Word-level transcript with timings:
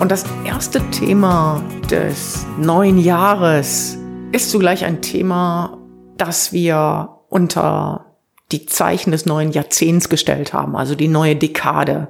Und 0.00 0.10
das 0.10 0.24
erste 0.46 0.80
Thema 0.92 1.62
des 1.90 2.46
neuen 2.58 2.96
Jahres 2.96 3.98
ist 4.32 4.50
zugleich 4.50 4.86
ein 4.86 5.02
Thema, 5.02 5.76
das 6.16 6.54
wir 6.54 7.18
unter 7.28 8.16
die 8.50 8.64
Zeichen 8.64 9.10
des 9.10 9.26
neuen 9.26 9.52
Jahrzehnts 9.52 10.08
gestellt 10.08 10.54
haben, 10.54 10.74
also 10.74 10.94
die 10.94 11.06
neue 11.06 11.36
Dekade. 11.36 12.08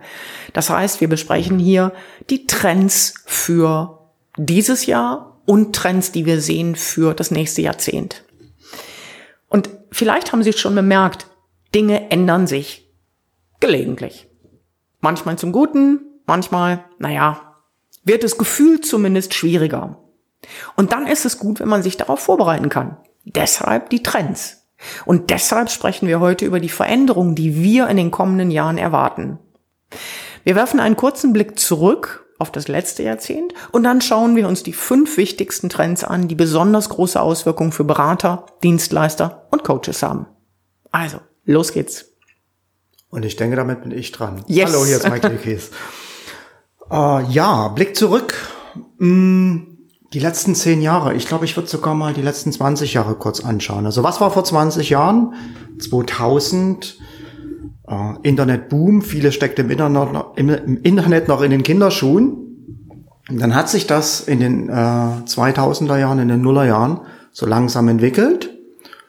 Das 0.53 0.71
heißt, 0.71 1.01
wir 1.01 1.09
besprechen 1.09 1.59
hier 1.59 1.93
die 2.30 2.47
Trends 2.47 3.15
für 3.27 4.09
dieses 4.37 4.87
Jahr 4.87 5.41
und 5.45 5.75
Trends, 5.75 6.13
die 6.13 6.27
wir 6.27 6.41
sehen 6.41 6.77
für 6.77 7.13
das 7.13 7.33
nächste 7.33 7.61
Jahrzehnt. 7.61 8.23
Und 9.49 9.69
vielleicht 9.91 10.33
haben 10.33 10.45
Sie 10.45 10.51
es 10.51 10.61
schon 10.61 10.77
bemerkt, 10.77 11.27
Dinge 11.75 12.09
ändern 12.13 12.47
sich 12.47 12.88
gelegentlich. 13.59 14.29
Manchmal 15.01 15.37
zum 15.38 15.51
Guten, 15.51 16.02
manchmal, 16.25 16.85
naja, 17.01 17.49
wird 18.10 18.24
das 18.24 18.38
Gefühl 18.38 18.80
zumindest 18.80 19.35
schwieriger. 19.35 19.98
Und 20.76 20.93
dann 20.93 21.07
ist 21.07 21.24
es 21.24 21.38
gut, 21.38 21.60
wenn 21.60 21.68
man 21.68 21.82
sich 21.82 21.96
darauf 21.96 22.21
vorbereiten 22.21 22.68
kann. 22.68 22.96
Deshalb 23.24 23.90
die 23.90 24.02
Trends. 24.02 24.66
Und 25.04 25.30
deshalb 25.30 25.71
sprechen 25.71 26.09
wir 26.09 26.20
heute 26.20 26.45
über 26.45 26.59
die 26.59 26.70
Veränderungen, 26.70 27.35
die 27.35 27.62
wir 27.62 27.88
in 27.88 27.96
den 27.96 28.10
kommenden 28.10 28.51
Jahren 28.51 28.79
erwarten. 28.79 29.38
Wir 30.43 30.57
werfen 30.57 30.80
einen 30.80 30.96
kurzen 30.96 31.32
Blick 31.32 31.59
zurück 31.59 32.26
auf 32.38 32.51
das 32.51 32.68
letzte 32.68 33.02
Jahrzehnt 33.02 33.52
und 33.70 33.82
dann 33.85 34.01
schauen 34.01 34.35
wir 34.35 34.48
uns 34.48 34.63
die 34.63 34.73
fünf 34.73 35.18
wichtigsten 35.18 35.68
Trends 35.68 36.02
an, 36.02 36.26
die 36.26 36.35
besonders 36.35 36.88
große 36.88 37.20
Auswirkungen 37.20 37.73
für 37.73 37.85
Berater, 37.85 38.46
Dienstleister 38.63 39.46
und 39.51 39.63
Coaches 39.63 40.02
haben. 40.02 40.26
Also, 40.90 41.18
los 41.45 41.73
geht's. 41.73 42.07
Und 43.10 43.24
ich 43.24 43.37
denke, 43.37 43.57
damit 43.57 43.82
bin 43.82 43.92
ich 43.92 44.13
dran. 44.13 44.42
Yes. 44.46 44.73
Hallo, 44.73 44.87
hier 44.87 44.96
ist 44.96 45.09
Michael 45.09 45.37
Kies. 45.37 45.70
Uh, 46.91 47.21
ja, 47.30 47.69
Blick 47.69 47.95
zurück. 47.95 48.35
Mm, 48.99 49.59
die 50.13 50.19
letzten 50.19 50.57
zehn 50.57 50.83
Jahre. 50.83 51.15
Ich 51.15 51.27
glaube, 51.27 51.45
ich 51.45 51.57
würde 51.57 51.69
sogar 51.69 51.95
mal 51.95 52.13
die 52.13 52.23
letzten 52.23 52.51
20 52.51 52.95
Jahre 52.95 53.15
kurz 53.15 53.45
anschauen. 53.45 53.87
Also 53.87 54.02
was 54.02 54.21
war 54.21 54.32
vor 54.32 54.45
20 54.45 54.91
Jahren? 54.91 55.35
2000. 55.79 56.99
Uh, 57.88 58.15
Internetboom. 58.23 59.02
Viele 59.02 59.32
steckt 59.32 59.59
im 59.59 59.69
Internet, 59.71 60.13
noch, 60.13 60.37
im, 60.37 60.49
Internet 60.49 61.27
noch 61.27 61.43
in 61.43 61.51
den 61.51 61.63
Kinderschuhen. 61.65 62.41
Dann 63.29 63.54
hat 63.54 63.69
sich 63.69 63.87
das 63.87 64.21
in 64.21 64.41
den 64.41 64.69
äh, 64.69 64.72
2000er 64.72 65.99
Jahren, 65.99 66.19
in 66.19 66.28
den 66.28 66.41
Nullerjahren 66.41 67.00
so 67.32 67.47
langsam 67.47 67.88
entwickelt. 67.88 68.50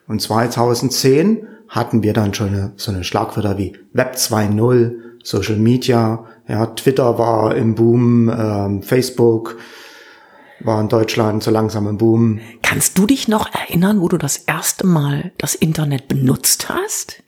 Und 0.08 0.22
2010 0.22 1.48
hatten 1.68 2.04
wir 2.04 2.14
dann 2.14 2.34
schon 2.34 2.50
eine, 2.50 2.74
so 2.76 2.92
eine 2.92 3.04
Schlagwörter 3.04 3.58
wie 3.58 3.78
Web 3.94 4.16
2.0, 4.16 4.94
Social 5.24 5.58
Media, 5.58 6.26
ja, 6.48 6.66
Twitter 6.68 7.18
war 7.18 7.56
im 7.56 7.76
Boom, 7.76 8.30
ähm, 8.30 8.84
Facebook 8.84 9.58
war 10.60 10.80
in 10.80 10.90
Deutschland 10.90 11.44
so 11.44 11.52
langsam 11.52 11.88
im 11.88 11.98
Boom. 11.98 12.40
Kannst 12.62 12.98
du 12.98 13.06
dich 13.06 13.28
noch 13.28 13.52
erinnern, 13.54 14.02
wo 14.02 14.08
du 14.08 14.18
das 14.18 14.38
erste 14.38 14.86
Mal 14.86 15.32
das 15.38 15.56
Internet 15.56 16.08
benutzt 16.08 16.70
hast? 16.70 17.24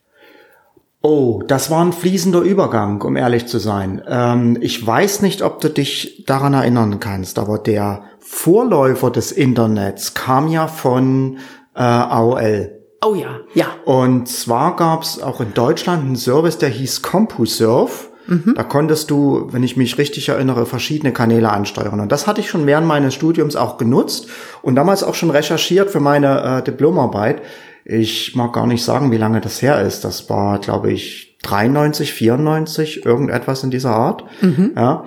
Oh, 1.01 1.43
das 1.45 1.69
war 1.69 1.83
ein 1.83 1.91
fließender 1.91 2.39
Übergang, 2.39 3.01
um 3.01 3.17
ehrlich 3.17 3.45
zu 3.47 3.59
sein. 3.59 4.01
Ähm, 4.07 4.57
ich 4.61 4.85
weiß 4.85 5.21
nicht, 5.21 5.41
ob 5.41 5.59
du 5.59 5.69
dich 5.69 6.23
daran 6.25 6.53
erinnern 6.53 7.01
kannst, 7.01 7.39
aber 7.39 7.59
der 7.59 8.03
Vorläufer 8.19 9.11
des 9.11 9.33
Internets 9.33 10.13
kam 10.13 10.47
ja 10.47 10.67
von 10.67 11.39
äh, 11.75 11.81
AOL. 11.81 12.82
Oh 13.03 13.15
ja, 13.15 13.39
ja. 13.53 13.67
Und 13.85 14.27
zwar 14.27 14.75
gab's 14.75 15.21
auch 15.21 15.41
in 15.41 15.53
Deutschland 15.53 16.03
einen 16.03 16.15
Service, 16.15 16.57
der 16.57 16.69
hieß 16.69 17.01
CompuServe. 17.01 17.91
Mhm. 18.27 18.53
Da 18.55 18.63
konntest 18.63 19.11
du, 19.11 19.47
wenn 19.51 19.63
ich 19.63 19.75
mich 19.75 19.97
richtig 19.97 20.29
erinnere, 20.29 20.65
verschiedene 20.65 21.11
Kanäle 21.11 21.49
ansteuern. 21.51 21.99
Und 21.99 22.11
das 22.11 22.25
hatte 22.25 22.39
ich 22.39 22.49
schon 22.49 22.65
während 22.65 22.87
meines 22.87 23.13
Studiums 23.13 23.55
auch 23.55 23.77
genutzt 23.77 24.27
und 24.61 24.75
damals 24.75 25.03
auch 25.03 25.15
schon 25.15 25.29
recherchiert 25.29 25.89
für 25.89 25.99
meine 25.99 26.59
äh, 26.59 26.63
Diplomarbeit. 26.63 27.41
Ich 27.85 28.35
mag 28.35 28.53
gar 28.53 28.65
nicht 28.65 28.83
sagen, 28.83 29.11
wie 29.11 29.17
lange 29.17 29.41
das 29.41 29.61
her 29.61 29.81
ist. 29.81 30.05
Das 30.05 30.29
war, 30.29 30.59
glaube 30.59 30.91
ich, 30.91 31.37
93, 31.43 32.13
94, 32.13 33.05
irgendetwas 33.05 33.63
in 33.63 33.71
dieser 33.71 33.91
Art. 33.91 34.23
Mhm. 34.41 34.71
Ja. 34.77 35.03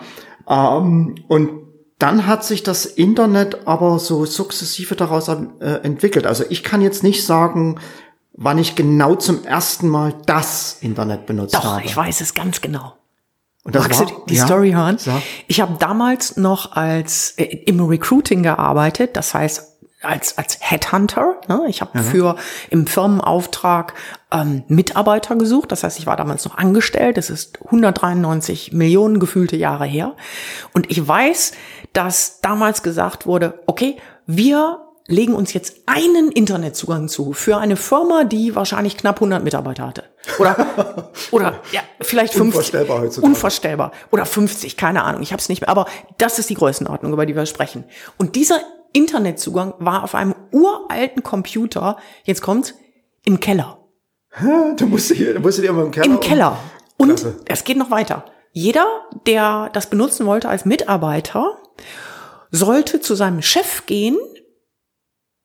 Ähm, 0.48 1.14
und 1.28 1.65
dann 1.98 2.26
hat 2.26 2.44
sich 2.44 2.62
das 2.62 2.84
Internet 2.84 3.66
aber 3.66 3.98
so 3.98 4.26
sukzessive 4.26 4.96
daraus 4.96 5.28
äh, 5.28 5.80
entwickelt. 5.82 6.26
Also 6.26 6.44
ich 6.48 6.62
kann 6.62 6.82
jetzt 6.82 7.02
nicht 7.02 7.24
sagen, 7.24 7.80
wann 8.34 8.58
ich 8.58 8.74
genau 8.74 9.14
zum 9.14 9.44
ersten 9.44 9.88
Mal 9.88 10.14
das 10.26 10.78
Internet 10.80 11.26
benutzt 11.26 11.54
Doch, 11.54 11.64
habe. 11.64 11.80
Doch, 11.80 11.84
ich 11.84 11.96
weiß 11.96 12.20
es 12.20 12.34
ganz 12.34 12.60
genau. 12.60 12.94
Und 13.64 13.74
das 13.74 13.82
Magst 13.82 14.00
war, 14.00 14.06
du 14.06 14.14
die 14.28 14.36
ja, 14.36 14.46
Story 14.46 14.72
hören? 14.72 14.98
Sag. 14.98 15.22
Ich 15.48 15.60
habe 15.60 15.76
damals 15.80 16.36
noch 16.36 16.72
als 16.72 17.32
äh, 17.36 17.44
im 17.66 17.80
Recruiting 17.80 18.42
gearbeitet, 18.42 19.16
das 19.16 19.34
heißt 19.34 19.76
als 20.02 20.38
als 20.38 20.58
Headhunter. 20.60 21.40
Ne? 21.48 21.64
Ich 21.68 21.80
habe 21.80 21.98
für 22.02 22.36
im 22.70 22.86
Firmenauftrag 22.86 23.94
ähm, 24.30 24.62
Mitarbeiter 24.68 25.36
gesucht. 25.36 25.72
Das 25.72 25.82
heißt, 25.82 25.98
ich 25.98 26.06
war 26.06 26.16
damals 26.16 26.44
noch 26.44 26.56
angestellt. 26.58 27.16
Das 27.16 27.30
ist 27.30 27.58
193 27.64 28.72
Millionen 28.72 29.18
gefühlte 29.18 29.56
Jahre 29.56 29.86
her. 29.86 30.14
Und 30.72 30.90
ich 30.90 31.06
weiß, 31.06 31.52
dass 31.96 32.40
damals 32.40 32.82
gesagt 32.82 33.26
wurde: 33.26 33.60
Okay, 33.66 33.96
wir 34.26 34.86
legen 35.08 35.34
uns 35.34 35.52
jetzt 35.52 35.76
einen 35.86 36.30
Internetzugang 36.32 37.08
zu 37.08 37.32
für 37.32 37.58
eine 37.58 37.76
Firma, 37.76 38.24
die 38.24 38.54
wahrscheinlich 38.54 38.96
knapp 38.96 39.16
100 39.16 39.42
Mitarbeiter 39.42 39.86
hatte. 39.86 40.04
Oder, 40.38 41.12
oder 41.30 41.60
ja, 41.72 41.80
vielleicht 42.00 42.32
50. 42.32 42.40
Unvorstellbar 42.40 43.00
heutzutage. 43.00 43.26
Unvorstellbar. 43.26 43.92
Oder 44.10 44.26
50, 44.26 44.76
keine 44.76 45.04
Ahnung, 45.04 45.22
ich 45.22 45.32
habe 45.32 45.40
es 45.40 45.48
nicht 45.48 45.60
mehr. 45.60 45.68
Aber 45.68 45.86
das 46.18 46.38
ist 46.38 46.50
die 46.50 46.54
Größenordnung, 46.54 47.12
über 47.12 47.24
die 47.24 47.36
wir 47.36 47.46
sprechen. 47.46 47.84
Und 48.18 48.34
dieser 48.34 48.60
Internetzugang 48.92 49.74
war 49.78 50.02
auf 50.02 50.14
einem 50.14 50.34
uralten 50.52 51.22
Computer, 51.22 51.98
jetzt 52.24 52.42
kommt's, 52.42 52.74
im 53.24 53.40
Keller. 53.40 53.78
Du 54.76 54.86
musst 54.86 55.12
hier, 55.12 55.34
du 55.34 55.40
musst 55.40 55.58
dir 55.58 55.70
immer 55.70 55.82
im 55.82 55.90
Keller. 55.90 56.06
Im 56.06 56.20
Keller. 56.20 56.58
Und 56.96 57.08
Klasse. 57.08 57.36
es 57.46 57.64
geht 57.64 57.76
noch 57.76 57.90
weiter. 57.90 58.24
Jeder, 58.52 58.86
der 59.26 59.70
das 59.72 59.88
benutzen 59.88 60.26
wollte 60.26 60.48
als 60.48 60.64
Mitarbeiter, 60.64 61.58
sollte 62.50 63.00
zu 63.00 63.14
seinem 63.14 63.42
Chef 63.42 63.86
gehen 63.86 64.16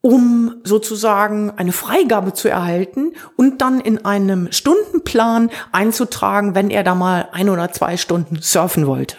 um 0.02 0.62
sozusagen 0.64 1.52
eine 1.52 1.72
Freigabe 1.72 2.34
zu 2.34 2.50
erhalten 2.50 3.14
und 3.38 3.62
dann 3.62 3.80
in 3.80 4.03
einem 4.03 4.52
Stundenplan 4.52 5.52
einzutragen, 5.72 6.56
wenn 6.56 6.72
er 6.72 6.84
da 6.84 6.96
mal 6.96 7.30
ein 7.31 7.50
oder 7.50 7.72
zwei 7.72 7.97
Stunden 7.97 8.40
surfen 8.42 8.88
wollte. 8.88 9.18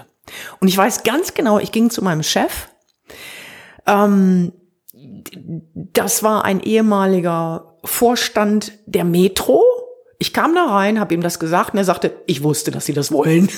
Und 0.61 0.69
ich 0.69 0.77
weiß 0.77 1.05
ganz 1.05 1.35
genau, 1.35 1.59
ich 1.61 1.71
ging 1.71 1.91
zu 1.91 2.03
meinem 2.03 2.25
Chef. 2.25 2.69
Ähm, 3.87 4.53
das 5.75 6.23
war 6.23 6.45
ein 6.45 6.61
ehemaliger 6.61 7.79
Vorstand 7.85 8.73
der 8.87 9.05
Metro. 9.05 9.63
Ich 10.19 10.33
kam 10.33 10.55
da 10.55 10.67
rein, 10.67 10.99
habe 10.99 11.15
ihm 11.15 11.21
das 11.21 11.39
gesagt 11.39 11.75
und 11.75 11.79
er 11.79 11.85
sagte, 11.85 12.13
ich 12.27 12.43
wusste, 12.43 12.71
dass 12.71 12.87
Sie 12.87 12.93
das 12.93 13.13
wollen. 13.13 13.49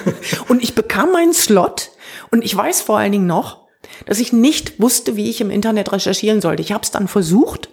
und 0.48 0.62
ich 0.62 0.74
bekam 0.74 1.12
meinen 1.12 1.32
Slot 1.32 1.90
und 2.34 2.44
ich 2.44 2.56
weiß 2.56 2.80
vor 2.80 2.98
allen 2.98 3.12
Dingen 3.12 3.28
noch, 3.28 3.68
dass 4.06 4.18
ich 4.18 4.32
nicht 4.32 4.80
wusste, 4.80 5.14
wie 5.14 5.30
ich 5.30 5.40
im 5.40 5.50
Internet 5.50 5.92
recherchieren 5.92 6.40
sollte. 6.40 6.62
Ich 6.62 6.72
habe 6.72 6.82
es 6.82 6.90
dann 6.90 7.06
versucht. 7.06 7.68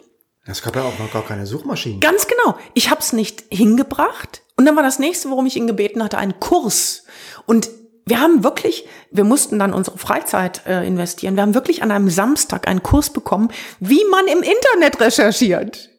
Es 0.46 0.62
gab 0.62 0.76
ja 0.76 0.84
auch 0.84 1.00
noch 1.00 1.12
gar 1.12 1.26
keine 1.26 1.48
Suchmaschinen. 1.48 2.00
Ganz 2.00 2.28
genau. 2.28 2.56
Ich 2.76 2.92
habe 2.92 3.02
es 3.02 3.12
nicht 3.12 3.44
hingebracht. 3.50 4.44
Und 4.58 4.68
dann 4.68 4.76
war 4.76 4.84
das 4.84 5.00
nächste, 5.00 5.32
worum 5.32 5.48
ich 5.48 5.56
ihn 5.56 5.66
gebeten 5.66 6.04
hatte, 6.04 6.20
ein 6.20 6.40
Kurs. 6.40 7.06
Und 7.48 7.72
wir 8.06 8.20
haben 8.20 8.44
wirklich, 8.44 8.88
wir 9.10 9.24
mussten 9.24 9.58
dann 9.58 9.74
unsere 9.74 9.98
Freizeit 9.98 10.62
äh, 10.68 10.86
investieren. 10.86 11.36
Wir 11.38 11.42
haben 11.42 11.56
wirklich 11.56 11.82
an 11.82 11.90
einem 11.90 12.12
Samstag 12.12 12.68
einen 12.68 12.84
Kurs 12.84 13.12
bekommen, 13.12 13.50
wie 13.80 14.06
man 14.12 14.28
im 14.28 14.44
Internet 14.44 15.02
recherchiert. 15.02 15.90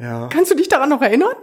Ja. 0.00 0.28
Kannst 0.32 0.50
du 0.50 0.56
dich 0.56 0.68
daran 0.68 0.88
noch 0.88 1.02
erinnern? 1.02 1.36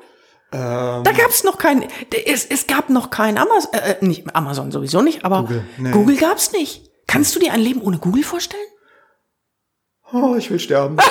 Ähm, 0.55 1.03
Da 1.03 1.11
gab 1.11 1.29
es 1.29 1.43
noch 1.43 1.57
kein, 1.57 1.85
es, 2.25 2.45
es 2.45 2.67
gab 2.67 2.89
noch 2.89 3.09
kein 3.09 3.37
Amazon, 3.37 3.73
äh, 3.73 3.95
nicht 4.05 4.35
Amazon 4.35 4.71
sowieso 4.71 5.01
nicht, 5.01 5.25
aber 5.25 5.41
Google, 5.41 5.65
nee. 5.77 5.91
Google 5.91 6.15
gab's 6.17 6.51
nicht. 6.53 6.89
Kannst 7.07 7.35
du 7.35 7.39
dir 7.39 7.51
ein 7.53 7.59
Leben 7.61 7.81
ohne 7.81 7.97
Google 7.97 8.23
vorstellen? 8.23 8.63
oh, 10.13 10.35
ich 10.37 10.49
will 10.49 10.59
sterben. 10.59 10.97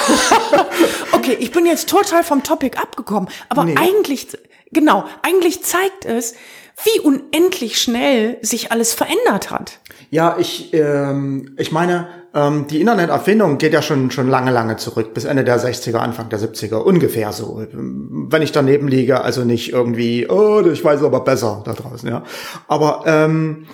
Okay, 1.13 1.37
ich 1.41 1.53
bin 1.53 1.65
jetzt 1.65 1.89
total 1.89 2.23
vom 2.23 2.43
Topic 2.43 2.77
abgekommen, 2.77 3.31
aber 3.49 3.65
Nee. 3.65 3.77
eigentlich 3.79 4.29
Genau, 4.73 5.05
eigentlich 5.23 5.63
zeigt 5.63 6.05
es, 6.05 6.35
wie 6.83 7.01
unendlich 7.01 7.81
schnell 7.81 8.39
sich 8.43 8.73
alles 8.73 8.93
verändert 8.95 9.51
hat. 9.51 9.79
Ja, 10.11 10.37
ich, 10.39 10.73
ähm, 10.75 11.55
ich 11.57 11.73
meine, 11.73 12.09
ähm, 12.35 12.67
die 12.69 12.81
Interneterfindung 12.81 13.59
geht 13.59 13.73
ja 13.73 13.81
schon, 13.81 14.11
schon 14.11 14.29
lange, 14.29 14.51
lange 14.51 14.77
zurück, 14.77 15.15
bis 15.15 15.25
Ende 15.25 15.45
der 15.45 15.61
60er, 15.61 15.97
Anfang 15.97 16.29
der 16.29 16.41
70er, 16.41 16.77
ungefähr 16.77 17.33
so. 17.33 17.65
Wenn 17.73 18.43
ich 18.43 18.53
daneben 18.53 18.89
liege, 18.89 19.21
also 19.23 19.45
nicht 19.45 19.73
irgendwie, 19.73 20.29
oh, 20.29 20.61
ich 20.67 20.85
weiß 20.85 21.03
aber 21.05 21.21
besser 21.21 21.63
da 21.65 21.73
draußen, 21.73 22.09
ja. 22.09 22.25
Aber 22.67 23.05
ähm, 23.07 23.67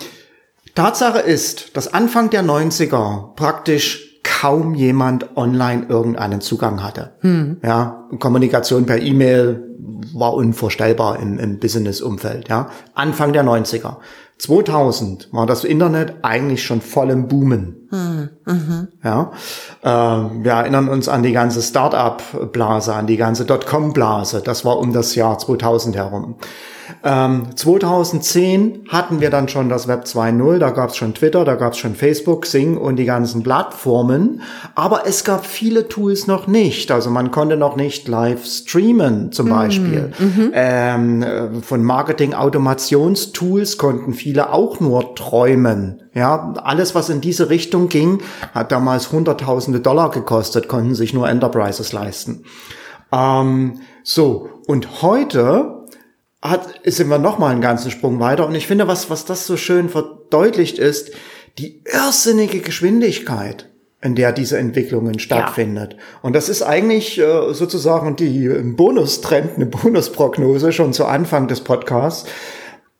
Tatsache 0.75 1.19
ist, 1.19 1.75
dass 1.75 1.93
Anfang 1.93 2.29
der 2.29 2.43
90er 2.43 3.35
praktisch 3.35 4.19
kaum 4.23 4.75
jemand 4.75 5.35
online 5.35 5.85
irgendeinen 5.89 6.41
Zugang 6.41 6.83
hatte. 6.83 7.11
Hm. 7.21 7.57
Ja, 7.63 8.07
Kommunikation 8.19 8.85
per 8.85 9.01
E-Mail 9.01 9.70
war 10.13 10.33
unvorstellbar 10.33 11.19
im, 11.19 11.39
im 11.39 11.59
Business-Umfeld. 11.59 12.49
Ja, 12.49 12.69
Anfang 12.93 13.33
der 13.33 13.43
90er. 13.43 13.97
2000 14.41 15.29
war 15.31 15.45
das 15.45 15.63
Internet 15.63 16.15
eigentlich 16.23 16.63
schon 16.63 16.81
voll 16.81 17.11
im 17.11 17.27
Boomen. 17.27 17.87
Hm. 17.91 18.29
Mhm. 18.45 18.87
Ja, 19.03 19.31
äh, 19.83 19.87
wir 20.43 20.51
erinnern 20.53 20.89
uns 20.89 21.07
an 21.07 21.21
die 21.21 21.31
ganze 21.31 21.61
Start-up-Blase, 21.61 22.95
an 22.95 23.05
die 23.05 23.17
ganze 23.17 23.45
Dotcom-Blase. 23.45 24.41
Das 24.43 24.65
war 24.65 24.79
um 24.79 24.93
das 24.93 25.13
Jahr 25.13 25.37
2000 25.37 25.95
herum. 25.95 26.37
Ähm, 27.03 27.55
2010 27.55 28.85
hatten 28.89 29.21
wir 29.21 29.29
dann 29.29 29.47
schon 29.47 29.69
das 29.69 29.87
Web 29.87 30.03
2.0, 30.05 30.57
da 30.59 30.71
gab 30.71 30.89
es 30.89 30.97
schon 30.97 31.13
Twitter, 31.13 31.45
da 31.45 31.55
gab 31.55 31.73
es 31.73 31.79
schon 31.79 31.95
Facebook, 31.95 32.45
Sing 32.45 32.77
und 32.77 32.97
die 32.97 33.05
ganzen 33.05 33.43
Plattformen, 33.43 34.41
aber 34.75 35.03
es 35.05 35.23
gab 35.23 35.45
viele 35.45 35.87
Tools 35.87 36.27
noch 36.27 36.47
nicht. 36.47 36.91
Also 36.91 37.09
man 37.09 37.31
konnte 37.31 37.57
noch 37.57 37.75
nicht 37.75 38.07
live 38.07 38.45
streamen 38.45 39.31
zum 39.31 39.47
mhm. 39.47 39.51
Beispiel. 39.51 39.70
Mhm. 39.79 40.51
Ähm, 40.53 41.23
äh, 41.23 41.61
von 41.61 41.83
Marketing-Automationstools 41.83 43.77
konnten 43.77 44.13
viele 44.13 44.51
auch 44.53 44.79
nur 44.79 45.15
träumen. 45.15 46.03
Ja, 46.13 46.53
alles, 46.63 46.95
was 46.95 47.09
in 47.09 47.21
diese 47.21 47.49
Richtung 47.49 47.87
ging, 47.87 48.21
hat 48.53 48.71
damals 48.71 49.11
Hunderttausende 49.11 49.79
Dollar 49.79 50.11
gekostet, 50.11 50.67
konnten 50.67 50.95
sich 50.95 51.13
nur 51.13 51.29
Enterprises 51.29 51.93
leisten. 51.93 52.43
Ähm, 53.11 53.81
so, 54.03 54.49
und 54.67 55.01
heute 55.01 55.87
hat, 56.41 56.67
sind 56.85 57.09
wir 57.09 57.19
noch 57.19 57.39
mal 57.39 57.51
einen 57.51 57.61
ganzen 57.61 57.91
Sprung 57.91 58.19
weiter. 58.19 58.47
Und 58.47 58.55
ich 58.55 58.67
finde, 58.67 58.87
was, 58.87 59.09
was 59.09 59.25
das 59.25 59.45
so 59.45 59.57
schön 59.57 59.89
verdeutlicht 59.89 60.79
ist, 60.79 61.11
die 61.57 61.83
irrsinnige 61.85 62.59
Geschwindigkeit, 62.59 63.70
in 64.03 64.15
der 64.15 64.31
diese 64.31 64.57
Entwicklungen 64.57 65.19
stattfindet. 65.19 65.93
Ja. 65.93 65.99
Und 66.23 66.35
das 66.35 66.49
ist 66.49 66.63
eigentlich 66.63 67.19
äh, 67.19 67.53
sozusagen 67.53 68.15
die 68.15 68.47
Bonustrend, 68.47 69.51
eine 69.55 69.65
Bonusprognose 69.67 70.71
schon 70.71 70.93
zu 70.93 71.05
Anfang 71.05 71.47
des 71.47 71.61
Podcasts. 71.61 72.27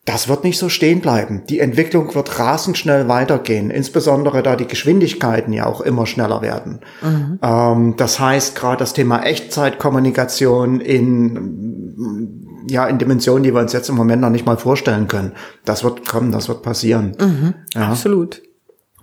Das 0.05 0.27
wird 0.27 0.43
nicht 0.43 0.57
so 0.57 0.67
stehen 0.67 0.99
bleiben. 0.99 1.43
Die 1.47 1.59
Entwicklung 1.59 2.13
wird 2.15 2.39
rasend 2.39 2.75
schnell 2.75 3.07
weitergehen, 3.07 3.69
insbesondere 3.69 4.41
da 4.41 4.55
die 4.55 4.65
Geschwindigkeiten 4.65 5.53
ja 5.53 5.67
auch 5.67 5.81
immer 5.81 6.07
schneller 6.07 6.41
werden. 6.41 6.79
Mhm. 7.03 7.39
Ähm, 7.43 7.93
das 7.97 8.19
heißt, 8.19 8.55
gerade 8.55 8.79
das 8.79 8.93
Thema 8.93 9.23
Echtzeitkommunikation 9.23 10.81
in 10.81 12.65
ja 12.67 12.87
in 12.87 12.97
Dimensionen, 12.97 13.43
die 13.43 13.53
wir 13.53 13.61
uns 13.61 13.73
jetzt 13.73 13.89
im 13.89 13.95
Moment 13.95 14.21
noch 14.21 14.29
nicht 14.29 14.45
mal 14.45 14.57
vorstellen 14.57 15.07
können. 15.07 15.33
Das 15.65 15.83
wird 15.83 16.07
kommen, 16.07 16.31
das 16.31 16.47
wird 16.47 16.63
passieren. 16.63 17.15
Mhm, 17.19 17.53
ja. 17.73 17.89
Absolut. 17.89 18.41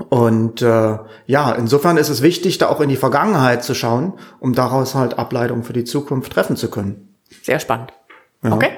Und 0.09 0.63
äh, 0.63 0.99
ja, 1.27 1.53
insofern 1.53 1.97
ist 1.97 2.09
es 2.09 2.23
wichtig, 2.23 2.59
da 2.59 2.69
auch 2.69 2.81
in 2.81 2.89
die 2.89 2.97
Vergangenheit 2.97 3.65
zu 3.65 3.75
schauen, 3.75 4.15
um 4.41 4.55
daraus 4.55 4.95
halt 4.95 5.19
Ableitungen 5.19 5.65
für 5.65 5.73
die 5.73 5.85
Zukunft 5.85 6.33
treffen 6.33 6.57
zu 6.57 6.71
können. 6.71 7.15
Sehr 7.43 7.59
spannend. 7.59 7.93
Ja. 8.43 8.53
Okay. 8.53 8.71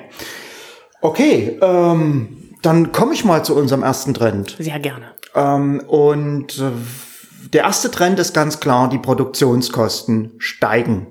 Okay, 1.02 1.58
ähm, 1.62 2.54
dann 2.62 2.92
komme 2.92 3.14
ich 3.14 3.24
mal 3.24 3.44
zu 3.44 3.56
unserem 3.56 3.82
ersten 3.82 4.14
Trend. 4.14 4.56
Sehr 4.58 4.78
gerne. 4.78 5.06
Ähm, 5.34 5.80
und 5.86 6.58
äh, 6.58 6.70
der 7.52 7.62
erste 7.62 7.90
Trend 7.90 8.18
ist 8.18 8.34
ganz 8.34 8.60
klar, 8.60 8.88
die 8.88 8.98
Produktionskosten 8.98 10.32
steigen. 10.38 11.06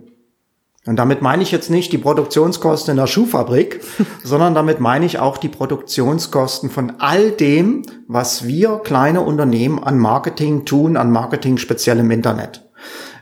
Und 0.90 0.96
damit 0.96 1.22
meine 1.22 1.44
ich 1.44 1.52
jetzt 1.52 1.70
nicht 1.70 1.94
die 1.94 2.00
Produktionskosten 2.00 2.94
in 2.94 2.98
der 2.98 3.06
Schuhfabrik, 3.06 3.80
sondern 4.24 4.56
damit 4.56 4.80
meine 4.80 5.06
ich 5.06 5.20
auch 5.20 5.38
die 5.38 5.48
Produktionskosten 5.48 6.72
von 6.72 6.94
all 6.98 7.30
dem, 7.30 7.84
was 8.08 8.48
wir 8.48 8.80
kleine 8.84 9.22
Unternehmen 9.22 9.84
an 9.84 10.00
Marketing 10.00 10.66
tun, 10.66 10.98
an 10.98 11.12
Marketing 11.12 11.60
speziell 11.60 12.00
im 12.00 12.10
Internet. 12.10 12.68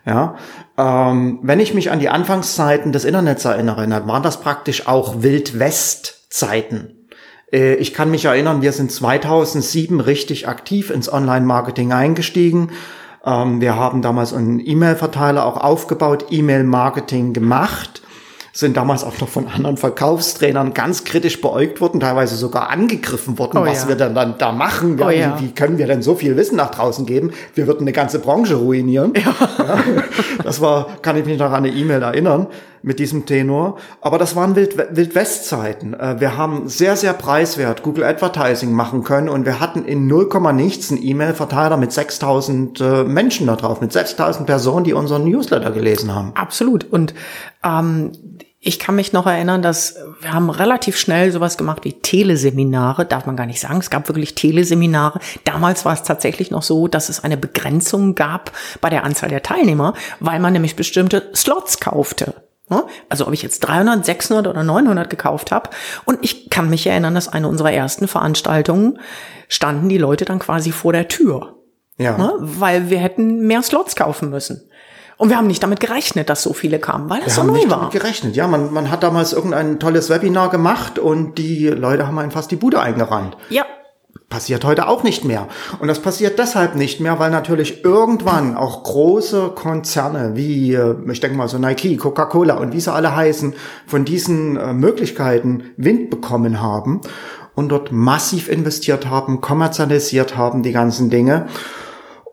Ja, 0.06 0.38
ähm, 0.78 1.40
wenn 1.42 1.60
ich 1.60 1.74
mich 1.74 1.92
an 1.92 2.00
die 2.00 2.08
Anfangszeiten 2.08 2.94
des 2.94 3.04
Internets 3.04 3.44
erinnere, 3.44 3.86
dann 3.86 4.08
waren 4.08 4.24
das 4.24 4.40
praktisch 4.40 4.88
auch 4.88 5.22
Wild-West-Zeiten. 5.22 7.10
Äh, 7.52 7.74
ich 7.75 7.94
kann 7.94 8.10
mich 8.10 8.24
erinnern, 8.24 8.62
wir 8.62 8.72
sind 8.72 8.94
2007 8.94 10.00
richtig 10.00 10.48
aktiv 10.48 10.90
ins 10.90 11.12
Online-Marketing 11.12 11.92
eingestiegen 11.92 12.69
wir 13.27 13.75
haben 13.75 14.01
damals 14.01 14.33
einen 14.33 14.65
E-Mail-Verteiler 14.65 15.45
auch 15.45 15.57
aufgebaut, 15.57 16.27
E-Mail-Marketing 16.29 17.33
gemacht 17.33 18.01
sind 18.57 18.75
damals 18.75 19.03
auch 19.03 19.19
noch 19.21 19.27
von 19.27 19.47
anderen 19.47 19.77
Verkaufstrainern 19.77 20.74
ganz 20.74 21.03
kritisch 21.03 21.41
beäugt 21.41 21.79
worden, 21.79 22.00
teilweise 22.00 22.35
sogar 22.35 22.71
angegriffen 22.71 23.38
worden, 23.38 23.59
oh, 23.59 23.65
was 23.65 23.83
ja. 23.83 23.89
wir 23.89 23.95
denn 23.95 24.15
dann 24.15 24.39
da 24.39 24.51
machen. 24.51 24.97
Ja, 24.97 25.06
oh, 25.06 25.09
ja. 25.12 25.39
wie, 25.39 25.45
wie, 25.45 25.51
können 25.51 25.77
wir 25.77 25.85
denn 25.85 26.01
so 26.01 26.15
viel 26.15 26.35
Wissen 26.35 26.56
nach 26.56 26.71
draußen 26.71 27.06
geben? 27.06 27.33
Wir 27.53 27.68
würden 27.68 27.81
eine 27.81 27.91
ganze 27.91 28.18
Branche 28.18 28.56
ruinieren. 28.56 29.13
Ja. 29.15 29.35
das 30.44 30.59
war, 30.59 30.88
kann 31.03 31.18
ich 31.18 31.25
mich 31.25 31.38
noch 31.38 31.51
an 31.51 31.65
eine 31.65 31.69
E-Mail 31.69 32.01
erinnern 32.01 32.47
mit 32.81 33.00
diesem 33.00 33.25
Tenor. 33.25 33.77
Aber 34.01 34.18
das 34.18 34.35
waren 34.35 34.56
Wild, 34.56 34.77
Wildwest-Zeiten. 34.77 35.94
Äh, 35.94 36.19
wir 36.19 36.38
haben 36.38 36.68
sehr, 36.68 36.95
sehr 36.95 37.13
preiswert 37.13 37.83
Google 37.83 38.03
Advertising 38.03 38.71
machen 38.71 39.03
können 39.03 39.29
und 39.29 39.45
wir 39.45 39.59
hatten 39.59 39.85
in 39.85 40.07
0, 40.07 40.29
nichts 40.53 40.91
einen 40.91 41.03
E-Mail-Verteiler 41.03 41.77
mit 41.77 41.91
6000 41.91 42.79
äh, 42.79 43.03
Menschen 43.03 43.47
da 43.47 43.56
drauf, 43.56 43.81
mit 43.81 43.91
6000 43.91 44.45
Personen, 44.45 44.83
die 44.83 44.94
unseren 44.94 45.24
Newsletter 45.24 45.71
gelesen 45.71 46.13
haben. 46.13 46.31
Absolut. 46.35 46.85
Und 46.91 47.13
ähm, 47.63 48.12
ich 48.59 48.80
kann 48.80 48.95
mich 48.95 49.13
noch 49.13 49.27
erinnern, 49.27 49.62
dass 49.62 49.95
wir 50.19 50.33
haben 50.33 50.50
relativ 50.50 50.97
schnell 50.97 51.31
sowas 51.31 51.57
gemacht 51.57 51.85
wie 51.85 51.94
Teleseminare, 51.94 53.06
darf 53.06 53.25
man 53.25 53.38
gar 53.38 53.45
nicht 53.45 53.62
sagen. 53.62 53.77
Es 53.77 53.89
gab 53.89 54.09
wirklich 54.09 54.35
Teleseminare. 54.35 55.19
Damals 55.45 55.85
war 55.85 55.94
es 55.94 56.03
tatsächlich 56.03 56.51
noch 56.51 56.63
so, 56.63 56.88
dass 56.88 57.09
es 57.09 57.23
eine 57.23 57.38
Begrenzung 57.38 58.15
gab 58.15 58.51
bei 58.81 58.89
der 58.89 59.03
Anzahl 59.03 59.30
der 59.30 59.44
Teilnehmer, 59.44 59.94
weil 60.19 60.39
man 60.39 60.53
nämlich 60.53 60.75
bestimmte 60.75 61.30
Slots 61.35 61.80
kaufte. 61.80 62.33
Also 63.10 63.28
ob 63.28 63.34
ich 63.34 63.42
jetzt 63.42 63.60
300, 63.62 64.06
600 64.06 64.48
oder 64.48 64.64
900 64.64 65.10
gekauft 65.10 65.52
habe. 65.52 65.69
Und 66.06 66.19
ich 66.22 66.50
kann 66.50 66.69
mich 66.69 66.86
erinnern, 66.86 67.16
dass 67.16 67.28
eine 67.28 67.48
unserer 67.48 67.72
ersten 67.72 68.08
Veranstaltungen 68.08 69.00
standen 69.48 69.90
die 69.90 69.98
Leute 69.98 70.25
dann 70.25 70.40
quasi 70.40 70.72
vor 70.72 70.92
der 70.92 71.08
Tür. 71.08 71.56
Ja. 71.97 72.33
Weil 72.40 72.90
wir 72.90 73.00
hätten 73.00 73.47
mehr 73.47 73.64
Slots 73.64 73.95
kaufen 73.95 74.30
müssen. 74.30 74.69
Und 75.18 75.30
wir 75.30 75.38
haben 75.38 75.47
nicht 75.47 75.64
damit 75.64 75.80
gerechnet, 75.80 76.30
dass 76.30 76.44
so 76.44 76.54
viele 76.54 76.78
kamen, 76.78 77.09
weil 77.09 77.19
das 77.19 77.28
wir 77.28 77.33
so 77.33 77.42
haben 77.42 77.47
neu 77.47 77.54
nicht 77.54 77.69
war. 77.69 77.78
Damit 77.78 77.94
gerechnet, 77.94 78.36
ja. 78.36 78.47
Man, 78.47 78.71
man 78.71 78.92
hat 78.92 79.02
damals 79.02 79.33
irgendein 79.33 79.80
tolles 79.80 80.12
Webinar 80.12 80.50
gemacht 80.50 81.00
und 81.00 81.40
die 81.40 81.68
Leute 81.69 82.06
haben 82.06 82.19
einen 82.19 82.31
fast 82.31 82.52
die 82.52 82.56
Bude 82.56 82.80
eingerannt. 82.80 83.36
Ja. 83.50 83.66
Passiert 84.30 84.66
heute 84.66 84.90
auch 84.90 85.04
nicht 85.04 85.24
mehr. 85.24 85.48
Und 85.80 85.88
das 85.88 86.02
passiert 86.02 86.38
deshalb 86.38 86.76
nicht 86.76 87.00
mehr, 87.00 87.18
weil 87.18 87.31
natürlich 87.31 87.86
irgendwann 87.86 88.57
auch 88.57 88.84
große 88.84 89.54
Konzerne 89.56 90.36
wie, 90.36 90.74
äh, 90.74 90.96
ich 91.10 91.22
denke 91.22 91.38
mal 91.38 91.48
so 91.48 91.57
Nike, 91.57 91.96
Coca-Cola 91.96 92.56
und 92.56 92.74
wie 92.74 92.81
sie 92.81 92.92
alle 92.92 93.16
heißen, 93.16 93.54
von 93.86 94.04
diesen 94.04 94.57
äh, 94.57 94.74
Möglichkeiten 94.74 95.72
Wind 95.78 96.10
bekommen 96.10 96.62
haben 96.62 97.00
und 97.56 97.69
dort 97.69 97.94
massiv 97.94 98.50
investiert 98.50 99.07
haben, 99.07 99.40
kommerzialisiert 99.40 100.36
haben, 100.36 100.62
die 100.62 100.74
ganzen 100.74 101.10
Dinge. 101.10 101.48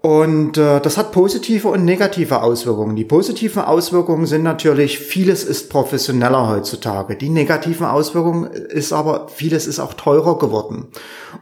Und 0.05 0.59
äh, 0.59 0.83
das 0.83 0.99
hat 0.99 1.13
positive 1.13 1.69
und 1.69 1.87
negative 1.87 2.43
Auswirkungen. 2.43 2.95
Die 2.95 3.07
positiven 3.07 3.63
Auswirkungen 3.63 4.27
sind 4.27 4.43
natürlich, 4.43 4.99
vieles 4.99 5.45
ist 5.45 5.71
professioneller 5.71 6.47
heutzutage. 6.47 7.17
Die 7.17 7.31
negativen 7.31 7.87
Auswirkungen 7.87 8.51
ist 8.53 8.93
aber, 8.93 9.29
vieles 9.29 9.67
ist 9.67 9.81
auch 9.81 9.95
teurer 9.95 10.37
geworden. 10.37 10.89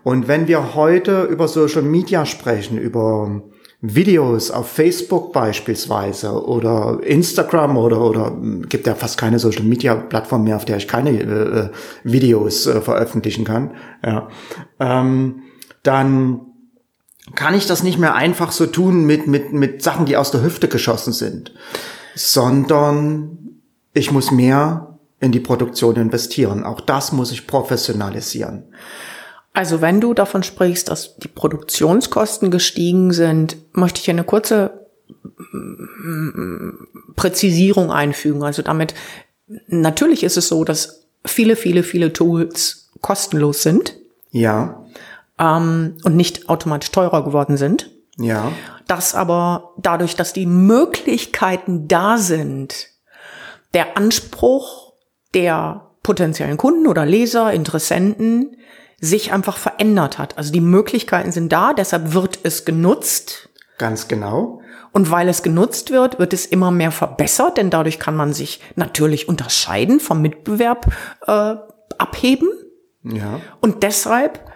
Und 0.05 0.29
wenn 0.29 0.47
wir 0.47 0.77
heute 0.77 1.23
über 1.23 1.49
Social 1.49 1.83
Media 1.83 2.25
sprechen, 2.25 2.79
über 2.79 3.43
Videos 3.81 4.53
auf 4.53 4.69
Facebook 4.69 5.33
beispielsweise 5.33 6.31
oder 6.47 7.01
Instagram 7.03 7.77
oder 7.77 8.01
oder 8.01 8.33
gibt 8.69 8.87
ja 8.87 8.95
fast 8.95 9.19
keine 9.19 9.41
Social 9.41 9.65
Media 9.65 9.97
Plattform 9.97 10.45
mehr, 10.45 10.55
auf 10.55 10.67
der 10.67 10.77
ich 10.77 10.87
keine 10.87 11.11
äh, 11.11 11.59
äh 11.63 11.69
Videos 12.05 12.69
äh, 12.69 12.81
veröffentlichen 12.81 13.45
kann. 13.45 13.73
Ja, 14.07 14.29
ähm, 14.79 15.43
dann 15.83 16.52
kann 17.35 17.55
ich 17.55 17.67
das 17.67 17.83
nicht 17.83 17.99
mehr 17.99 18.15
einfach 18.15 18.53
so 18.53 18.67
tun 18.67 19.05
mit, 19.05 19.27
mit, 19.27 19.53
mit 19.53 19.83
Sachen, 19.83 20.07
die 20.07 20.17
aus 20.17 20.31
der 20.31 20.43
Hüfte 20.43 20.69
geschossen 20.69 21.13
sind, 21.13 21.53
sondern 22.15 23.61
ich 23.95 24.11
muss 24.11 24.31
mehr 24.31 24.99
in 25.21 25.33
die 25.33 25.41
Produktion 25.41 25.97
investieren. 25.97 26.65
Auch 26.65 26.81
das 26.81 27.13
muss 27.13 27.31
ich 27.31 27.47
professionalisieren. 27.47 28.65
Also 29.55 29.81
wenn 29.81 30.01
du 30.01 30.15
davon 30.15 30.43
sprichst, 30.43 30.89
dass 30.89 31.17
die 31.17 31.29
Produktionskosten 31.29 32.51
gestiegen 32.51 33.13
sind, 33.13 33.57
möchte 33.73 34.01
ich 34.01 34.11
eine 34.11 34.25
kurze 34.25 34.87
mm, 35.53 36.71
Präzisierung 37.17 37.93
einfügen. 37.93 38.43
Also 38.43 38.63
damit, 38.63 38.95
natürlich 39.69 40.25
ist 40.25 40.39
es 40.39 40.49
so, 40.49 40.65
dass 40.65 41.05
viele, 41.25 41.55
viele, 41.55 41.83
viele 41.83 42.13
Tools 42.13 42.91
kostenlos 43.01 43.63
sind 43.63 43.95
Ja. 44.31 44.85
Ähm, 45.43 45.99
und 46.05 46.17
nicht 46.17 46.49
automatisch 46.49 46.93
teurer 46.93 47.25
geworden 47.25 47.57
sind. 47.57 47.91
Ja. 48.19 48.53
Dass 48.87 49.15
aber 49.15 49.73
dadurch, 49.79 50.15
dass 50.17 50.33
die 50.33 50.47
Möglichkeiten 50.47 51.89
da 51.89 52.19
sind, 52.19 52.89
der 53.75 53.97
Anspruch 53.97 54.93
der 55.35 55.91
potenziellen 56.03 56.59
Kunden 56.59 56.87
oder 56.87 57.07
Leser, 57.07 57.53
Interessenten 57.53 58.57
sich 59.01 59.33
einfach 59.33 59.57
verändert 59.57 60.19
hat. 60.19 60.39
Also 60.39 60.53
die 60.53 60.61
Möglichkeiten 60.61 61.33
sind 61.33 61.53
da, 61.53 61.73
deshalb 61.73 62.13
wird 62.15 62.39
es 62.45 62.65
genutzt. 62.65 63.49
Ganz 63.79 64.07
genau. 64.07 64.61
Und 64.93 65.11
weil 65.11 65.29
es 65.29 65.43
genutzt 65.43 65.91
wird, 65.91 66.19
wird 66.19 66.33
es 66.33 66.47
immer 66.47 66.71
mehr 66.71 66.93
verbessert, 66.93 67.57
denn 67.57 67.71
dadurch 67.71 67.99
kann 67.99 68.15
man 68.15 68.33
sich 68.33 68.61
natürlich 68.77 69.29
unterscheiden 69.29 69.99
vom 70.01 70.21
Mitbewerb 70.21 70.87
äh, 71.27 71.57
abheben. 71.99 72.49
Ja. 73.03 73.41
Und 73.61 73.83
deshalb 73.83 74.52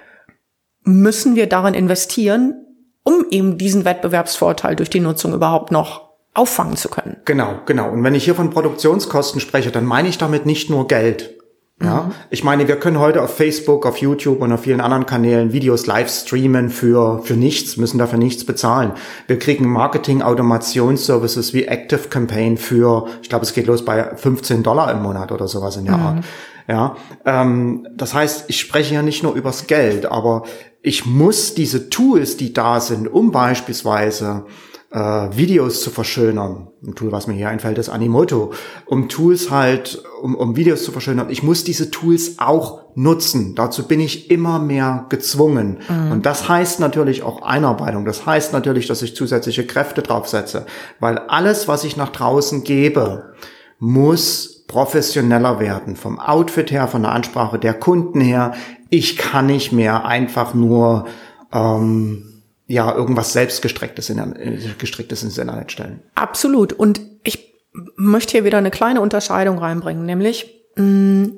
müssen 0.86 1.36
wir 1.36 1.48
darin 1.48 1.74
investieren, 1.74 2.54
um 3.02 3.26
eben 3.30 3.58
diesen 3.58 3.84
Wettbewerbsvorteil 3.84 4.76
durch 4.76 4.88
die 4.88 5.00
Nutzung 5.00 5.34
überhaupt 5.34 5.70
noch 5.70 6.06
auffangen 6.32 6.76
zu 6.76 6.88
können. 6.88 7.16
Genau, 7.24 7.60
genau. 7.66 7.90
Und 7.90 8.04
wenn 8.04 8.14
ich 8.14 8.24
hier 8.24 8.34
von 8.34 8.50
Produktionskosten 8.50 9.40
spreche, 9.40 9.70
dann 9.70 9.84
meine 9.84 10.08
ich 10.08 10.18
damit 10.18 10.46
nicht 10.46 10.70
nur 10.70 10.86
Geld. 10.86 11.36
Ja, 11.82 12.10
ich 12.30 12.42
meine, 12.42 12.68
wir 12.68 12.76
können 12.76 12.98
heute 12.98 13.22
auf 13.22 13.36
Facebook, 13.36 13.84
auf 13.84 13.98
YouTube 13.98 14.40
und 14.40 14.50
auf 14.50 14.62
vielen 14.62 14.80
anderen 14.80 15.04
Kanälen 15.04 15.52
Videos 15.52 15.86
live 15.86 16.08
streamen 16.08 16.70
für, 16.70 17.20
für 17.22 17.34
nichts, 17.34 17.76
müssen 17.76 17.98
dafür 17.98 18.18
nichts 18.18 18.46
bezahlen. 18.46 18.92
Wir 19.26 19.38
kriegen 19.38 19.68
Marketing-Automationsservices 19.68 21.52
wie 21.52 21.64
Active 21.64 22.08
Campaign 22.08 22.56
für, 22.56 23.08
ich 23.20 23.28
glaube, 23.28 23.44
es 23.44 23.52
geht 23.52 23.66
los 23.66 23.84
bei 23.84 24.16
15 24.16 24.62
Dollar 24.62 24.90
im 24.90 25.02
Monat 25.02 25.32
oder 25.32 25.48
sowas 25.48 25.76
in 25.76 25.84
der 25.84 25.96
Art. 25.96 26.24
Ja, 26.68 26.96
ähm, 27.24 27.86
das 27.94 28.12
heißt, 28.14 28.46
ich 28.48 28.58
spreche 28.58 28.94
ja 28.94 29.02
nicht 29.02 29.22
nur 29.22 29.34
übers 29.34 29.66
Geld, 29.66 30.06
aber 30.06 30.44
ich 30.82 31.06
muss 31.06 31.54
diese 31.54 31.90
Tools, 31.90 32.36
die 32.36 32.52
da 32.52 32.80
sind, 32.80 33.08
um 33.08 33.30
beispielsweise 33.30 34.46
äh, 34.90 34.98
Videos 34.98 35.82
zu 35.82 35.90
verschönern. 35.90 36.68
Ein 36.84 36.94
Tool, 36.94 37.12
was 37.12 37.26
mir 37.26 37.34
hier 37.34 37.48
einfällt, 37.48 37.78
ist 37.78 37.88
Animoto. 37.88 38.52
Um 38.84 39.08
Tools 39.08 39.50
halt, 39.50 40.02
um, 40.22 40.34
um 40.34 40.56
Videos 40.56 40.84
zu 40.84 40.92
verschönern. 40.92 41.28
Ich 41.28 41.42
muss 41.42 41.64
diese 41.64 41.90
Tools 41.90 42.38
auch 42.38 42.84
nutzen. 42.94 43.54
Dazu 43.54 43.86
bin 43.86 44.00
ich 44.00 44.30
immer 44.30 44.58
mehr 44.58 45.06
gezwungen. 45.08 45.78
Und 46.10 46.24
das 46.24 46.48
heißt 46.48 46.80
natürlich 46.80 47.22
auch 47.22 47.42
Einarbeitung. 47.42 48.04
Das 48.04 48.24
heißt 48.24 48.52
natürlich, 48.52 48.86
dass 48.86 49.02
ich 49.02 49.14
zusätzliche 49.14 49.66
Kräfte 49.66 50.02
draufsetze. 50.02 50.66
Weil 50.98 51.18
alles, 51.18 51.68
was 51.68 51.84
ich 51.84 51.96
nach 51.96 52.10
draußen 52.10 52.64
gebe, 52.64 53.34
muss 53.78 54.55
professioneller 54.76 55.58
werden. 55.58 55.96
Vom 55.96 56.20
Outfit 56.20 56.70
her, 56.70 56.86
von 56.86 57.00
der 57.00 57.12
Ansprache 57.12 57.58
der 57.58 57.72
Kunden 57.72 58.20
her. 58.20 58.52
Ich 58.90 59.16
kann 59.16 59.46
nicht 59.46 59.72
mehr 59.72 60.04
einfach 60.04 60.52
nur 60.52 61.06
ähm, 61.50 62.42
ja, 62.66 62.94
irgendwas 62.94 63.32
selbstgestrecktes 63.32 64.10
in, 64.10 64.18
äh, 64.18 64.58
gestricktes 64.76 65.22
ins 65.22 65.38
Internet 65.38 65.72
stellen. 65.72 66.02
Absolut. 66.14 66.74
Und 66.74 67.00
ich 67.24 67.54
möchte 67.96 68.32
hier 68.32 68.44
wieder 68.44 68.58
eine 68.58 68.70
kleine 68.70 69.00
Unterscheidung 69.00 69.56
reinbringen, 69.56 70.04
nämlich, 70.04 70.66
mh, 70.76 71.28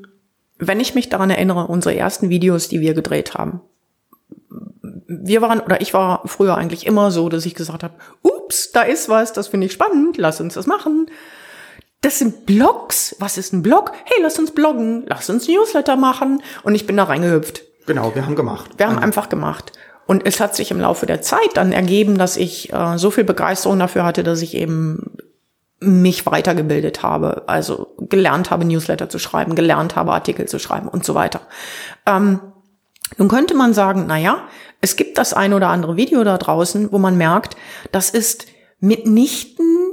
wenn 0.59 0.81
ich 0.81 0.97
mich 0.97 1.09
daran 1.09 1.31
erinnere, 1.31 1.69
unsere 1.69 1.95
ersten 1.95 2.31
Videos, 2.31 2.69
die 2.69 2.81
wir 2.81 2.93
gedreht 2.93 3.35
haben. 3.35 3.61
Wir 5.07 5.43
waren, 5.43 5.61
oder 5.61 5.81
ich 5.81 5.95
war 5.95 6.23
früher 6.25 6.57
eigentlich 6.57 6.87
immer 6.87 7.13
so, 7.13 7.29
dass 7.29 7.47
ich 7.47 7.55
gesagt 7.55 7.85
habe, 7.85 7.95
ups, 8.23 8.73
da 8.73 8.83
ist 8.83 9.09
was, 9.09 9.33
das 9.33 9.47
finde 9.47 9.67
ich 9.67 9.73
spannend, 9.73 10.17
lass 10.17 10.41
uns 10.41 10.55
das 10.55 10.67
machen. 10.67 11.07
Das 12.01 12.19
sind 12.19 12.47
Blogs. 12.47 13.17
Was 13.19 13.39
ist 13.39 13.53
ein 13.53 13.63
Blog? 13.63 13.93
Hey, 14.05 14.23
lass 14.23 14.39
uns 14.39 14.53
bloggen, 14.53 15.05
lass 15.07 15.29
uns 15.31 15.49
Newsletter 15.49 15.97
machen. 15.97 16.43
Und 16.63 16.75
ich 16.75 16.87
bin 16.87 16.97
da 16.97 17.05
reingehüpft. 17.05 17.63
Genau, 17.87 18.15
wir 18.15 18.25
haben 18.25 18.37
gemacht. 18.37 18.71
Wir 18.77 18.89
haben 18.89 18.99
einfach 18.99 19.29
gemacht. 19.29 19.73
Und 20.07 20.25
es 20.25 20.41
hat 20.41 20.55
sich 20.55 20.71
im 20.71 20.81
Laufe 20.81 21.07
der 21.07 21.23
Zeit 21.23 21.51
dann 21.55 21.73
ergeben, 21.73 22.17
dass 22.17 22.37
ich 22.37 22.73
äh, 22.73 22.97
so 22.99 23.11
viel 23.11 23.25
Begeisterung 23.25 23.79
dafür 23.79 24.05
hatte, 24.05 24.23
dass 24.23 24.43
ich 24.43 24.55
eben 24.55 25.17
mich 25.81 26.27
weitergebildet 26.27 27.03
habe, 27.03 27.45
also 27.47 27.95
gelernt 27.99 28.51
habe, 28.51 28.65
Newsletter 28.65 29.09
zu 29.09 29.19
schreiben, 29.19 29.55
gelernt 29.55 29.97
habe, 29.97 30.13
Artikel 30.13 30.47
zu 30.47 30.59
schreiben 30.59 30.89
und 30.89 31.05
so 31.05 31.15
weiter. 31.15 31.41
Ähm, 32.07 32.41
nun 33.17 33.29
könnte 33.29 33.55
man 33.55 33.75
sagen, 33.75 34.05
na 34.09 34.19
ja, 34.19 34.49
es 34.81 34.97
gibt 34.97 35.19
das 35.19 35.35
ein 35.35 35.53
oder 35.53 35.69
andere 35.69 35.97
Video 35.97 36.25
da 36.25 36.39
draußen, 36.39 36.93
wo 36.93 36.99
man 36.99 37.17
merkt, 37.17 37.57
das 37.93 38.11
ist 38.11 38.47
mitnichten 38.81 39.88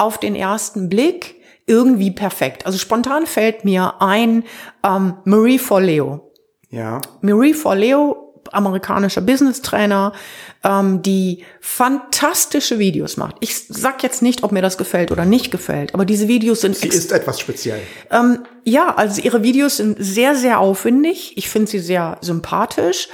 auf 0.00 0.18
den 0.18 0.34
ersten 0.34 0.88
Blick 0.88 1.36
irgendwie 1.66 2.10
perfekt. 2.10 2.66
Also 2.66 2.78
spontan 2.78 3.26
fällt 3.26 3.64
mir 3.64 4.00
ein 4.00 4.44
ähm, 4.84 5.14
Marie 5.24 5.58
Forleo. 5.58 6.32
Ja, 6.70 7.00
Marie 7.20 7.54
Forleo, 7.54 8.30
amerikanischer 8.52 9.20
Business-Trainer, 9.20 10.12
ähm, 10.64 11.02
die 11.02 11.44
fantastische 11.60 12.78
Videos 12.78 13.16
macht. 13.16 13.36
Ich 13.40 13.66
sag 13.68 14.02
jetzt 14.02 14.22
nicht, 14.22 14.42
ob 14.42 14.52
mir 14.52 14.62
das 14.62 14.78
gefällt 14.78 15.12
oder 15.12 15.24
nicht 15.24 15.50
gefällt, 15.50 15.94
aber 15.94 16.04
diese 16.04 16.28
Videos 16.28 16.60
sind 16.60 16.76
sie 16.76 16.88
ist 16.88 17.12
etwas 17.12 17.38
speziell. 17.38 17.80
ähm, 18.10 18.40
ja, 18.64 18.94
also 18.94 19.20
ihre 19.20 19.42
Videos 19.42 19.76
sind 19.76 19.96
sehr, 20.00 20.34
sehr 20.34 20.60
aufwendig. 20.60 21.36
Ich 21.36 21.48
finde 21.48 21.70
sie 21.70 21.78
sehr 21.78 22.18
sympathisch. 22.20 23.08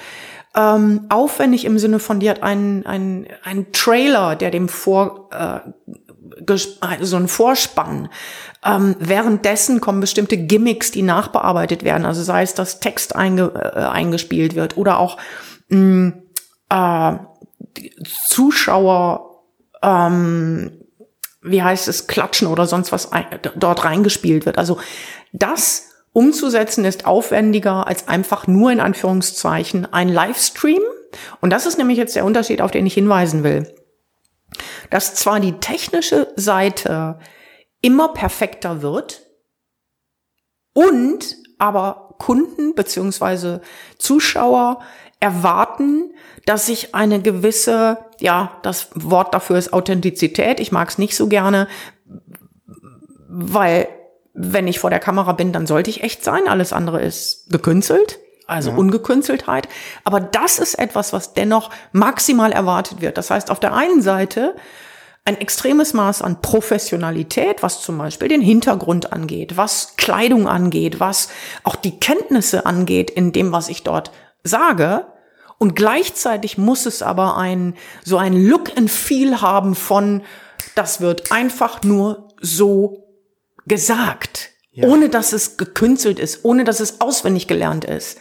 Ähm, 0.54 1.04
aufwendig 1.10 1.66
im 1.66 1.78
Sinne 1.78 1.98
von, 1.98 2.18
die 2.18 2.30
hat 2.30 2.42
einen, 2.42 2.86
einen, 2.86 3.26
einen 3.44 3.72
Trailer, 3.72 4.36
der 4.36 4.50
dem 4.50 4.70
vor, 4.70 5.28
äh, 5.30 5.60
so 7.00 7.16
ein 7.16 7.28
Vorspann. 7.28 8.08
Ähm, 8.64 8.96
währenddessen 8.98 9.80
kommen 9.80 10.00
bestimmte 10.00 10.36
Gimmicks, 10.36 10.90
die 10.90 11.02
nachbearbeitet 11.02 11.84
werden. 11.84 12.04
Also 12.04 12.22
sei 12.22 12.42
es, 12.42 12.54
dass 12.54 12.80
Text 12.80 13.14
einge, 13.14 13.52
äh, 13.54 13.80
eingespielt 13.80 14.54
wird 14.54 14.76
oder 14.76 14.98
auch 14.98 15.18
mh, 15.68 16.12
äh, 16.70 17.12
die 17.76 17.92
Zuschauer 18.26 19.42
ähm, 19.82 20.72
wie 21.46 21.62
heißt 21.62 21.88
es, 21.88 22.06
klatschen 22.06 22.48
oder 22.48 22.66
sonst 22.66 22.92
was 22.92 23.12
ein, 23.12 23.24
dort 23.54 23.84
reingespielt 23.84 24.46
wird. 24.46 24.58
Also 24.58 24.78
das 25.32 25.90
umzusetzen 26.12 26.84
ist 26.84 27.06
aufwendiger 27.06 27.86
als 27.86 28.08
einfach 28.08 28.46
nur 28.46 28.72
in 28.72 28.80
Anführungszeichen 28.80 29.92
ein 29.92 30.08
Livestream. 30.08 30.82
Und 31.40 31.50
das 31.50 31.66
ist 31.66 31.78
nämlich 31.78 31.98
jetzt 31.98 32.16
der 32.16 32.24
Unterschied, 32.24 32.60
auf 32.60 32.70
den 32.70 32.86
ich 32.86 32.94
hinweisen 32.94 33.44
will. 33.44 33.72
Dass 34.90 35.14
zwar 35.14 35.40
die 35.40 35.58
technische 35.58 36.32
Seite 36.36 37.18
immer 37.80 38.08
perfekter 38.08 38.82
wird 38.82 39.22
und 40.72 41.36
aber 41.58 42.14
Kunden 42.18 42.74
beziehungsweise 42.74 43.60
Zuschauer 43.98 44.80
erwarten, 45.20 46.12
dass 46.44 46.66
sich 46.66 46.94
eine 46.94 47.20
gewisse, 47.20 47.98
ja, 48.20 48.58
das 48.62 48.90
Wort 48.94 49.34
dafür 49.34 49.56
ist 49.56 49.72
Authentizität. 49.72 50.60
Ich 50.60 50.72
mag 50.72 50.88
es 50.88 50.98
nicht 50.98 51.16
so 51.16 51.28
gerne, 51.28 51.68
weil 53.28 53.88
wenn 54.34 54.68
ich 54.68 54.78
vor 54.78 54.90
der 54.90 55.00
Kamera 55.00 55.32
bin, 55.32 55.52
dann 55.52 55.66
sollte 55.66 55.90
ich 55.90 56.02
echt 56.02 56.22
sein. 56.22 56.46
Alles 56.46 56.72
andere 56.72 57.00
ist 57.00 57.50
gekünstelt, 57.50 58.18
also 58.46 58.70
Ungekünsteltheit. 58.70 59.68
Aber 60.04 60.20
das 60.20 60.58
ist 60.58 60.78
etwas, 60.78 61.12
was 61.12 61.34
dennoch 61.34 61.70
maximal 61.92 62.52
erwartet 62.52 63.00
wird. 63.00 63.18
Das 63.18 63.30
heißt, 63.30 63.50
auf 63.50 63.60
der 63.60 63.74
einen 63.74 64.02
Seite 64.02 64.54
ein 65.24 65.40
extremes 65.40 65.92
Maß 65.92 66.22
an 66.22 66.40
Professionalität, 66.40 67.62
was 67.62 67.82
zum 67.82 67.98
Beispiel 67.98 68.28
den 68.28 68.40
Hintergrund 68.40 69.12
angeht, 69.12 69.56
was 69.56 69.96
Kleidung 69.96 70.46
angeht, 70.46 71.00
was 71.00 71.28
auch 71.64 71.74
die 71.74 71.98
Kenntnisse 71.98 72.64
angeht 72.64 73.10
in 73.10 73.32
dem, 73.32 73.50
was 73.50 73.68
ich 73.68 73.82
dort 73.82 74.12
sage. 74.44 75.06
Und 75.58 75.74
gleichzeitig 75.74 76.58
muss 76.58 76.86
es 76.86 77.02
aber 77.02 77.36
ein, 77.36 77.74
so 78.04 78.18
ein 78.18 78.34
Look 78.34 78.76
and 78.76 78.90
Feel 78.90 79.40
haben 79.40 79.74
von, 79.74 80.22
das 80.76 81.00
wird 81.00 81.32
einfach 81.32 81.82
nur 81.82 82.28
so 82.40 83.08
gesagt, 83.66 84.50
ohne 84.82 85.08
dass 85.08 85.32
es 85.32 85.56
gekünstelt 85.56 86.20
ist, 86.20 86.44
ohne 86.44 86.64
dass 86.64 86.80
es 86.80 87.00
auswendig 87.00 87.48
gelernt 87.48 87.84
ist. 87.84 88.18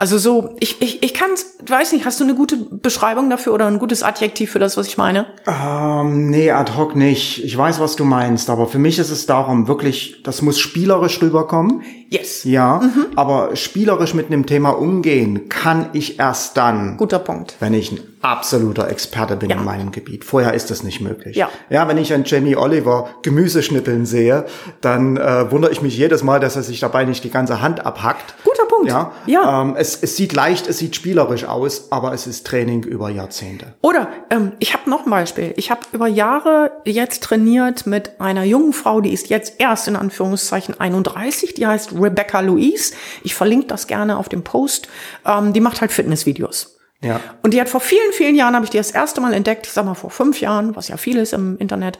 Also 0.00 0.16
so, 0.16 0.56
ich, 0.60 0.80
ich, 0.80 1.02
ich 1.02 1.12
kann 1.12 1.28
weiß 1.68 1.92
nicht, 1.92 2.06
hast 2.06 2.18
du 2.20 2.24
eine 2.24 2.34
gute 2.34 2.56
Beschreibung 2.56 3.28
dafür 3.28 3.52
oder 3.52 3.66
ein 3.66 3.78
gutes 3.78 4.02
Adjektiv 4.02 4.50
für 4.50 4.58
das, 4.58 4.78
was 4.78 4.86
ich 4.86 4.96
meine? 4.96 5.26
Ähm, 5.46 6.30
nee, 6.30 6.50
ad 6.50 6.72
hoc 6.74 6.96
nicht. 6.96 7.44
Ich 7.44 7.56
weiß, 7.56 7.80
was 7.80 7.96
du 7.96 8.04
meinst, 8.04 8.48
aber 8.48 8.66
für 8.66 8.78
mich 8.78 8.98
ist 8.98 9.10
es 9.10 9.26
darum, 9.26 9.68
wirklich, 9.68 10.22
das 10.22 10.40
muss 10.40 10.58
spielerisch 10.58 11.20
rüberkommen. 11.20 11.82
Yes. 12.10 12.44
Ja, 12.44 12.82
aber 13.16 13.54
spielerisch 13.56 14.14
mit 14.14 14.26
einem 14.26 14.44
Thema 14.46 14.70
umgehen 14.70 15.48
kann 15.48 15.90
ich 15.92 16.18
erst 16.18 16.56
dann, 16.56 16.96
Guter 16.96 17.20
Punkt. 17.20 17.54
wenn 17.60 17.72
ich 17.72 17.92
ein 17.92 18.00
absoluter 18.22 18.90
Experte 18.90 19.36
bin 19.36 19.48
Ja. 19.48 19.56
in 19.56 19.64
meinem 19.64 19.92
Gebiet. 19.92 20.24
Vorher 20.24 20.52
ist 20.52 20.70
das 20.70 20.82
nicht 20.82 21.00
möglich. 21.00 21.36
Ja. 21.36 21.48
ja 21.70 21.88
wenn 21.88 21.96
ich 21.96 22.12
einen 22.12 22.24
Jamie 22.24 22.54
Oliver 22.56 23.08
Gemüseschnippeln 23.22 24.04
sehe, 24.06 24.44
dann 24.80 25.16
äh, 25.16 25.50
wundere 25.50 25.72
ich 25.72 25.80
mich 25.82 25.96
jedes 25.96 26.22
Mal, 26.22 26.38
dass 26.40 26.56
er 26.56 26.62
sich 26.62 26.80
dabei 26.80 27.04
nicht 27.04 27.24
die 27.24 27.30
ganze 27.30 27.62
Hand 27.62 27.86
abhackt. 27.86 28.34
Guter 28.44 28.64
Punkt. 28.66 28.88
Ja, 28.90 29.12
Ja. 29.26 29.62
Ähm, 29.62 29.74
es, 29.78 29.96
es 30.02 30.16
sieht 30.16 30.32
leicht, 30.34 30.66
es 30.68 30.78
sieht 30.78 30.96
spielerisch 30.96 31.44
aus, 31.44 31.90
aber 31.92 32.12
es 32.12 32.26
ist 32.26 32.46
Training 32.46 32.82
über 32.82 33.08
Jahrzehnte. 33.08 33.74
Oder 33.80 34.08
ähm, 34.30 34.52
ich 34.58 34.74
habe 34.74 34.90
noch 34.90 35.06
ein 35.06 35.10
Beispiel. 35.10 35.54
Ich 35.56 35.70
habe 35.70 35.80
über 35.92 36.06
Jahre 36.08 36.72
jetzt 36.84 37.22
trainiert 37.22 37.86
mit 37.86 38.20
einer 38.20 38.44
jungen 38.44 38.72
Frau, 38.74 39.00
die 39.00 39.12
ist 39.14 39.28
jetzt 39.30 39.54
erst 39.58 39.88
in 39.88 39.96
Anführungszeichen 39.96 40.78
31, 40.78 41.54
die 41.54 41.66
heißt 41.66 41.99
Rebecca 42.00 42.40
Louise. 42.40 42.94
Ich 43.22 43.34
verlinke 43.34 43.66
das 43.66 43.86
gerne 43.86 44.16
auf 44.16 44.28
dem 44.28 44.42
Post. 44.42 44.88
Ähm, 45.26 45.52
die 45.52 45.60
macht 45.60 45.80
halt 45.80 45.92
Fitnessvideos. 45.92 46.76
Ja. 47.02 47.20
Und 47.42 47.54
die 47.54 47.60
hat 47.60 47.68
vor 47.68 47.80
vielen, 47.80 48.12
vielen 48.12 48.36
Jahren, 48.36 48.54
habe 48.54 48.64
ich 48.64 48.70
die 48.70 48.76
das 48.76 48.90
erste 48.90 49.20
Mal 49.20 49.32
entdeckt, 49.32 49.66
ich 49.66 49.72
sag 49.72 49.84
mal 49.84 49.94
vor 49.94 50.10
fünf 50.10 50.40
Jahren, 50.40 50.76
was 50.76 50.88
ja 50.88 50.96
viel 50.96 51.16
ist 51.16 51.32
im 51.32 51.56
Internet. 51.58 51.98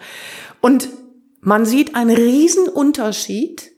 Und 0.61 0.89
man 1.41 1.65
sieht 1.65 1.95
einen 1.95 2.15
riesen 2.15 2.69
Unterschied 2.69 3.71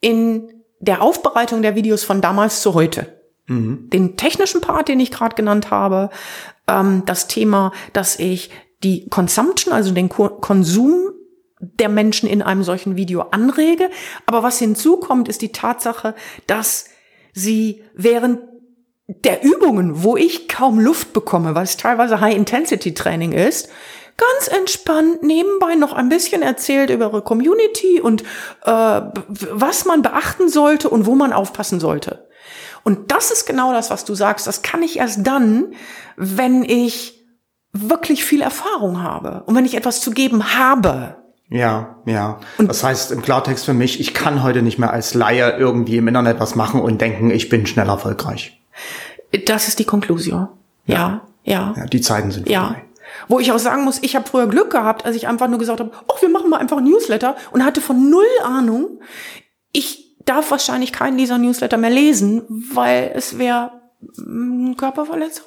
in 0.00 0.64
der 0.80 1.00
Aufbereitung 1.00 1.62
der 1.62 1.74
Videos 1.74 2.04
von 2.04 2.20
damals 2.20 2.60
zu 2.60 2.74
heute. 2.74 3.22
Mhm. 3.46 3.88
Den 3.90 4.16
technischen 4.16 4.60
Part, 4.60 4.88
den 4.88 5.00
ich 5.00 5.10
gerade 5.10 5.34
genannt 5.34 5.70
habe, 5.70 6.10
ähm, 6.68 7.04
das 7.06 7.28
Thema, 7.28 7.72
dass 7.92 8.18
ich 8.18 8.50
die 8.82 9.08
Consumption, 9.08 9.72
also 9.72 9.92
den 9.92 10.08
Ko 10.08 10.28
Konsum 10.28 11.12
der 11.62 11.88
Menschen 11.88 12.28
in 12.28 12.42
einem 12.42 12.64
solchen 12.64 12.96
Video 12.96 13.22
anrege. 13.30 13.88
Aber 14.26 14.42
was 14.42 14.58
hinzukommt, 14.58 15.28
ist 15.28 15.42
die 15.42 15.52
Tatsache, 15.52 16.14
dass 16.46 16.86
sie 17.32 17.82
während 17.94 18.40
der 19.06 19.44
Übungen, 19.44 20.02
wo 20.02 20.16
ich 20.16 20.48
kaum 20.48 20.78
Luft 20.78 21.12
bekomme, 21.12 21.54
weil 21.54 21.64
es 21.64 21.76
teilweise 21.76 22.20
High-Intensity-Training 22.20 23.32
ist, 23.32 23.68
ganz 24.16 24.48
entspannt 24.48 25.22
nebenbei 25.22 25.74
noch 25.74 25.92
ein 25.92 26.08
bisschen 26.08 26.42
erzählt 26.42 26.90
über 26.90 27.06
ihre 27.06 27.22
Community 27.22 28.00
und 28.00 28.22
äh, 28.64 29.00
was 29.28 29.84
man 29.84 30.02
beachten 30.02 30.48
sollte 30.48 30.90
und 30.90 31.06
wo 31.06 31.14
man 31.14 31.32
aufpassen 31.32 31.80
sollte. 31.80 32.28
Und 32.84 33.12
das 33.12 33.30
ist 33.30 33.46
genau 33.46 33.72
das, 33.72 33.90
was 33.90 34.04
du 34.04 34.14
sagst. 34.14 34.46
Das 34.46 34.62
kann 34.62 34.82
ich 34.82 34.98
erst 34.98 35.26
dann, 35.26 35.74
wenn 36.16 36.64
ich 36.64 37.24
wirklich 37.72 38.24
viel 38.24 38.42
Erfahrung 38.42 39.02
habe 39.02 39.44
und 39.46 39.54
wenn 39.54 39.64
ich 39.64 39.76
etwas 39.76 40.00
zu 40.00 40.10
geben 40.10 40.58
habe. 40.58 41.21
Ja, 41.52 41.96
ja. 42.06 42.40
Und 42.56 42.68
das 42.68 42.82
heißt 42.82 43.12
im 43.12 43.20
Klartext 43.20 43.66
für 43.66 43.74
mich, 43.74 44.00
ich 44.00 44.14
kann 44.14 44.42
heute 44.42 44.62
nicht 44.62 44.78
mehr 44.78 44.90
als 44.90 45.12
Laie 45.12 45.56
irgendwie 45.58 45.98
im 45.98 46.08
Internet 46.08 46.40
was 46.40 46.54
machen 46.54 46.80
und 46.80 47.00
denken, 47.00 47.30
ich 47.30 47.50
bin 47.50 47.66
schnell 47.66 47.88
erfolgreich. 47.88 48.58
Das 49.44 49.68
ist 49.68 49.78
die 49.78 49.84
Konklusion. 49.84 50.48
Ja, 50.86 50.96
ja. 50.96 51.20
ja. 51.44 51.74
ja 51.76 51.86
die 51.86 52.00
Zeiten 52.00 52.30
sind 52.30 52.48
vorbei. 52.48 52.52
Ja. 52.52 52.76
Wo 53.28 53.38
ich 53.38 53.52
auch 53.52 53.58
sagen 53.58 53.84
muss, 53.84 53.98
ich 54.02 54.16
habe 54.16 54.26
früher 54.26 54.46
Glück 54.46 54.70
gehabt, 54.70 55.04
als 55.04 55.14
ich 55.14 55.28
einfach 55.28 55.46
nur 55.48 55.58
gesagt 55.58 55.80
habe, 55.80 55.92
oh, 56.08 56.14
wir 56.20 56.30
machen 56.30 56.48
mal 56.48 56.58
einfach 56.58 56.78
ein 56.78 56.84
Newsletter 56.84 57.36
und 57.50 57.64
hatte 57.64 57.82
von 57.82 58.08
null 58.08 58.24
Ahnung. 58.42 59.00
Ich 59.72 60.16
darf 60.24 60.50
wahrscheinlich 60.50 60.92
keinen 60.92 61.18
dieser 61.18 61.36
Newsletter 61.36 61.76
mehr 61.76 61.90
lesen, 61.90 62.44
weil 62.48 63.12
es 63.14 63.38
wäre 63.38 63.81
Körperverletzung? 64.76 65.46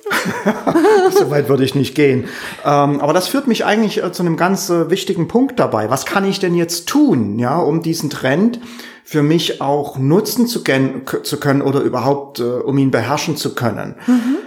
so 1.12 1.30
weit 1.30 1.50
würde 1.50 1.64
ich 1.64 1.76
nicht 1.76 1.96
gehen. 1.96 2.26
Ähm, 2.64 3.00
aber 3.02 3.14
das 3.14 3.28
führt 3.28 3.48
mich 3.48 3.66
eigentlich 3.66 4.04
äh, 4.04 4.12
zu 4.12 4.24
einem 4.24 4.38
ganz 4.38 4.70
äh, 4.70 4.90
wichtigen 4.90 5.28
Punkt 5.28 5.60
dabei. 5.60 5.90
Was 5.90 6.06
kann 6.06 6.26
ich 6.26 6.40
denn 6.40 6.56
jetzt 6.56 6.88
tun, 6.88 7.40
ja, 7.40 7.58
um 7.58 7.82
diesen 7.82 8.10
Trend 8.10 8.60
für 9.04 9.24
mich 9.24 9.62
auch 9.62 9.98
nutzen 9.98 10.48
zu, 10.48 10.64
zu 10.64 11.40
können 11.40 11.62
oder 11.62 11.82
überhaupt, 11.82 12.40
äh, 12.40 12.44
um 12.44 12.78
ihn 12.78 12.92
beherrschen 12.92 13.38
zu 13.38 13.56
können? 13.56 13.96
Mhm. 14.08 14.38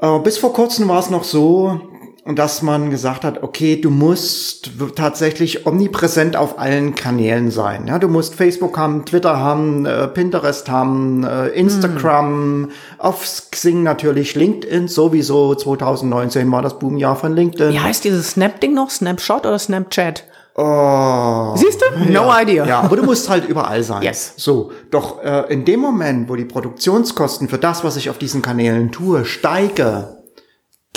Äh, 0.00 0.18
bis 0.20 0.38
vor 0.38 0.52
kurzem 0.52 0.88
war 0.88 1.00
es 1.00 1.10
noch 1.10 1.24
so, 1.24 1.80
und 2.28 2.38
dass 2.38 2.60
man 2.60 2.90
gesagt 2.90 3.24
hat, 3.24 3.42
okay, 3.42 3.80
du 3.80 3.88
musst 3.88 4.72
tatsächlich 4.96 5.66
omnipräsent 5.66 6.36
auf 6.36 6.58
allen 6.58 6.94
Kanälen 6.94 7.50
sein. 7.50 7.86
Ja, 7.86 7.98
du 7.98 8.08
musst 8.08 8.34
Facebook 8.34 8.76
haben, 8.76 9.06
Twitter 9.06 9.38
haben, 9.38 9.86
äh, 9.86 10.08
Pinterest 10.08 10.68
haben, 10.68 11.24
äh, 11.24 11.46
Instagram, 11.48 12.26
hm. 12.26 12.70
auf 12.98 13.24
Xing 13.50 13.82
natürlich, 13.82 14.34
LinkedIn 14.34 14.88
sowieso. 14.88 15.54
2019 15.54 16.52
war 16.52 16.60
das 16.60 16.78
Boomjahr 16.78 17.16
von 17.16 17.34
LinkedIn. 17.34 17.72
Wie 17.72 17.80
heißt 17.80 18.04
dieses 18.04 18.32
Snap-Ding 18.32 18.74
noch? 18.74 18.90
Snapshot 18.90 19.46
oder 19.46 19.58
Snapchat? 19.58 20.24
Oh, 20.54 21.54
Siehst 21.56 21.80
du? 21.80 22.12
No 22.12 22.24
ja, 22.24 22.42
idea. 22.42 22.66
Ja, 22.66 22.80
aber 22.80 22.96
du 22.96 23.04
musst 23.04 23.30
halt 23.30 23.48
überall 23.48 23.82
sein. 23.82 24.02
Yes. 24.02 24.34
So, 24.36 24.72
doch 24.90 25.24
äh, 25.24 25.50
in 25.50 25.64
dem 25.64 25.80
Moment, 25.80 26.28
wo 26.28 26.36
die 26.36 26.44
Produktionskosten 26.44 27.48
für 27.48 27.58
das, 27.58 27.84
was 27.84 27.96
ich 27.96 28.10
auf 28.10 28.18
diesen 28.18 28.42
Kanälen 28.42 28.92
tue, 28.92 29.24
steige, 29.24 30.17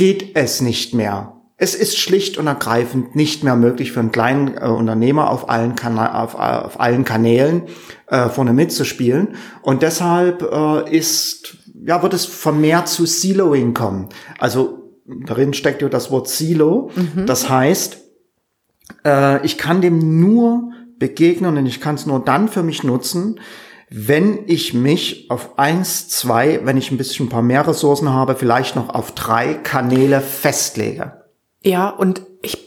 geht 0.02 0.36
es 0.36 0.62
nicht 0.62 0.96
mehr. 0.96 1.34
Es 1.58 1.76
ist 1.76 1.96
schlicht 1.96 2.40
und 2.40 2.48
ergreifend 2.48 3.16
nicht 3.16 3.44
mehr 3.44 3.56
möglich 3.56 3.92
für 3.92 4.00
einen 4.00 4.12
kleinen 4.12 4.58
äh, 4.58 4.62
Unternehmer 4.62 5.30
auf 5.30 5.48
allen, 5.48 5.76
Kana 5.76 6.24
auf, 6.24 6.34
auf 6.34 6.80
allen 6.80 7.06
Kanälen 7.06 7.66
äh, 8.08 8.28
vorne 8.28 8.52
mitzuspielen. 8.52 9.36
Und 9.62 9.84
deshalb 9.84 10.42
äh, 10.42 10.90
ist, 10.90 11.56
ja, 11.86 12.02
wird 12.02 12.16
es 12.16 12.26
vermehrt 12.26 12.88
zu 12.88 13.06
Siloing 13.06 13.76
kommen. 13.76 14.10
Also 14.40 14.92
darin 15.06 15.54
steckt 15.54 15.84
ja 15.84 15.88
das 15.90 16.10
Wort 16.10 16.28
Silo. 16.28 16.90
Mhm. 16.96 17.28
Das 17.28 17.48
heißt, 17.48 18.00
äh, 19.06 19.46
ich 19.46 19.60
kann 19.60 19.82
dem 19.82 20.20
nur 20.20 20.72
begegnen 20.98 21.56
und 21.60 21.66
ich 21.68 21.80
kann 21.80 21.94
es 21.94 22.08
nur 22.08 22.26
dann 22.26 22.48
für 22.48 22.64
mich 22.64 22.84
nutzen, 22.84 23.40
wenn 23.94 24.48
ich 24.48 24.74
mich 24.74 25.30
auf 25.30 25.60
eins, 25.60 26.08
zwei, 26.08 26.62
wenn 26.64 26.78
ich 26.78 26.92
ein 26.92 26.98
bisschen 26.98 27.26
ein 27.26 27.30
paar 27.30 27.42
mehr 27.42 27.68
Ressourcen 27.68 28.10
habe, 28.10 28.36
vielleicht 28.36 28.78
noch 28.78 28.88
auf 28.90 29.12
drei 29.12 29.54
Kanäle 29.54 30.22
festlege. 30.22 31.26
Ja, 31.62 31.90
und 31.90 32.22
ich, 32.42 32.58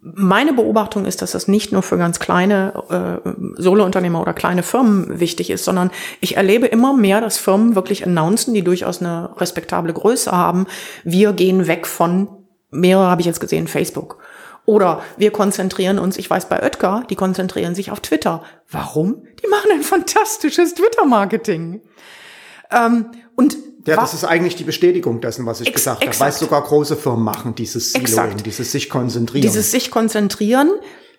meine 0.00 0.52
Beobachtung 0.52 1.06
ist, 1.06 1.22
dass 1.22 1.32
das 1.32 1.48
nicht 1.48 1.72
nur 1.72 1.82
für 1.82 1.98
ganz 1.98 2.20
kleine 2.20 3.20
äh, 3.24 3.60
Solounternehmer 3.60 4.20
oder 4.20 4.32
kleine 4.32 4.62
Firmen 4.62 5.18
wichtig 5.18 5.50
ist, 5.50 5.64
sondern 5.64 5.90
ich 6.20 6.36
erlebe 6.36 6.66
immer 6.66 6.96
mehr, 6.96 7.20
dass 7.20 7.36
Firmen 7.36 7.74
wirklich 7.74 8.06
announcen, 8.06 8.54
die 8.54 8.62
durchaus 8.62 9.00
eine 9.00 9.30
respektable 9.38 9.92
Größe 9.92 10.30
haben. 10.30 10.66
Wir 11.02 11.32
gehen 11.32 11.66
weg 11.66 11.84
von, 11.84 12.28
mehrere 12.70 13.10
habe 13.10 13.22
ich 13.22 13.26
jetzt 13.26 13.40
gesehen, 13.40 13.66
Facebook 13.66 14.18
oder 14.64 15.02
wir 15.16 15.32
konzentrieren 15.32 15.98
uns, 15.98 16.16
ich 16.16 16.30
weiß 16.30 16.48
bei 16.48 16.62
Oetker, 16.62 17.04
die 17.10 17.16
konzentrieren 17.16 17.74
sich 17.74 17.90
auf 17.90 18.00
Twitter. 18.00 18.44
Warum? 18.70 19.24
Die 19.42 19.48
machen 19.48 19.70
ein 19.72 19.82
fantastisches 19.82 20.74
Twitter-Marketing. 20.74 21.82
Ähm, 22.70 23.06
und 23.34 23.56
ja, 23.86 23.96
das 23.96 24.14
ist 24.14 24.24
eigentlich 24.24 24.54
die 24.54 24.64
Bestätigung 24.64 25.20
dessen, 25.20 25.44
was 25.44 25.60
ich 25.60 25.68
Ex 25.68 25.76
gesagt 25.76 26.06
habe. 26.06 26.20
Weil 26.20 26.32
sogar 26.32 26.62
große 26.62 26.96
Firmen 26.96 27.24
machen, 27.24 27.54
dieses 27.56 27.92
Siloing, 27.92 28.36
dieses 28.44 28.70
sich 28.70 28.88
konzentrieren. 28.88 29.42
Dieses 29.42 29.72
sich 29.72 29.90
konzentrieren, 29.90 30.70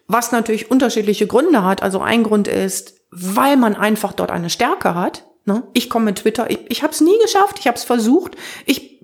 was 0.07 0.31
natürlich 0.31 0.71
unterschiedliche 0.71 1.27
Gründe 1.27 1.63
hat. 1.63 1.83
Also 1.83 1.99
ein 1.99 2.23
Grund 2.23 2.47
ist, 2.47 3.01
weil 3.11 3.57
man 3.57 3.75
einfach 3.75 4.13
dort 4.13 4.31
eine 4.31 4.49
Stärke 4.49 4.95
hat. 4.95 5.25
Ne? 5.45 5.63
Ich 5.73 5.89
komme 5.89 6.05
mit 6.05 6.19
Twitter, 6.19 6.49
ich, 6.49 6.59
ich 6.69 6.83
habe 6.83 6.93
es 6.93 7.01
nie 7.01 7.17
geschafft, 7.21 7.59
ich 7.59 7.67
habe 7.67 7.77
es 7.77 7.83
versucht. 7.83 8.37
Ich, 8.65 9.01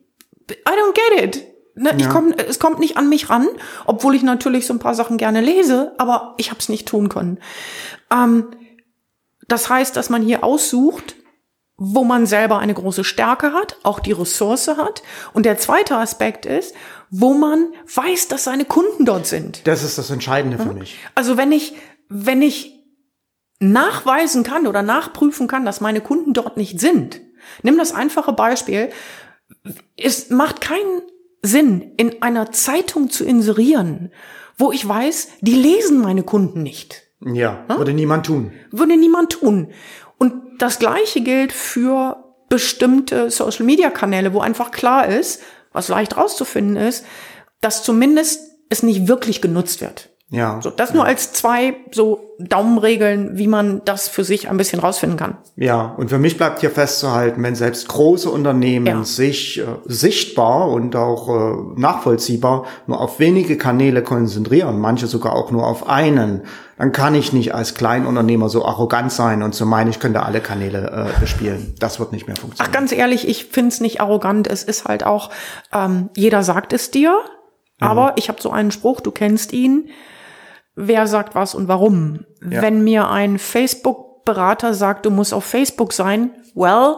I 0.49 0.55
don't 0.65 0.93
get 0.93 1.23
it. 1.23 1.43
Ne, 1.79 1.91
ja. 1.91 1.95
ich 1.97 2.09
komm, 2.09 2.33
es 2.33 2.59
kommt 2.59 2.79
nicht 2.79 2.97
an 2.97 3.07
mich 3.07 3.29
ran, 3.29 3.47
obwohl 3.85 4.13
ich 4.13 4.21
natürlich 4.21 4.67
so 4.67 4.73
ein 4.73 4.79
paar 4.79 4.95
Sachen 4.95 5.17
gerne 5.17 5.39
lese, 5.39 5.93
aber 5.97 6.35
ich 6.37 6.49
habe 6.49 6.59
es 6.59 6.67
nicht 6.67 6.87
tun 6.87 7.07
können. 7.07 7.39
Ähm, 8.11 8.47
das 9.47 9.69
heißt, 9.69 9.95
dass 9.95 10.09
man 10.09 10.21
hier 10.21 10.43
aussucht, 10.43 11.15
wo 11.77 12.03
man 12.03 12.25
selber 12.25 12.59
eine 12.59 12.73
große 12.73 13.05
Stärke 13.05 13.53
hat, 13.53 13.77
auch 13.83 14.01
die 14.01 14.11
Ressource 14.11 14.67
hat. 14.67 15.01
Und 15.31 15.45
der 15.45 15.57
zweite 15.57 15.95
Aspekt 15.95 16.45
ist, 16.45 16.75
wo 17.09 17.33
man 17.33 17.69
weiß, 17.95 18.27
dass 18.27 18.43
seine 18.43 18.65
Kunden 18.65 19.05
dort 19.05 19.25
sind. 19.25 19.65
Das 19.65 19.81
ist 19.81 19.97
das 19.97 20.09
Entscheidende 20.09 20.57
für 20.57 20.73
mich. 20.73 20.97
Also 21.15 21.37
wenn 21.37 21.53
ich, 21.53 21.75
wenn 22.09 22.41
ich 22.41 22.83
nachweisen 23.59 24.43
kann 24.43 24.67
oder 24.67 24.81
nachprüfen 24.81 25.47
kann, 25.47 25.63
dass 25.63 25.79
meine 25.79 26.01
Kunden 26.01 26.33
dort 26.33 26.57
nicht 26.57 26.81
sind, 26.81 27.21
nimm 27.63 27.77
das 27.77 27.93
einfache 27.93 28.33
Beispiel, 28.33 28.89
es 29.95 30.29
macht 30.29 30.59
keinen 30.59 31.01
Sinn, 31.41 31.93
in 31.97 32.21
einer 32.21 32.51
Zeitung 32.51 33.09
zu 33.09 33.23
inserieren, 33.23 34.11
wo 34.57 34.71
ich 34.71 34.87
weiß, 34.87 35.29
die 35.41 35.53
lesen 35.55 35.99
meine 36.01 36.23
Kunden 36.23 36.63
nicht. 36.63 37.03
Ja, 37.21 37.65
hm? 37.67 37.77
würde 37.77 37.93
niemand 37.93 38.25
tun. 38.25 38.51
Würde 38.71 38.97
niemand 38.97 39.31
tun. 39.33 39.71
Und 40.17 40.33
das 40.59 40.79
Gleiche 40.79 41.21
gilt 41.21 41.51
für 41.53 42.23
bestimmte 42.49 43.29
Social-Media-Kanäle, 43.29 44.33
wo 44.33 44.41
einfach 44.41 44.71
klar 44.71 45.07
ist, 45.07 45.41
was 45.71 45.87
leicht 45.87 46.17
rauszufinden 46.17 46.75
ist, 46.75 47.05
dass 47.61 47.83
zumindest 47.83 48.41
es 48.69 48.83
nicht 48.83 49.07
wirklich 49.07 49.41
genutzt 49.41 49.81
wird. 49.81 50.08
Ja. 50.31 50.59
So, 50.61 50.69
das 50.69 50.93
nur 50.93 51.05
als 51.05 51.33
zwei 51.33 51.75
so 51.91 52.35
Daumenregeln, 52.37 53.37
wie 53.39 53.47
man 53.47 53.81
das 53.83 54.07
für 54.07 54.23
sich 54.23 54.47
ein 54.47 54.57
bisschen 54.57 54.79
rausfinden 54.79 55.17
kann. 55.17 55.37
Ja, 55.55 55.95
und 55.97 56.09
für 56.09 56.19
mich 56.19 56.37
bleibt 56.37 56.59
hier 56.59 56.69
festzuhalten, 56.69 57.41
wenn 57.41 57.55
selbst 57.55 57.87
große 57.87 58.29
Unternehmen 58.29 58.85
ja. 58.85 59.03
sich 59.03 59.59
äh, 59.59 59.65
sichtbar 59.85 60.69
und 60.69 60.95
auch 60.95 61.29
äh, 61.29 61.79
nachvollziehbar 61.79 62.65
nur 62.85 63.01
auf 63.01 63.19
wenige 63.19 63.57
Kanäle 63.57 64.03
konzentrieren, 64.03 64.79
manche 64.79 65.07
sogar 65.07 65.33
auch 65.33 65.49
nur 65.49 65.65
auf 65.65 65.89
einen, 65.89 66.43
dann 66.77 66.91
kann 66.91 67.15
ich 67.15 67.33
nicht 67.33 67.55
als 67.55 67.73
Kleinunternehmer 67.73 68.49
so 68.49 68.63
arrogant 68.65 69.11
sein 69.11 69.41
und 69.41 69.53
zu 69.53 69.63
so 69.63 69.69
meinen, 69.69 69.89
ich 69.89 69.99
könnte 69.99 70.21
alle 70.21 70.41
Kanäle 70.41 71.11
äh, 71.17 71.19
bespielen. 71.19 71.73
Das 71.79 71.99
wird 71.99 72.11
nicht 72.11 72.27
mehr 72.27 72.35
funktionieren. 72.35 72.71
Ach, 72.71 72.79
ganz 72.79 72.91
ehrlich, 72.91 73.27
ich 73.27 73.45
find's 73.45 73.81
nicht 73.81 73.99
arrogant. 73.99 74.47
Es 74.47 74.63
ist 74.63 74.85
halt 74.85 75.03
auch, 75.03 75.31
ähm, 75.73 76.09
jeder 76.15 76.43
sagt 76.43 76.71
es 76.71 76.91
dir, 76.91 77.19
mhm. 77.79 77.87
aber 77.87 78.13
ich 78.15 78.29
habe 78.29 78.39
so 78.39 78.51
einen 78.51 78.69
Spruch, 78.69 79.01
du 79.01 79.09
kennst 79.09 79.53
ihn 79.53 79.89
wer 80.79 81.07
sagt 81.07 81.35
was 81.35 81.53
und 81.53 81.67
warum. 81.67 82.25
Ja. 82.41 82.61
Wenn 82.61 82.83
mir 82.83 83.09
ein 83.09 83.37
Facebook-Berater 83.37 84.73
sagt, 84.73 85.05
du 85.05 85.11
musst 85.11 85.33
auf 85.33 85.43
Facebook 85.43 85.93
sein, 85.93 86.31
well, 86.55 86.95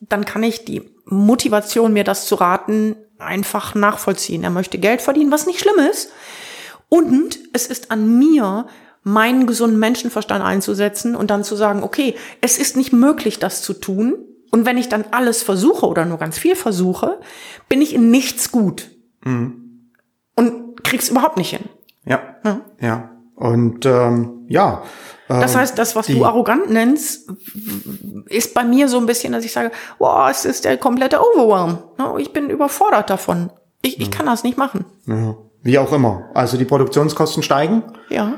dann 0.00 0.24
kann 0.24 0.42
ich 0.42 0.64
die 0.64 0.82
Motivation, 1.06 1.92
mir 1.92 2.04
das 2.04 2.26
zu 2.26 2.34
raten, 2.34 2.96
einfach 3.18 3.74
nachvollziehen. 3.74 4.44
Er 4.44 4.50
möchte 4.50 4.78
Geld 4.78 5.00
verdienen, 5.00 5.32
was 5.32 5.46
nicht 5.46 5.60
schlimm 5.60 5.78
ist. 5.90 6.12
Und 6.88 7.38
es 7.52 7.66
ist 7.66 7.90
an 7.90 8.18
mir, 8.18 8.66
meinen 9.02 9.46
gesunden 9.46 9.78
Menschenverstand 9.78 10.44
einzusetzen 10.44 11.16
und 11.16 11.30
dann 11.30 11.42
zu 11.42 11.56
sagen, 11.56 11.82
okay, 11.82 12.14
es 12.40 12.58
ist 12.58 12.76
nicht 12.76 12.92
möglich, 12.92 13.38
das 13.38 13.62
zu 13.62 13.72
tun. 13.72 14.14
Und 14.50 14.66
wenn 14.66 14.76
ich 14.76 14.88
dann 14.88 15.06
alles 15.10 15.42
versuche 15.42 15.86
oder 15.86 16.04
nur 16.04 16.18
ganz 16.18 16.38
viel 16.38 16.54
versuche, 16.54 17.18
bin 17.68 17.80
ich 17.80 17.94
in 17.94 18.10
nichts 18.10 18.52
gut. 18.52 18.90
Mhm. 19.24 19.90
Und 20.36 20.84
krieg's 20.84 21.08
überhaupt 21.08 21.38
nicht 21.38 21.50
hin. 21.50 21.64
Ja. 22.04 22.20
Ja. 22.44 22.60
ja. 22.80 23.10
Und 23.34 23.86
ähm, 23.86 24.44
ja. 24.48 24.82
das 25.28 25.54
ähm, 25.54 25.60
heißt, 25.60 25.78
das, 25.78 25.96
was 25.96 26.06
du 26.06 26.24
arrogant 26.24 26.70
nennst, 26.70 27.30
ist 28.26 28.54
bei 28.54 28.64
mir 28.64 28.88
so 28.88 28.98
ein 28.98 29.06
bisschen, 29.06 29.32
dass 29.32 29.44
ich 29.44 29.52
sage, 29.52 29.70
wow, 29.98 30.30
es 30.30 30.44
ist 30.44 30.64
der 30.64 30.76
komplette 30.76 31.20
Overwhelm. 31.20 31.78
Ich 32.18 32.32
bin 32.32 32.50
überfordert 32.50 33.10
davon. 33.10 33.50
Ich, 33.82 34.00
ich 34.00 34.10
kann 34.10 34.26
das 34.26 34.44
nicht 34.44 34.58
machen. 34.58 34.84
Ja. 35.06 35.36
Wie 35.62 35.78
auch 35.78 35.92
immer. 35.92 36.30
Also 36.34 36.56
die 36.56 36.64
Produktionskosten 36.64 37.42
steigen. 37.42 37.82
Ja. 38.08 38.34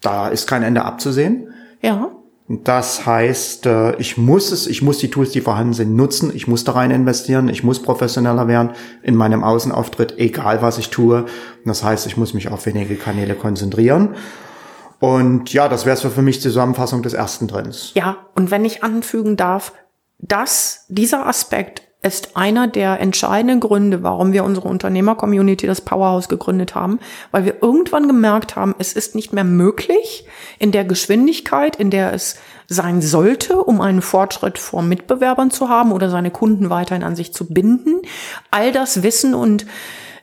Da 0.00 0.28
ist 0.28 0.46
kein 0.46 0.62
Ende 0.62 0.84
abzusehen. 0.84 1.52
Ja. 1.80 2.10
Das 2.52 3.06
heißt, 3.06 3.66
äh, 3.66 3.94
ich 3.98 4.18
muss 4.18 4.50
es, 4.50 4.66
ich 4.66 4.82
muss 4.82 4.98
die 4.98 5.08
Tools, 5.08 5.30
die 5.30 5.40
vorhanden 5.40 5.72
sind, 5.72 5.94
nutzen. 5.94 6.32
Ich 6.34 6.48
muss 6.48 6.64
da 6.64 6.72
rein 6.72 6.90
investieren. 6.90 7.48
Ich 7.48 7.62
muss 7.62 7.80
professioneller 7.80 8.48
werden 8.48 8.70
in 9.04 9.14
meinem 9.14 9.44
Außenauftritt, 9.44 10.18
egal 10.18 10.60
was 10.60 10.76
ich 10.76 10.90
tue. 10.90 11.26
Das 11.64 11.84
heißt, 11.84 12.08
ich 12.08 12.16
muss 12.16 12.34
mich 12.34 12.48
auf 12.48 12.66
wenige 12.66 12.96
Kanäle 12.96 13.36
konzentrieren. 13.36 14.16
Und 14.98 15.52
ja, 15.52 15.68
das 15.68 15.86
wäre 15.86 15.96
für 15.96 16.22
mich 16.22 16.38
die 16.38 16.42
Zusammenfassung 16.42 17.02
des 17.02 17.14
ersten 17.14 17.46
Trends. 17.46 17.92
Ja, 17.94 18.16
und 18.34 18.50
wenn 18.50 18.64
ich 18.64 18.82
anfügen 18.82 19.36
darf, 19.36 19.72
dass 20.18 20.86
dieser 20.88 21.28
Aspekt 21.28 21.82
ist 22.02 22.34
einer 22.34 22.66
der 22.66 22.98
entscheidenden 23.00 23.60
Gründe, 23.60 24.02
warum 24.02 24.32
wir 24.32 24.44
unsere 24.44 24.68
Unternehmer-Community, 24.68 25.66
das 25.66 25.82
Powerhouse, 25.82 26.28
gegründet 26.28 26.74
haben, 26.74 26.98
weil 27.30 27.44
wir 27.44 27.62
irgendwann 27.62 28.06
gemerkt 28.06 28.56
haben, 28.56 28.74
es 28.78 28.94
ist 28.94 29.14
nicht 29.14 29.34
mehr 29.34 29.44
möglich, 29.44 30.26
in 30.58 30.72
der 30.72 30.84
Geschwindigkeit, 30.84 31.76
in 31.76 31.90
der 31.90 32.14
es 32.14 32.36
sein 32.68 33.02
sollte, 33.02 33.62
um 33.62 33.80
einen 33.82 34.00
Fortschritt 34.00 34.58
vor 34.58 34.80
Mitbewerbern 34.82 35.50
zu 35.50 35.68
haben 35.68 35.92
oder 35.92 36.08
seine 36.08 36.30
Kunden 36.30 36.70
weiterhin 36.70 37.02
an 37.02 37.16
sich 37.16 37.34
zu 37.34 37.46
binden, 37.48 38.00
all 38.50 38.72
das 38.72 39.02
Wissen 39.02 39.34
und 39.34 39.66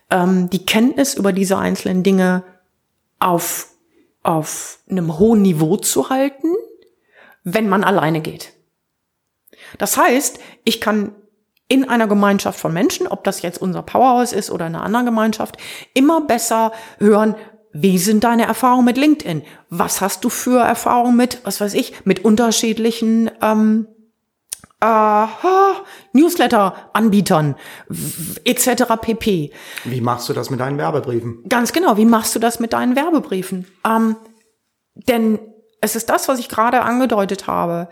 ähm, 0.09 0.49
die 0.49 0.65
Kenntnis 0.65 1.13
über 1.13 1.31
diese 1.31 1.57
einzelnen 1.57 2.01
Dinge 2.01 2.43
auf, 3.19 3.67
auf 4.23 4.79
einem 4.89 5.19
hohen 5.19 5.43
Niveau 5.43 5.77
zu 5.77 6.09
halten, 6.09 6.47
wenn 7.43 7.69
man 7.69 7.83
alleine 7.83 8.21
geht. 8.21 8.53
Das 9.77 9.97
heißt, 9.97 10.39
ich 10.63 10.81
kann 10.81 11.13
in 11.67 11.87
einer 11.87 12.07
Gemeinschaft 12.07 12.59
von 12.59 12.73
Menschen, 12.73 13.07
ob 13.07 13.23
das 13.23 13.41
jetzt 13.41 13.61
unser 13.61 13.81
Powerhouse 13.81 14.33
ist 14.33 14.51
oder 14.51 14.65
eine 14.65 14.81
andere 14.81 15.05
Gemeinschaft, 15.05 15.57
immer 15.93 16.21
besser 16.21 16.71
hören, 16.99 17.35
wie 17.73 17.97
sind 17.97 18.23
deine 18.23 18.45
Erfahrungen 18.45 18.85
mit 18.85 18.97
LinkedIn? 18.97 19.43
Was 19.69 20.01
hast 20.01 20.23
du 20.23 20.29
für 20.29 20.61
Erfahrungen 20.61 21.15
mit, 21.15 21.41
was 21.43 21.61
weiß 21.61 21.73
ich, 21.73 22.05
mit 22.05 22.23
unterschiedlichen 22.23 23.29
ähm, 23.41 23.87
äh, 24.79 25.25
Newsletter-Anbietern 26.13 27.55
etc. 28.43 28.83
pp. 29.01 29.51
Wie 29.83 30.01
machst 30.01 30.29
du 30.29 30.33
das 30.33 30.49
mit 30.49 30.59
deinen 30.59 30.77
Werbebriefen? 30.77 31.43
Ganz 31.49 31.73
genau, 31.73 31.97
wie 31.97 32.05
machst 32.05 32.35
du 32.35 32.39
das 32.39 32.59
mit 32.59 32.73
deinen 32.73 32.95
Werbebriefen? 32.95 33.65
Ähm, 33.85 34.15
denn 34.93 35.39
es 35.81 35.95
ist 35.95 36.09
das, 36.09 36.27
was 36.27 36.39
ich 36.39 36.49
gerade 36.49 36.81
angedeutet 36.81 37.47
habe. 37.47 37.89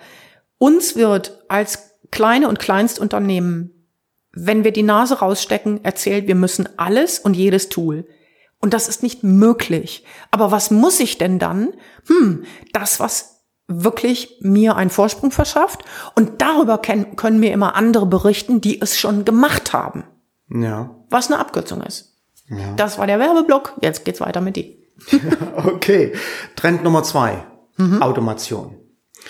Uns 0.57 0.95
wird 0.95 1.43
als 1.47 1.94
kleine 2.11 2.49
und 2.49 2.59
Kleinstunternehmen, 2.59 3.71
wenn 4.31 4.63
wir 4.63 4.71
die 4.71 4.83
Nase 4.83 5.19
rausstecken, 5.19 5.83
erzählt, 5.83 6.27
wir 6.27 6.35
müssen 6.35 6.67
alles 6.77 7.19
und 7.19 7.35
jedes 7.35 7.69
Tool. 7.69 8.05
Und 8.59 8.73
das 8.73 8.87
ist 8.87 9.03
nicht 9.03 9.23
möglich. 9.23 10.03
Aber 10.31 10.51
was 10.51 10.71
muss 10.71 10.99
ich 10.99 11.17
denn 11.17 11.39
dann? 11.39 11.73
Hm, 12.07 12.43
das, 12.73 12.99
was 12.99 13.35
wirklich 13.67 14.37
mir 14.41 14.75
einen 14.75 14.89
Vorsprung 14.89 15.31
verschafft. 15.31 15.83
Und 16.15 16.41
darüber 16.41 16.77
können 16.77 17.39
mir 17.39 17.51
immer 17.51 17.75
andere 17.75 18.05
berichten, 18.05 18.61
die 18.61 18.81
es 18.81 18.99
schon 18.99 19.25
gemacht 19.25 19.73
haben. 19.73 20.03
Ja. 20.49 20.95
Was 21.09 21.27
eine 21.27 21.39
Abkürzung 21.39 21.81
ist. 21.81 22.13
Ja. 22.47 22.73
Das 22.75 22.97
war 22.97 23.07
der 23.07 23.19
Werbeblock. 23.19 23.73
Jetzt 23.81 24.05
geht's 24.05 24.21
weiter 24.21 24.41
mit 24.41 24.55
dir. 24.55 24.75
okay. 25.55 26.13
Trend 26.55 26.83
Nummer 26.83 27.03
zwei. 27.03 27.43
Mhm. 27.77 28.01
Automation. 28.01 28.75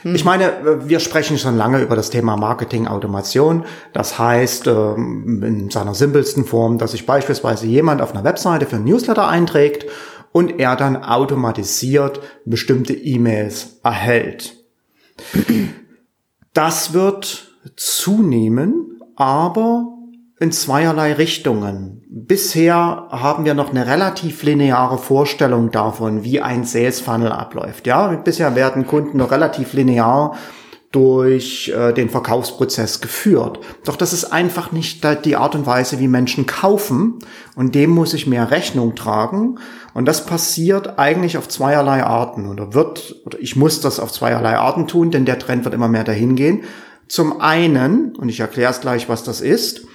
Ich 0.04 0.26
meine, 0.26 0.88
wir 0.88 1.00
sprechen 1.00 1.38
schon 1.38 1.58
lange 1.58 1.82
über 1.82 1.96
das 1.96 2.10
Thema 2.10 2.36
Marketing-Automation. 2.38 3.66
Das 3.94 4.20
heißt, 4.20 4.68
ähm, 4.68 5.42
in 5.44 5.70
seiner 5.70 5.96
simpelsten 5.96 6.46
Form, 6.46 6.78
dass 6.78 6.92
sich 6.92 7.06
beispielsweise 7.06 7.66
jemand 7.66 8.02
auf 8.02 8.14
einer 8.14 8.24
Webseite 8.24 8.66
für 8.66 8.76
ein 8.76 8.84
Newsletter 8.84 9.28
einträgt 9.28 9.86
und 10.32 10.60
er 10.60 10.76
dann 10.76 11.02
automatisiert 11.02 12.20
bestimmte 12.46 12.94
E-Mails 12.94 13.80
erhält. 13.84 14.58
Das 16.54 16.94
wird 16.94 17.54
zunehmen, 17.76 19.02
aber 19.16 19.95
in 20.40 20.52
zweierlei 20.52 21.14
Richtungen. 21.14 22.04
Bisher 22.10 23.08
haben 23.10 23.46
wir 23.46 23.54
noch 23.54 23.70
eine 23.70 23.88
relativ 23.88 24.44
lineare 24.44 24.98
Vorstellung 24.98 25.72
davon, 25.72 26.24
wie 26.24 26.42
ein 26.42 26.66
Sales 26.66 27.00
Funnel 27.00 27.32
abläuft. 27.32 27.88
Ja, 27.88 28.08
bisher 28.08 28.56
werden 28.56 28.86
Kunden 28.86 29.18
noch 29.18 29.32
relativ 29.32 29.74
linear 29.74 30.36
durch 30.92 31.74
äh, 31.76 31.94
den 31.94 32.10
Verkaufsprozess 32.10 33.02
geführt. 33.02 33.60
Doch 33.86 33.96
das 33.96 34.14
ist 34.14 34.26
einfach 34.26 34.72
nicht 34.72 35.06
die 35.26 35.36
Art 35.36 35.56
und 35.56 35.66
Weise, 35.66 36.00
wie 36.00 36.08
Menschen 36.08 36.46
kaufen 36.46 37.20
und 37.56 37.76
dem 37.76 37.90
muss 37.90 38.14
ich 38.14 38.28
mehr 38.28 38.52
Rechnung 38.52 38.96
tragen 38.96 39.60
und 39.94 40.06
das 40.06 40.26
passiert 40.26 40.98
eigentlich 40.98 41.38
auf 41.38 41.50
zweierlei 41.50 42.04
Arten 42.04 42.48
oder 42.48 42.74
wird 42.74 43.16
oder 43.26 43.40
ich 43.40 43.56
muss 43.58 43.82
das 43.82 44.00
auf 44.00 44.12
zweierlei 44.12 44.58
Arten 44.58 44.88
tun, 44.88 45.12
denn 45.12 45.26
der 45.26 45.40
Trend 45.40 45.66
wird 45.66 45.74
immer 45.74 45.90
mehr 45.90 46.06
dahin 46.06 46.36
gehen. 46.36 46.64
Zum 47.08 47.42
einen, 47.42 48.16
und 48.16 48.30
ich 48.30 48.40
erkläre 48.40 48.72
es 48.72 48.82
gleich, 48.82 49.10
was 49.10 49.24
das 49.24 49.42
ist, 49.42 49.86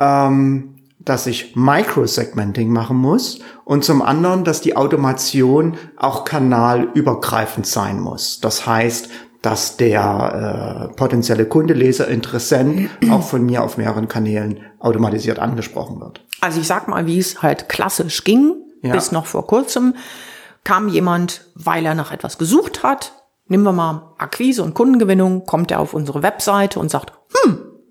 ähm, 0.00 0.74
dass 0.98 1.26
ich 1.26 1.56
Microsegmenting 1.56 2.70
machen 2.70 2.96
muss 2.96 3.40
und 3.64 3.84
zum 3.84 4.02
anderen, 4.02 4.44
dass 4.44 4.60
die 4.60 4.76
Automation 4.76 5.78
auch 5.96 6.24
kanalübergreifend 6.24 7.66
sein 7.66 8.00
muss. 8.00 8.40
Das 8.40 8.66
heißt, 8.66 9.08
dass 9.40 9.76
der 9.76 10.90
äh, 10.90 10.94
potenzielle 10.96 11.46
Kunde, 11.46 11.72
Leser, 11.74 12.08
Interessent 12.08 12.90
auch 13.10 13.22
von 13.22 13.46
mir 13.46 13.62
auf 13.62 13.78
mehreren 13.78 14.08
Kanälen 14.08 14.60
automatisiert 14.80 15.38
angesprochen 15.38 16.00
wird. 16.00 16.24
Also 16.40 16.60
ich 16.60 16.66
sag 16.66 16.88
mal, 16.88 17.06
wie 17.06 17.18
es 17.18 17.42
halt 17.42 17.68
klassisch 17.68 18.24
ging, 18.24 18.56
ja. 18.82 18.92
bis 18.92 19.12
noch 19.12 19.26
vor 19.26 19.46
kurzem 19.46 19.94
kam 20.64 20.88
jemand, 20.88 21.46
weil 21.54 21.86
er 21.86 21.94
nach 21.94 22.12
etwas 22.12 22.36
gesucht 22.36 22.82
hat, 22.82 23.12
nehmen 23.46 23.64
wir 23.64 23.72
mal 23.72 24.12
Akquise 24.18 24.62
und 24.62 24.74
Kundengewinnung, 24.74 25.46
kommt 25.46 25.70
er 25.70 25.80
auf 25.80 25.94
unsere 25.94 26.22
Webseite 26.22 26.78
und 26.78 26.90
sagt, 26.90 27.12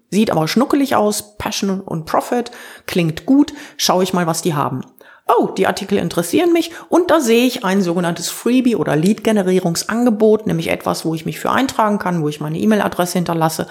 Sieht 0.09 0.31
aber 0.31 0.47
schnuckelig 0.47 0.95
aus, 0.95 1.37
Passion 1.37 1.81
und 1.81 2.05
Profit, 2.05 2.51
klingt 2.85 3.25
gut, 3.25 3.53
schaue 3.75 4.03
ich 4.03 4.13
mal, 4.13 4.27
was 4.27 4.41
die 4.41 4.53
haben. 4.53 4.81
Oh, 5.27 5.47
die 5.47 5.67
Artikel 5.67 5.97
interessieren 5.97 6.53
mich 6.53 6.71
und 6.87 7.11
da 7.11 7.19
sehe 7.19 7.45
ich 7.45 7.65
ein 7.65 7.81
sogenanntes 7.81 8.29
Freebie 8.29 8.77
oder 8.77 8.95
Lead-Generierungsangebot, 8.95 10.47
nämlich 10.47 10.69
etwas, 10.69 11.03
wo 11.03 11.13
ich 11.13 11.25
mich 11.25 11.39
für 11.39 11.51
eintragen 11.51 11.99
kann, 11.99 12.21
wo 12.21 12.29
ich 12.29 12.39
meine 12.39 12.57
E-Mail-Adresse 12.57 13.17
hinterlasse 13.17 13.67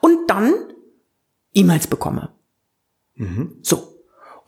und 0.00 0.28
dann 0.28 0.52
E-Mails 1.54 1.86
bekomme. 1.86 2.28
Mhm. 3.14 3.56
So. 3.62 3.89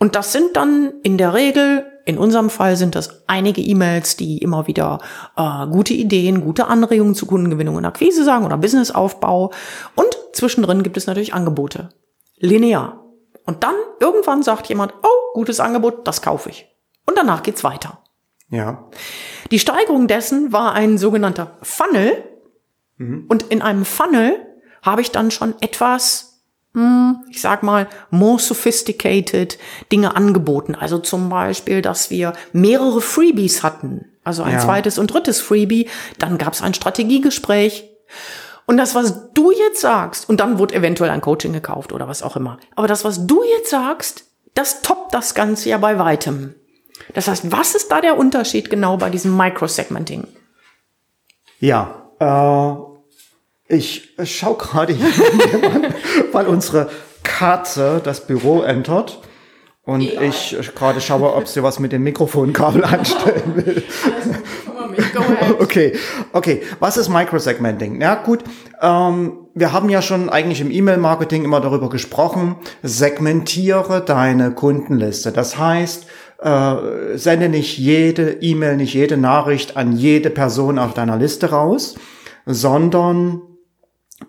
Und 0.03 0.17
das 0.17 0.33
sind 0.33 0.57
dann 0.57 0.95
in 1.05 1.17
der 1.17 1.33
Regel 1.33 1.87
in 2.05 2.19
unserem 2.19 2.51
Fall 2.51 2.75
sind 2.75 2.97
das 2.97 3.23
einige 3.29 3.61
E-Mails, 3.61 4.17
die 4.17 4.39
immer 4.39 4.67
wieder 4.67 4.99
äh, 5.37 5.65
gute 5.69 5.95
Ideen, 5.95 6.41
gute 6.41 6.67
Anregungen 6.67 7.15
zu 7.15 7.25
Kundengewinnung 7.25 7.77
und 7.77 7.85
Akquise 7.85 8.25
sagen 8.25 8.45
oder 8.45 8.57
Businessaufbau. 8.57 9.53
Und 9.95 10.19
zwischendrin 10.33 10.83
gibt 10.83 10.97
es 10.97 11.07
natürlich 11.07 11.35
Angebote. 11.35 11.91
Linear. 12.37 13.05
Und 13.47 13.63
dann 13.63 13.77
irgendwann 14.01 14.43
sagt 14.43 14.69
jemand, 14.69 14.93
oh, 15.05 15.35
gutes 15.35 15.61
Angebot, 15.61 16.05
das 16.09 16.21
kaufe 16.21 16.51
ich. 16.51 16.67
Und 17.07 17.17
danach 17.17 17.45
geht's 17.45 17.63
weiter. 17.63 18.01
Ja. 18.49 18.89
Die 19.53 19.61
Steigerung 19.61 20.09
dessen 20.09 20.53
war 20.53 20.73
ein 20.73 20.99
sogenannter 20.99 21.59
Funnel. 21.63 22.25
Mhm. 22.97 23.27
Und 23.29 23.45
in 23.45 23.63
einem 23.63 23.85
Funnel 23.85 24.35
habe 24.83 25.01
ich 25.01 25.13
dann 25.13 25.31
schon 25.31 25.55
etwas 25.61 26.32
ich 27.31 27.41
sag 27.41 27.63
mal, 27.63 27.87
more 28.11 28.39
sophisticated 28.39 29.59
Dinge 29.91 30.17
angeboten. 30.17 30.75
Also 30.75 30.99
zum 30.99 31.29
Beispiel, 31.29 31.83
dass 31.83 32.09
wir 32.09 32.33
mehrere 32.53 33.03
Freebies 33.03 33.63
hatten. 33.63 34.07
Also 34.25 34.43
ein 34.43 34.55
ja. 34.55 34.61
zweites 34.61 34.99
und 34.99 35.13
drittes 35.13 35.41
Freebie. 35.41 35.89
Dann 36.19 36.39
gab 36.39 36.55
es 36.55 36.63
ein 36.63 36.73
Strategiegespräch. 36.73 37.91
Und 38.65 38.79
das, 38.79 38.95
was 38.95 39.33
du 39.35 39.51
jetzt 39.51 39.81
sagst, 39.81 40.29
und 40.29 40.41
dann 40.41 40.59
wurde 40.59 40.75
eventuell 40.75 41.11
ein 41.11 41.21
Coaching 41.21 41.53
gekauft 41.53 41.93
oder 41.93 42.09
was 42.09 42.23
auch 42.23 42.37
immer. 42.37 42.59
Aber 42.75 42.89
das, 42.89 43.05
was 43.05 43.27
du 43.27 43.43
jetzt 43.43 43.71
sagst, 43.71 44.25
das 44.55 44.81
toppt 44.81 45.13
das 45.13 45.35
Ganze 45.35 45.69
ja 45.69 45.79
bei 45.79 45.99
weitem. 45.99 46.55
Das 47.15 47.29
heißt, 47.29 47.53
was 47.53 47.75
ist 47.75 47.91
da 47.91 48.01
der 48.01 48.17
Unterschied 48.17 48.71
genau 48.71 48.97
bei 48.97 49.11
diesem 49.11 49.37
Microsegmenting? 49.37 50.27
Ja, 51.59 52.09
äh 52.19 52.93
ich 53.73 54.11
schau 54.25 54.55
gerade 54.55 54.93
hier, 54.93 55.09
weil 56.33 56.47
unsere 56.47 56.89
Katze 57.23 58.01
das 58.03 58.27
Büro 58.27 58.63
entert. 58.63 59.21
Und 59.85 60.03
ja. 60.03 60.21
ich 60.21 60.57
gerade 60.77 61.01
schaue, 61.01 61.35
ob 61.35 61.49
sie 61.49 61.63
was 61.63 61.81
mit 61.81 61.91
dem 61.91 62.05
Mikrofonkabel 62.05 62.85
anstellen 62.85 63.57
will. 63.57 63.83
okay, 65.59 65.95
okay. 66.33 66.63
Was 66.79 66.97
ist 66.97 67.09
Microsegmenting? 67.09 68.01
Ja, 68.01 68.15
gut. 68.15 68.45
Ähm, 68.81 69.39
wir 69.55 69.73
haben 69.73 69.89
ja 69.89 70.01
schon 70.01 70.31
eigentlich 70.31 70.61
im 70.61 70.71
E-Mail-Marketing 70.71 71.45
immer 71.45 71.61
darüber 71.61 71.89
gesprochen. 71.89 72.57
Segmentiere 72.83 74.05
deine 74.05 74.53
Kundenliste. 74.53 75.33
Das 75.33 75.59
heißt, 75.59 76.07
äh, 76.39 76.77
sende 77.17 77.49
nicht 77.49 77.77
jede 77.77 78.41
E-Mail, 78.41 78.77
nicht 78.77 78.95
jede 78.95 79.17
Nachricht 79.17 79.77
an 79.77 79.93
jede 79.93 80.31
Person 80.31 80.79
auf 80.79 80.95
deiner 80.95 81.17
Liste 81.17 81.51
raus, 81.51 81.97
sondern 82.47 83.43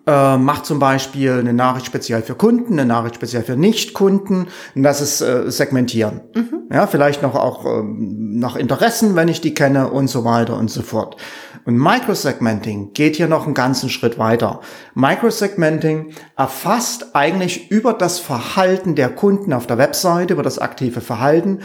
äh, 0.06 0.36
macht 0.36 0.66
zum 0.66 0.78
Beispiel 0.78 1.32
eine 1.32 1.52
Nachricht 1.52 1.86
speziell 1.86 2.22
für 2.22 2.34
Kunden, 2.34 2.74
eine 2.74 2.84
Nachricht 2.84 3.16
speziell 3.16 3.42
für 3.42 3.56
Nichtkunden. 3.56 4.48
Und 4.74 4.82
das 4.82 5.00
ist 5.00 5.20
äh, 5.20 5.50
Segmentieren. 5.50 6.22
Mhm. 6.34 6.62
Ja, 6.72 6.86
vielleicht 6.86 7.22
noch 7.22 7.34
auch 7.34 7.64
ähm, 7.64 8.38
nach 8.38 8.56
Interessen, 8.56 9.16
wenn 9.16 9.28
ich 9.28 9.40
die 9.40 9.54
kenne 9.54 9.90
und 9.90 10.08
so 10.08 10.24
weiter 10.24 10.56
und 10.56 10.70
so 10.70 10.82
fort. 10.82 11.16
Und 11.64 11.78
Microsegmenting 11.78 12.92
geht 12.92 13.16
hier 13.16 13.28
noch 13.28 13.46
einen 13.46 13.54
ganzen 13.54 13.88
Schritt 13.88 14.18
weiter. 14.18 14.60
Microsegmenting 14.94 16.12
erfasst 16.36 17.14
eigentlich 17.14 17.70
über 17.70 17.94
das 17.94 18.18
Verhalten 18.18 18.94
der 18.94 19.08
Kunden 19.08 19.52
auf 19.52 19.66
der 19.66 19.78
Webseite, 19.78 20.34
über 20.34 20.42
das 20.42 20.58
aktive 20.58 21.00
Verhalten, 21.00 21.60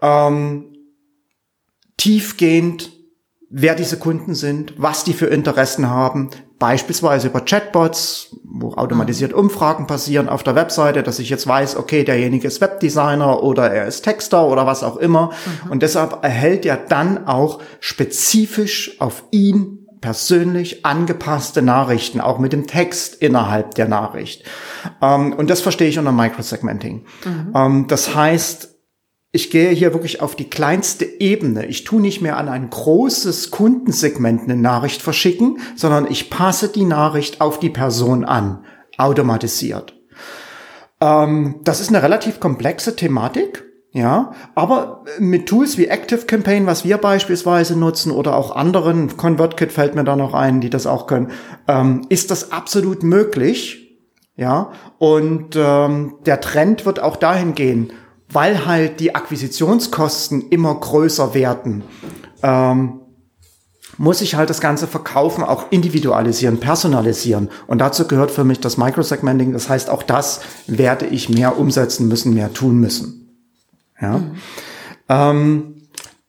ähm, 0.00 0.66
tiefgehend 1.96 2.92
wer 3.50 3.74
diese 3.74 3.98
Kunden 3.98 4.34
sind, 4.34 4.74
was 4.78 5.04
die 5.04 5.12
für 5.12 5.26
Interessen 5.26 5.90
haben, 5.90 6.30
beispielsweise 6.60 7.28
über 7.28 7.40
Chatbots, 7.40 8.36
wo 8.44 8.74
automatisiert 8.74 9.32
Umfragen 9.32 9.86
passieren 9.86 10.28
auf 10.28 10.42
der 10.44 10.54
Webseite, 10.54 11.02
dass 11.02 11.18
ich 11.18 11.30
jetzt 11.30 11.46
weiß, 11.46 11.76
okay, 11.76 12.04
derjenige 12.04 12.46
ist 12.46 12.60
Webdesigner 12.60 13.42
oder 13.42 13.72
er 13.72 13.86
ist 13.86 14.02
Texter 14.02 14.46
oder 14.46 14.66
was 14.66 14.84
auch 14.84 14.98
immer. 14.98 15.32
Mhm. 15.64 15.70
Und 15.72 15.82
deshalb 15.82 16.22
erhält 16.22 16.66
er 16.66 16.76
dann 16.76 17.26
auch 17.26 17.60
spezifisch 17.80 19.00
auf 19.00 19.24
ihn 19.30 19.78
persönlich 20.02 20.84
angepasste 20.84 21.62
Nachrichten, 21.62 22.20
auch 22.20 22.38
mit 22.38 22.52
dem 22.52 22.66
Text 22.66 23.14
innerhalb 23.14 23.74
der 23.74 23.88
Nachricht. 23.88 24.44
Ähm, 25.00 25.32
und 25.32 25.48
das 25.48 25.62
verstehe 25.62 25.88
ich 25.88 25.98
unter 25.98 26.12
Microsegmenting. 26.12 27.06
Mhm. 27.24 27.52
Ähm, 27.54 27.86
das 27.88 28.14
heißt, 28.14 28.76
ich 29.32 29.50
gehe 29.50 29.70
hier 29.70 29.92
wirklich 29.92 30.20
auf 30.20 30.34
die 30.34 30.50
kleinste 30.50 31.04
Ebene. 31.04 31.66
Ich 31.66 31.84
tue 31.84 32.00
nicht 32.00 32.20
mehr 32.20 32.36
an 32.36 32.48
ein 32.48 32.68
großes 32.68 33.50
Kundensegment 33.50 34.42
eine 34.42 34.56
Nachricht 34.56 35.02
verschicken, 35.02 35.58
sondern 35.76 36.10
ich 36.10 36.30
passe 36.30 36.68
die 36.68 36.84
Nachricht 36.84 37.40
auf 37.40 37.60
die 37.60 37.70
Person 37.70 38.24
an, 38.24 38.64
automatisiert. 38.98 39.94
Ähm, 41.00 41.60
das 41.62 41.80
ist 41.80 41.90
eine 41.90 42.02
relativ 42.02 42.40
komplexe 42.40 42.96
Thematik. 42.96 43.66
Ja, 43.92 44.34
aber 44.54 45.04
mit 45.18 45.48
Tools 45.48 45.76
wie 45.76 45.86
Active 45.86 46.24
Campaign, 46.24 46.64
was 46.66 46.84
wir 46.84 46.96
beispielsweise 46.98 47.76
nutzen 47.76 48.12
oder 48.12 48.36
auch 48.36 48.54
anderen, 48.54 49.16
ConvertKit 49.16 49.72
fällt 49.72 49.96
mir 49.96 50.04
da 50.04 50.14
noch 50.14 50.32
ein, 50.32 50.60
die 50.60 50.70
das 50.70 50.86
auch 50.86 51.08
können, 51.08 51.32
ähm, 51.66 52.02
ist 52.08 52.30
das 52.30 52.52
absolut 52.52 53.02
möglich. 53.02 53.98
Ja, 54.36 54.70
und 54.98 55.56
ähm, 55.56 56.14
der 56.24 56.40
Trend 56.40 56.86
wird 56.86 57.02
auch 57.02 57.16
dahin 57.16 57.56
gehen, 57.56 57.92
weil 58.32 58.66
halt 58.66 59.00
die 59.00 59.14
Akquisitionskosten 59.14 60.48
immer 60.50 60.74
größer 60.74 61.34
werden, 61.34 61.82
ähm, 62.42 63.00
muss 63.98 64.22
ich 64.22 64.34
halt 64.34 64.48
das 64.48 64.60
ganze 64.60 64.86
Verkaufen 64.86 65.44
auch 65.44 65.70
individualisieren, 65.70 66.58
personalisieren. 66.58 67.50
Und 67.66 67.80
dazu 67.80 68.06
gehört 68.06 68.30
für 68.30 68.44
mich 68.44 68.60
das 68.60 68.78
Microsegmenting. 68.78 69.52
Das 69.52 69.68
heißt, 69.68 69.90
auch 69.90 70.02
das 70.02 70.40
werde 70.66 71.06
ich 71.06 71.28
mehr 71.28 71.58
umsetzen 71.58 72.08
müssen, 72.08 72.32
mehr 72.32 72.52
tun 72.54 72.78
müssen. 72.78 73.36
Ja. 74.00 74.18
Mhm. 74.18 74.30
Ähm, 75.08 75.74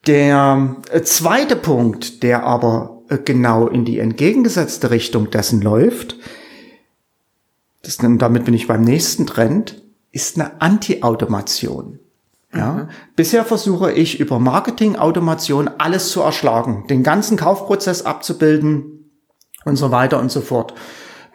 der 0.07 0.75
äh, 0.91 1.01
zweite 1.03 1.55
Punkt, 1.55 2.23
der 2.23 2.43
aber 2.43 3.03
äh, 3.09 3.19
genau 3.19 3.67
in 3.67 3.85
die 3.85 3.99
entgegengesetzte 3.99 4.89
Richtung 4.89 5.29
dessen 5.29 5.61
läuft, 5.61 6.17
das, 7.83 7.97
damit 7.97 8.45
bin 8.45 8.53
ich 8.53 8.67
beim 8.67 8.81
nächsten 8.81 9.27
Trend, 9.27 9.81
ist 10.11 10.39
eine 10.39 10.61
Anti-Automation. 10.61 11.99
Ja. 12.53 12.71
Mhm. 12.73 12.89
Bisher 13.15 13.45
versuche 13.45 13.91
ich 13.91 14.19
über 14.19 14.39
Marketing-Automation 14.39 15.69
alles 15.77 16.09
zu 16.09 16.21
erschlagen, 16.21 16.85
den 16.89 17.03
ganzen 17.03 17.37
Kaufprozess 17.37 18.05
abzubilden 18.05 19.11
und 19.63 19.77
so 19.77 19.91
weiter 19.91 20.19
und 20.19 20.31
so 20.31 20.41
fort. 20.41 20.73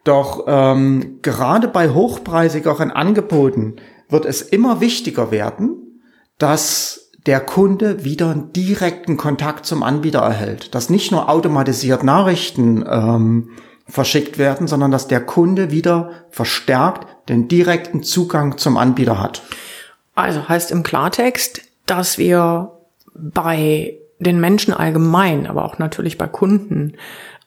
Doch 0.05 0.45
ähm, 0.47 1.19
gerade 1.23 1.69
bei 1.69 1.91
hochpreisigeren 1.91 2.91
Angeboten 2.91 3.77
wird 4.09 4.25
es 4.25 4.43
immer 4.43 4.81
wichtiger 4.81 5.31
werden, 5.31 6.01
dass 6.39 7.11
der 7.27 7.41
Kunde 7.41 8.05
wieder 8.05 8.31
einen 8.31 8.53
direkten 8.53 9.17
Kontakt 9.17 9.67
zum 9.67 9.83
Anbieter 9.83 10.21
erhält, 10.21 10.75
dass 10.77 10.91
nicht 10.91 11.11
nur 11.11 11.29
automatisiert 11.29 12.05
Nachrichten 12.05 12.85
ähm, 12.89 13.51
verschickt 13.89 14.39
werden, 14.39 14.69
sondern 14.69 14.93
dass 14.93 15.09
der 15.09 15.21
Kunde 15.21 15.73
wieder 15.73 16.11
verstärkt 16.31 17.16
den 17.29 17.49
direkten 17.49 18.03
Zugang 18.03 18.59
zum 18.59 18.77
Anbieter 18.77 19.21
hat. 19.21 19.43
Also 20.15 20.49
heißt 20.49 20.71
im 20.71 20.83
Klartext, 20.83 21.62
dass 21.87 22.19
wir 22.19 22.73
bei 23.15 23.99
den 24.19 24.41
Menschen 24.41 24.73
allgemein, 24.73 25.47
aber 25.47 25.65
auch 25.65 25.79
natürlich 25.79 26.19
bei 26.19 26.27
Kunden 26.27 26.95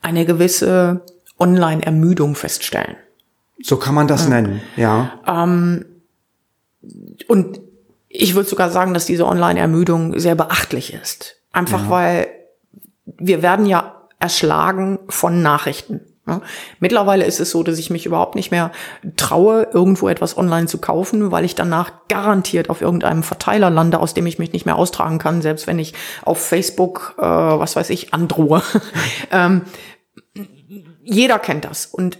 eine 0.01 0.25
gewisse 0.25 1.01
Online-Ermüdung 1.39 2.35
feststellen. 2.35 2.95
So 3.61 3.77
kann 3.77 3.95
man 3.95 4.07
das 4.07 4.23
ja. 4.23 4.29
nennen, 4.29 4.61
ja. 4.75 5.19
Ähm, 5.25 5.85
und 7.27 7.59
ich 8.07 8.35
würde 8.35 8.49
sogar 8.49 8.69
sagen, 8.69 8.93
dass 8.93 9.05
diese 9.05 9.25
Online-Ermüdung 9.25 10.19
sehr 10.19 10.35
beachtlich 10.35 10.93
ist. 10.93 11.37
Einfach 11.51 11.83
ja. 11.83 11.89
weil 11.89 12.27
wir 13.05 13.41
werden 13.41 13.65
ja 13.65 14.07
erschlagen 14.19 14.99
von 15.09 15.41
Nachrichten. 15.41 16.01
Ja. 16.29 16.41
Mittlerweile 16.79 17.25
ist 17.25 17.39
es 17.39 17.51
so, 17.51 17.63
dass 17.63 17.79
ich 17.79 17.89
mich 17.89 18.05
überhaupt 18.05 18.35
nicht 18.35 18.51
mehr 18.51 18.71
traue, 19.17 19.67
irgendwo 19.73 20.07
etwas 20.07 20.37
online 20.37 20.67
zu 20.67 20.77
kaufen, 20.77 21.31
weil 21.31 21.45
ich 21.45 21.55
danach 21.55 21.91
garantiert 22.07 22.69
auf 22.69 22.81
irgendeinem 22.81 23.23
Verteiler 23.23 23.69
lande, 23.69 23.99
aus 23.99 24.13
dem 24.13 24.25
ich 24.25 24.39
mich 24.39 24.53
nicht 24.53 24.65
mehr 24.65 24.75
austragen 24.75 25.17
kann, 25.17 25.41
selbst 25.41 25.67
wenn 25.67 25.79
ich 25.79 25.93
auf 26.23 26.39
Facebook, 26.39 27.15
äh, 27.17 27.23
was 27.23 27.75
weiß 27.75 27.89
ich, 27.89 28.13
androhe. 28.13 28.61
ähm, 29.31 29.63
jeder 31.03 31.39
kennt 31.39 31.65
das 31.65 31.85
und 31.85 32.19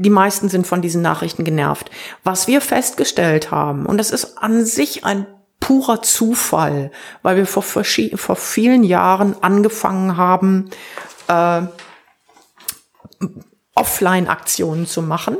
die 0.00 0.10
meisten 0.10 0.48
sind 0.48 0.66
von 0.66 0.80
diesen 0.80 1.02
Nachrichten 1.02 1.44
genervt. 1.44 1.90
Was 2.22 2.46
wir 2.46 2.60
festgestellt 2.60 3.50
haben, 3.50 3.84
und 3.84 3.98
das 3.98 4.10
ist 4.10 4.38
an 4.38 4.64
sich 4.64 5.04
ein 5.04 5.26
purer 5.60 6.02
Zufall, 6.02 6.92
weil 7.22 7.36
wir 7.36 7.46
vor, 7.46 7.62
vor 7.62 8.36
vielen 8.36 8.84
Jahren 8.84 9.34
angefangen 9.42 10.16
haben, 10.16 10.70
äh, 11.26 11.62
Offline-Aktionen 13.74 14.86
zu 14.86 15.02
machen. 15.02 15.36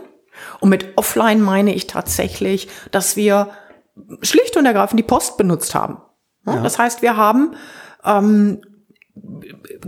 Und 0.61 0.69
mit 0.69 0.97
Offline 0.97 1.41
meine 1.41 1.75
ich 1.75 1.87
tatsächlich, 1.87 2.69
dass 2.91 3.17
wir 3.17 3.51
schlicht 4.23 4.57
und 4.57 4.67
ergreifend 4.67 4.99
die 4.99 5.05
Post 5.05 5.37
benutzt 5.37 5.75
haben. 5.75 6.01
Ja. 6.47 6.63
Das 6.63 6.79
heißt, 6.79 7.03
wir 7.03 7.17
haben 7.17 7.55
ähm, 8.05 8.61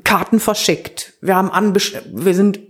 Karten 0.05 0.41
verschickt. 0.41 1.15
Wir 1.21 1.37
haben 1.37 1.51
anbesch 1.51 1.95
wir 2.13 2.35
sind, 2.35 2.61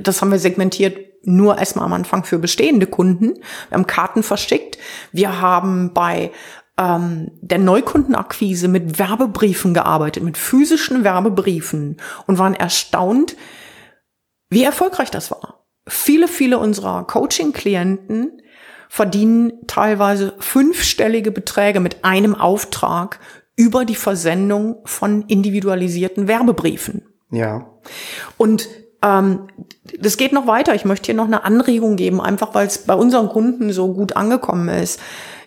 das 0.00 0.20
haben 0.20 0.30
wir 0.30 0.38
segmentiert 0.38 1.08
nur 1.24 1.58
erstmal 1.58 1.86
am 1.86 1.92
Anfang 1.92 2.24
für 2.24 2.38
bestehende 2.38 2.86
Kunden. 2.86 3.34
Wir 3.68 3.78
haben 3.78 3.86
Karten 3.86 4.22
verschickt. 4.22 4.78
Wir 5.12 5.40
haben 5.40 5.92
bei 5.92 6.30
ähm, 6.78 7.32
der 7.40 7.58
Neukundenakquise 7.58 8.68
mit 8.68 8.98
Werbebriefen 8.98 9.74
gearbeitet, 9.74 10.22
mit 10.22 10.38
physischen 10.38 11.04
Werbebriefen 11.04 11.96
und 12.26 12.38
waren 12.38 12.54
erstaunt, 12.54 13.36
wie 14.50 14.64
erfolgreich 14.64 15.10
das 15.10 15.30
war. 15.30 15.64
Viele, 15.86 16.28
viele 16.28 16.58
unserer 16.58 17.06
Coaching-Klienten 17.06 18.42
verdienen 18.88 19.52
teilweise 19.66 20.34
fünfstellige 20.38 21.30
Beträge 21.30 21.80
mit 21.80 22.04
einem 22.04 22.34
Auftrag 22.34 23.20
über 23.56 23.84
die 23.84 23.94
Versendung 23.94 24.76
von 24.84 25.22
individualisierten 25.22 26.28
Werbebriefen. 26.28 27.02
Ja. 27.30 27.70
Und 28.36 28.68
ähm, 29.02 29.48
das 29.98 30.16
geht 30.16 30.32
noch 30.32 30.46
weiter. 30.46 30.74
Ich 30.74 30.84
möchte 30.84 31.06
hier 31.06 31.14
noch 31.14 31.26
eine 31.26 31.44
Anregung 31.44 31.96
geben, 31.96 32.20
einfach 32.20 32.54
weil 32.54 32.66
es 32.66 32.78
bei 32.78 32.94
unseren 32.94 33.28
Kunden 33.28 33.72
so 33.72 33.92
gut 33.92 34.16
angekommen 34.16 34.68
ist. 34.68 35.00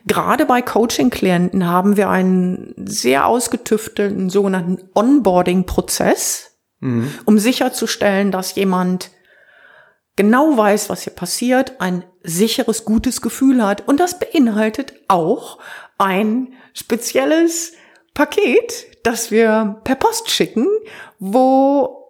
Gerade 0.05 0.45
bei 0.45 0.61
Coaching-Klienten 0.61 1.67
haben 1.67 1.95
wir 1.95 2.09
einen 2.09 2.73
sehr 2.85 3.27
ausgetüftelten 3.27 4.29
sogenannten 4.29 4.89
Onboarding-Prozess 4.93 6.50
mhm. 6.81 7.13
um 7.25 7.39
sicherzustellen, 7.39 8.31
dass 8.31 8.55
jemand 8.55 9.11
genau 10.15 10.57
weiß, 10.57 10.89
was 10.89 11.03
hier 11.03 11.13
passiert, 11.13 11.79
ein 11.79 12.03
sicheres, 12.21 12.85
gutes 12.85 13.21
Gefühl 13.21 13.65
hat. 13.65 13.87
Und 13.87 13.99
das 13.99 14.19
beinhaltet 14.19 14.93
auch 15.07 15.59
ein 15.97 16.53
spezielles 16.73 17.73
Paket, 18.13 18.87
das 19.03 19.31
wir 19.31 19.79
per 19.83 19.95
Post 19.95 20.29
schicken, 20.29 20.67
wo 21.17 22.01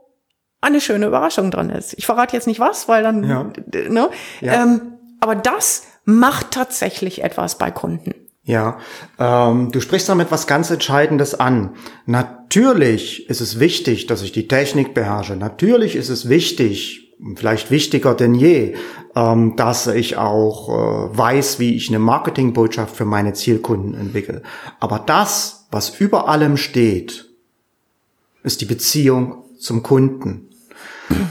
eine 0.62 0.82
schöne 0.82 1.08
Überraschung 1.08 1.52
dran 1.52 1.70
ist. 1.70 1.94
Ich 1.98 2.06
verrate 2.06 2.36
jetzt 2.36 2.48
nicht 2.48 2.60
was, 2.60 2.88
weil 2.88 3.04
dann, 3.04 3.24
ja. 3.24 3.52
ne? 3.90 4.10
Ja. 4.42 4.64
Ähm, 4.64 4.98
aber 5.20 5.36
das 5.36 5.84
macht 6.04 6.52
tatsächlich 6.52 7.24
etwas 7.24 7.58
bei 7.58 7.72
Kunden. 7.72 8.14
Ja, 8.44 8.80
ähm, 9.20 9.72
du 9.72 9.80
sprichst 9.82 10.10
damit 10.10 10.32
was 10.32 10.48
ganz 10.48 10.72
Entscheidendes 10.72 11.40
an. 11.40 11.76
Natürlich 12.08 13.30
ist 13.30 13.40
es 13.40 13.60
wichtig, 13.60 14.08
dass 14.08 14.24
ich 14.24 14.32
die 14.32 14.48
Technik 14.48 14.96
beherrsche. 14.96 15.36
Natürlich 15.36 15.96
ist 15.96 16.10
es 16.10 16.28
wichtig, 16.28 17.14
vielleicht 17.36 17.70
wichtiger 17.70 18.16
denn 18.16 18.34
je, 18.34 18.74
ähm, 19.16 19.56
dass 19.58 19.86
ich 19.86 20.18
auch 20.18 20.70
äh, 20.70 21.18
weiß, 21.18 21.60
wie 21.60 21.76
ich 21.76 21.90
eine 21.90 22.00
Marketingbotschaft 22.00 22.96
für 22.96 23.06
meine 23.06 23.34
Zielkunden 23.34 23.94
entwickle. 23.94 24.42
Aber 24.80 24.98
das, 24.98 25.68
was 25.70 26.00
über 26.00 26.28
allem 26.28 26.58
steht, 26.58 27.30
ist 28.44 28.62
die 28.62 28.66
Beziehung 28.66 29.44
zum 29.60 29.84
Kunden. 29.84 30.50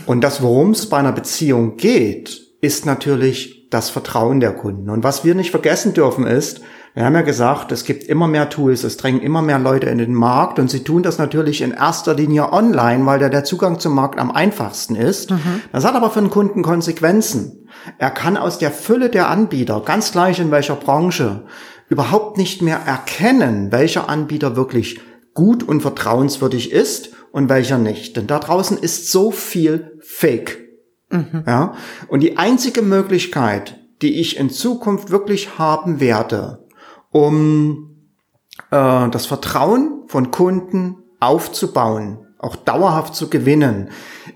Und 0.07 0.21
das, 0.21 0.43
worum 0.43 0.71
es 0.71 0.89
bei 0.89 0.99
einer 0.99 1.13
Beziehung 1.13 1.77
geht, 1.77 2.41
ist 2.61 2.87
natürlich 2.87 3.69
das 3.71 3.91
Vertrauen 3.91 4.39
der 4.39 4.53
Kunden. 4.53 4.91
Und 4.91 5.03
was 5.03 5.25
wir 5.25 5.35
nicht 5.35 5.51
vergessen 5.51 5.95
dürfen 5.95 6.27
ist, 6.27 6.61
wir 6.95 7.05
haben 7.05 7.15
ja 7.15 7.23
gesagt, 7.23 7.71
es 7.71 7.85
gibt 7.85 8.05
immer 8.05 8.27
mehr 8.27 8.49
Tools, 8.51 8.83
es 8.83 8.97
drängen 8.97 9.21
immer 9.21 9.43
mehr 9.43 9.61
Leute 9.61 9.89
in 9.89 9.99
den 9.99 10.13
Markt 10.13 10.59
und 10.59 10.71
sie 10.71 10.83
tun 10.83 11.03
das 11.05 11.19
natürlich 11.19 11.63
in 11.63 11.71
erster 11.71 12.15
Linie 12.15 12.53
online, 12.53 13.07
weil 13.07 13.21
da 13.21 13.29
der 13.29 13.45
Zugang 13.45 13.79
zum 13.79 13.95
Markt 13.95 14.19
am 14.19 14.33
einfachsten 14.33 14.97
ist. 14.97 15.31
Mhm. 15.31 15.63
Das 15.73 15.85
hat 15.85 15.95
aber 15.95 16.11
für 16.11 16.21
den 16.21 16.31
Kunden 16.31 16.63
Konsequenzen. 16.63 17.69
Er 17.99 18.11
kann 18.11 18.37
aus 18.37 18.59
der 18.59 18.73
Fülle 18.73 19.09
der 19.09 19.31
Anbieter, 19.31 19.81
ganz 19.85 20.11
gleich 20.11 20.41
in 20.41 20.51
welcher 20.51 20.75
Branche, 20.75 21.45
überhaupt 21.89 22.39
nicht 22.39 22.61
mehr 22.61 22.81
erkennen, 22.85 23.71
welcher 23.71 24.09
Anbieter 24.09 24.57
wirklich 24.57 25.01
gut 25.33 25.63
und 25.63 25.83
vertrauenswürdig 25.83 26.73
ist 26.73 27.11
und 27.31 27.49
welcher 27.49 27.79
nicht. 27.79 28.17
Denn 28.17 28.27
da 28.27 28.41
draußen 28.41 28.77
ist 28.77 29.13
so 29.13 29.31
viel 29.31 29.93
Fake. 30.01 30.59
Mhm. 31.11 31.45
Ja? 31.47 31.75
Und 32.09 32.21
die 32.21 32.37
einzige 32.37 32.83
Möglichkeit, 32.83 33.79
die 34.03 34.21
ich 34.21 34.39
in 34.39 34.51
Zukunft 34.51 35.11
wirklich 35.11 35.59
haben 35.59 36.01
werde, 36.01 36.67
um 37.11 38.11
äh, 38.71 39.09
das 39.11 39.27
Vertrauen 39.27 40.05
von 40.07 40.31
Kunden 40.31 40.97
aufzubauen, 41.21 42.27
auch 42.39 42.57
dauerhaft 42.57 43.15
zu 43.15 43.29
gewinnen, 43.29 43.91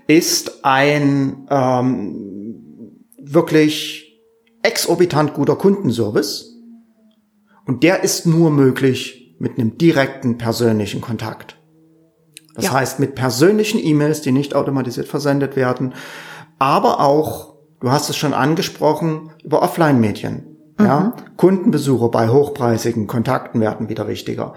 ist 0.07 0.63
ein 0.63 1.47
ähm, 1.49 3.05
wirklich 3.17 4.21
exorbitant 4.61 5.33
guter 5.33 5.55
Kundenservice. 5.55 6.51
Und 7.65 7.83
der 7.83 8.03
ist 8.03 8.25
nur 8.27 8.51
möglich 8.51 9.35
mit 9.39 9.57
einem 9.57 9.77
direkten 9.77 10.37
persönlichen 10.37 11.01
Kontakt. 11.01 11.57
Das 12.53 12.65
ja. 12.65 12.73
heißt 12.73 12.99
mit 12.99 13.15
persönlichen 13.15 13.83
E-Mails, 13.83 14.21
die 14.21 14.31
nicht 14.31 14.55
automatisiert 14.55 15.07
versendet 15.07 15.55
werden, 15.55 15.93
aber 16.57 17.01
auch, 17.01 17.55
du 17.81 17.91
hast 17.91 18.09
es 18.09 18.15
schon 18.15 18.33
angesprochen, 18.33 19.31
über 19.43 19.61
Offline-Medien. 19.61 20.54
Ja, 20.79 20.99
mhm. 20.99 21.37
Kundenbesuche 21.37 22.09
bei 22.09 22.29
hochpreisigen 22.29 23.07
Kontakten 23.07 23.61
werden 23.61 23.89
wieder 23.89 24.07
wichtiger. 24.07 24.53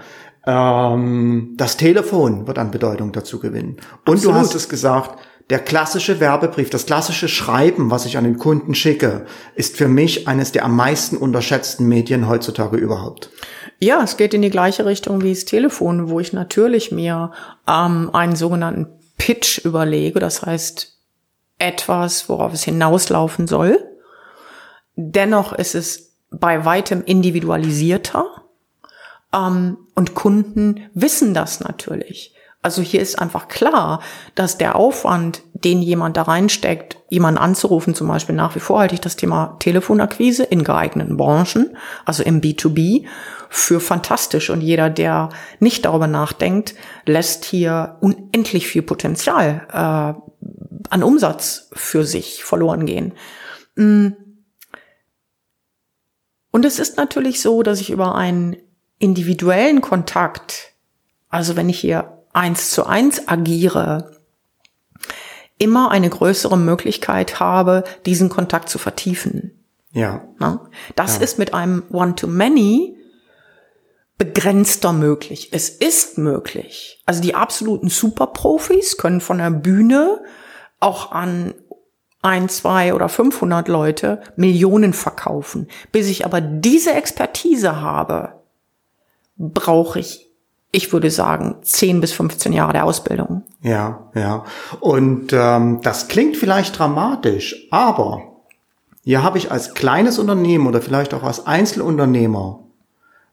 Ähm, 0.46 1.54
das 1.57 1.76
Telefon 1.76 2.46
wird 2.46 2.59
an 2.59 2.70
Bedeutung 2.70 3.12
dazu 3.12 3.38
gewinnen. 3.38 3.76
Und 4.07 4.14
Absolut. 4.14 4.37
du 4.37 4.40
hast 4.40 4.54
es 4.54 4.68
gesagt, 4.68 5.18
der 5.50 5.61
klassische 5.61 6.20
Werbebrief, 6.20 6.68
das 6.70 6.87
klassische 6.87 7.28
Schreiben, 7.28 7.90
was 7.90 8.04
ich 8.04 8.18
an 8.18 8.24
den 8.24 8.38
Kunden 8.38 8.74
schicke, 8.74 9.24
ist 9.54 9.76
für 9.76 9.88
mich 9.88 10.28
eines 10.28 10.52
der 10.52 10.64
am 10.64 10.76
meisten 10.76 11.16
unterschätzten 11.16 11.88
Medien 11.88 12.28
heutzutage 12.28 12.76
überhaupt. 12.76 13.31
Ja, 13.78 14.02
es 14.02 14.16
geht 14.16 14.35
in 14.35 14.42
die 14.42 14.50
gleiche 14.50 14.85
Richtung 14.85 15.22
wie 15.22 15.33
das 15.33 15.44
Telefon, 15.44 16.11
wo 16.11 16.20
ich 16.20 16.33
natürlich 16.33 16.92
mir 16.92 17.33
ähm, 17.66 18.11
einen 18.12 18.37
sogenannten 18.37 18.88
Pitch 19.16 19.64
überlege, 19.64 20.20
das 20.20 20.42
heißt 20.42 20.98
etwas, 21.59 22.28
worauf 22.28 22.52
es 22.52 22.64
hinauslaufen 22.64 23.46
soll. 23.46 23.85
Dennoch 24.96 25.52
ist 25.52 25.74
es 25.74 26.08
bei 26.31 26.64
weitem 26.64 27.03
individualisierter. 27.05 28.27
Ähm, 29.35 29.79
und 29.95 30.14
Kunden 30.14 30.88
wissen 30.95 31.35
das 31.35 31.61
natürlich. 31.61 32.35
Also 32.61 32.83
hier 32.83 33.01
ist 33.01 33.19
einfach 33.19 33.47
klar, 33.47 34.03
dass 34.35 34.59
der 34.59 34.75
Aufwand, 34.75 35.43
den 35.53 35.81
jemand 35.81 36.17
da 36.17 36.23
reinsteckt, 36.23 36.99
jemanden 37.09 37.38
anzurufen, 37.38 37.95
zum 37.95 38.09
Beispiel 38.09 38.35
nach 38.35 38.57
wie 38.57 38.61
vor 38.61 38.81
halte 38.81 38.95
ich 38.95 39.01
das 39.01 39.17
Thema 39.17 39.57
Telefonakquise 39.61 40.43
in 40.43 40.64
geeigneten 40.64 41.17
Branchen, 41.17 41.77
also 42.05 42.25
im 42.25 42.41
B2B, 42.41 43.07
für 43.49 43.81
fantastisch. 43.81 44.51
Und 44.51 44.61
jeder, 44.61 44.91
der 44.91 45.29
nicht 45.61 45.85
darüber 45.85 46.09
nachdenkt, 46.09 46.75
lässt 47.07 47.45
hier 47.45 47.97
unendlich 48.01 48.67
viel 48.67 48.83
Potenzial 48.83 49.67
äh, 49.71 50.88
an 50.91 51.03
Umsatz 51.03 51.71
für 51.73 52.05
sich 52.05 52.45
verloren 52.45 52.87
gehen. 52.87 53.14
Mm. 53.77 54.09
Und 56.50 56.64
es 56.64 56.78
ist 56.78 56.96
natürlich 56.96 57.40
so, 57.40 57.62
dass 57.62 57.80
ich 57.80 57.90
über 57.90 58.14
einen 58.14 58.56
individuellen 58.98 59.80
Kontakt, 59.80 60.72
also 61.28 61.56
wenn 61.56 61.68
ich 61.68 61.78
hier 61.78 62.18
eins 62.32 62.70
zu 62.70 62.87
eins 62.87 63.28
agiere, 63.28 64.16
immer 65.58 65.90
eine 65.90 66.08
größere 66.08 66.56
Möglichkeit 66.56 67.40
habe, 67.40 67.84
diesen 68.06 68.28
Kontakt 68.28 68.68
zu 68.68 68.78
vertiefen. 68.78 69.64
Ja. 69.92 70.28
Das 70.94 71.16
ja. 71.16 71.22
ist 71.22 71.38
mit 71.38 71.54
einem 71.54 71.82
One-to-Many 71.90 72.96
begrenzter 74.16 74.92
möglich. 74.92 75.48
Es 75.52 75.68
ist 75.68 76.18
möglich. 76.18 77.02
Also 77.06 77.22
die 77.22 77.34
absoluten 77.34 77.88
Superprofis 77.88 78.96
können 78.96 79.20
von 79.20 79.38
der 79.38 79.50
Bühne 79.50 80.20
auch 80.80 81.12
an 81.12 81.54
ein, 82.22 82.48
zwei 82.48 82.94
oder 82.94 83.09
500 83.09 83.68
Leute 83.68 84.20
Millionen 84.37 84.92
verkaufen. 84.92 85.68
Bis 85.92 86.09
ich 86.09 86.24
aber 86.24 86.40
diese 86.40 86.92
Expertise 86.92 87.81
habe, 87.81 88.35
brauche 89.37 90.00
ich, 90.00 90.26
ich 90.72 90.92
würde 90.92 91.11
sagen, 91.11 91.57
10 91.62 92.00
bis 92.00 92.12
15 92.12 92.52
Jahre 92.52 92.72
der 92.72 92.85
Ausbildung. 92.85 93.42
Ja, 93.62 94.11
ja. 94.14 94.44
Und 94.81 95.33
ähm, 95.33 95.81
das 95.83 96.09
klingt 96.09 96.37
vielleicht 96.37 96.78
dramatisch, 96.78 97.68
aber 97.70 98.22
hier 99.04 99.22
habe 99.22 99.38
ich 99.38 99.50
als 99.50 99.74
kleines 99.74 100.18
Unternehmen 100.18 100.66
oder 100.66 100.83
vielleicht 100.83 101.14
auch 101.14 101.22
als 101.22 101.46
Einzelunternehmer 101.46 102.61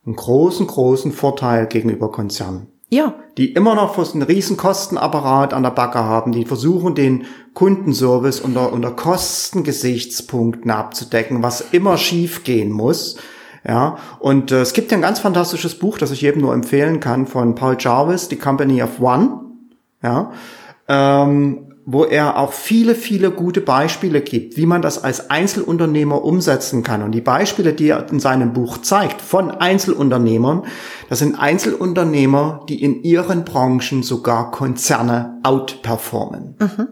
einen 0.06 0.16
großen, 0.16 0.68
großen 0.68 1.12
Vorteil 1.12 1.68
gegenüber 1.68 2.12
Konzernen. 2.12 2.68
Ja. 2.90 3.16
Die 3.38 3.54
immer 3.54 3.76
noch 3.76 3.98
einen 3.98 4.22
riesen 4.22 4.58
Kostenapparat 4.58 5.54
an 5.54 5.64
der 5.64 5.72
Backe 5.72 6.00
haben, 6.00 6.32
die 6.32 6.46
versuchen, 6.46 6.96
den 6.96 7.26
Kundenservice 7.54 8.40
unter, 8.40 8.72
unter 8.72 8.92
Kostengesichtspunkten 8.92 10.72
abzudecken, 10.72 11.44
was 11.44 11.62
immer 11.72 11.98
schief 11.98 12.44
gehen 12.44 12.72
muss. 12.72 13.18
Ja, 13.68 13.98
und 14.20 14.52
äh, 14.52 14.62
es 14.62 14.74
gibt 14.74 14.92
ja 14.92 14.98
ein 14.98 15.02
ganz 15.02 15.20
fantastisches 15.20 15.80
Buch, 15.80 15.98
das 15.98 16.12
ich 16.12 16.22
jedem 16.22 16.42
nur 16.42 16.54
empfehlen 16.54 17.00
kann, 17.00 17.26
von 17.26 17.56
Paul 17.56 17.78
Jarvis, 17.80 18.30
The 18.30 18.36
Company 18.36 18.84
of 18.84 19.02
One. 19.02 19.42
Ja, 20.04 20.32
ähm, 20.88 21.75
wo 21.88 22.04
er 22.04 22.40
auch 22.40 22.52
viele, 22.52 22.96
viele 22.96 23.30
gute 23.30 23.62
Beispiele 23.62 24.22
gibt, 24.22 24.58
wie 24.58 24.66
man 24.66 24.82
das 24.82 25.04
als 25.04 25.30
Einzelunternehmer 25.30 26.24
umsetzen 26.24 26.82
kann. 26.82 27.04
Und 27.04 27.12
die 27.12 27.22
Beispiele, 27.22 27.74
die 27.74 27.90
er 27.90 28.10
in 28.12 28.20
seinem 28.20 28.54
Buch 28.54 28.80
zeigt 28.80 29.22
von 29.22 29.52
Einzelunternehmern, 29.52 30.64
das 31.10 31.20
sind 31.20 31.36
Einzelunternehmer, 31.36 32.66
die 32.68 32.82
in 32.82 33.04
ihren 33.04 33.46
Branchen 33.46 34.02
sogar 34.02 34.50
Konzerne 34.50 35.40
outperformen. 35.44 36.56
Mhm. 36.60 36.88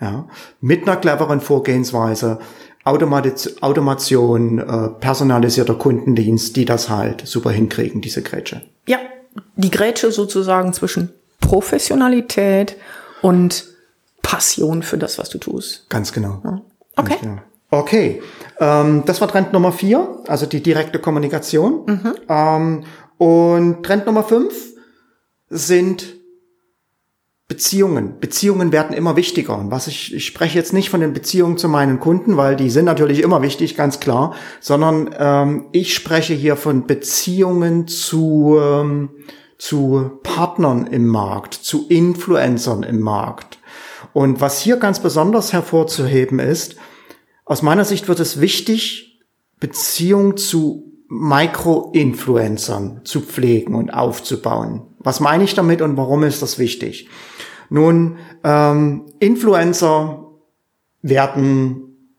Ja, 0.00 0.28
mit 0.60 0.88
einer 0.88 0.96
cleveren 0.96 1.40
Vorgehensweise, 1.40 2.38
Automation, 2.84 4.58
äh, 4.60 4.88
personalisierter 5.00 5.74
Kundendienst, 5.74 6.56
die 6.56 6.64
das 6.64 6.88
halt 6.88 7.26
super 7.26 7.50
hinkriegen, 7.50 8.00
diese 8.00 8.22
Grätsche. 8.22 8.62
Ja, 8.86 8.98
die 9.56 9.70
Grätsche 9.70 10.10
sozusagen 10.10 10.72
zwischen 10.72 11.10
Professionalität 11.40 12.76
und 13.20 13.67
Passion 14.28 14.82
für 14.82 14.98
das, 14.98 15.18
was 15.18 15.30
du 15.30 15.38
tust. 15.38 15.88
Ganz 15.88 16.12
genau. 16.12 16.42
Ja. 16.44 16.60
Okay. 16.96 17.08
Ganz 17.08 17.20
genau. 17.22 17.42
Okay, 17.70 18.22
ähm, 18.60 19.02
das 19.06 19.22
war 19.22 19.28
Trend 19.28 19.54
Nummer 19.54 19.72
vier, 19.72 20.22
also 20.26 20.44
die 20.44 20.62
direkte 20.62 20.98
Kommunikation. 20.98 21.84
Mhm. 21.86 22.14
Ähm, 22.28 22.84
und 23.16 23.82
Trend 23.82 24.04
Nummer 24.04 24.22
fünf 24.22 24.54
sind 25.48 26.14
Beziehungen. 27.46 28.20
Beziehungen 28.20 28.70
werden 28.70 28.94
immer 28.94 29.16
wichtiger. 29.16 29.56
Und 29.56 29.70
was 29.70 29.86
ich, 29.86 30.14
ich 30.14 30.26
spreche 30.26 30.58
jetzt 30.58 30.74
nicht 30.74 30.90
von 30.90 31.00
den 31.00 31.14
Beziehungen 31.14 31.56
zu 31.56 31.68
meinen 31.68 32.00
Kunden, 32.00 32.36
weil 32.36 32.54
die 32.54 32.68
sind 32.68 32.84
natürlich 32.84 33.22
immer 33.22 33.40
wichtig, 33.40 33.76
ganz 33.76 33.98
klar, 33.98 34.34
sondern 34.60 35.14
ähm, 35.18 35.66
ich 35.72 35.94
spreche 35.94 36.34
hier 36.34 36.56
von 36.56 36.86
Beziehungen 36.86 37.88
zu, 37.88 38.58
ähm, 38.60 39.08
zu 39.56 40.18
Partnern 40.22 40.86
im 40.86 41.06
Markt, 41.06 41.54
zu 41.54 41.86
Influencern 41.88 42.82
im 42.82 43.00
Markt. 43.00 43.57
Und 44.18 44.40
was 44.40 44.60
hier 44.60 44.78
ganz 44.78 44.98
besonders 44.98 45.52
hervorzuheben 45.52 46.40
ist, 46.40 46.74
aus 47.44 47.62
meiner 47.62 47.84
Sicht 47.84 48.08
wird 48.08 48.18
es 48.18 48.40
wichtig, 48.40 49.22
Beziehung 49.60 50.36
zu 50.36 50.92
Micro-Influencern 51.06 53.02
zu 53.04 53.20
pflegen 53.20 53.76
und 53.76 53.90
aufzubauen. 53.90 54.88
Was 54.98 55.20
meine 55.20 55.44
ich 55.44 55.54
damit 55.54 55.82
und 55.82 55.96
warum 55.96 56.24
ist 56.24 56.42
das 56.42 56.58
wichtig? 56.58 57.08
Nun, 57.70 58.16
ähm, 58.42 59.06
Influencer 59.20 60.32
werden 61.00 62.10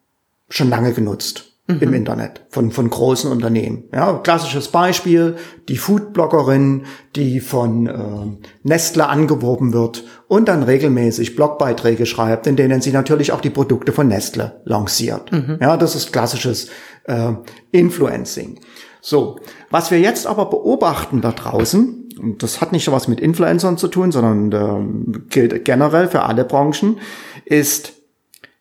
schon 0.47 0.69
lange 0.69 0.93
genutzt. 0.93 1.48
Mhm. 1.69 1.81
im 1.81 1.93
Internet 1.93 2.41
von, 2.49 2.71
von 2.71 2.89
großen 2.89 3.31
Unternehmen. 3.31 3.83
Ja, 3.93 4.13
klassisches 4.17 4.69
Beispiel, 4.69 5.35
die 5.67 5.77
Foodbloggerin, 5.77 6.85
die 7.15 7.39
von 7.39 7.87
äh, 7.87 8.47
Nestle 8.63 9.07
angeworben 9.07 9.73
wird 9.73 10.03
und 10.27 10.47
dann 10.47 10.63
regelmäßig 10.63 11.35
Blogbeiträge 11.35 12.05
schreibt, 12.05 12.47
in 12.47 12.55
denen 12.55 12.81
sie 12.81 12.91
natürlich 12.91 13.31
auch 13.31 13.41
die 13.41 13.49
Produkte 13.49 13.91
von 13.91 14.07
Nestle 14.07 14.61
lanciert. 14.65 15.31
Mhm. 15.31 15.59
Ja, 15.61 15.77
das 15.77 15.95
ist 15.95 16.11
klassisches 16.11 16.69
äh, 17.05 17.33
Influencing. 17.71 18.59
So, 19.01 19.39
was 19.69 19.91
wir 19.91 19.99
jetzt 19.99 20.27
aber 20.27 20.49
beobachten 20.49 21.21
da 21.21 21.31
draußen, 21.31 22.09
und 22.19 22.43
das 22.43 22.59
hat 22.59 22.73
nicht 22.73 22.83
so 22.83 22.91
was 22.91 23.07
mit 23.07 23.21
Influencern 23.21 23.77
zu 23.77 23.87
tun, 23.87 24.11
sondern 24.11 24.51
äh, 24.51 25.21
gilt 25.29 25.63
generell 25.63 26.09
für 26.09 26.23
alle 26.23 26.43
Branchen, 26.43 26.99
ist, 27.45 27.93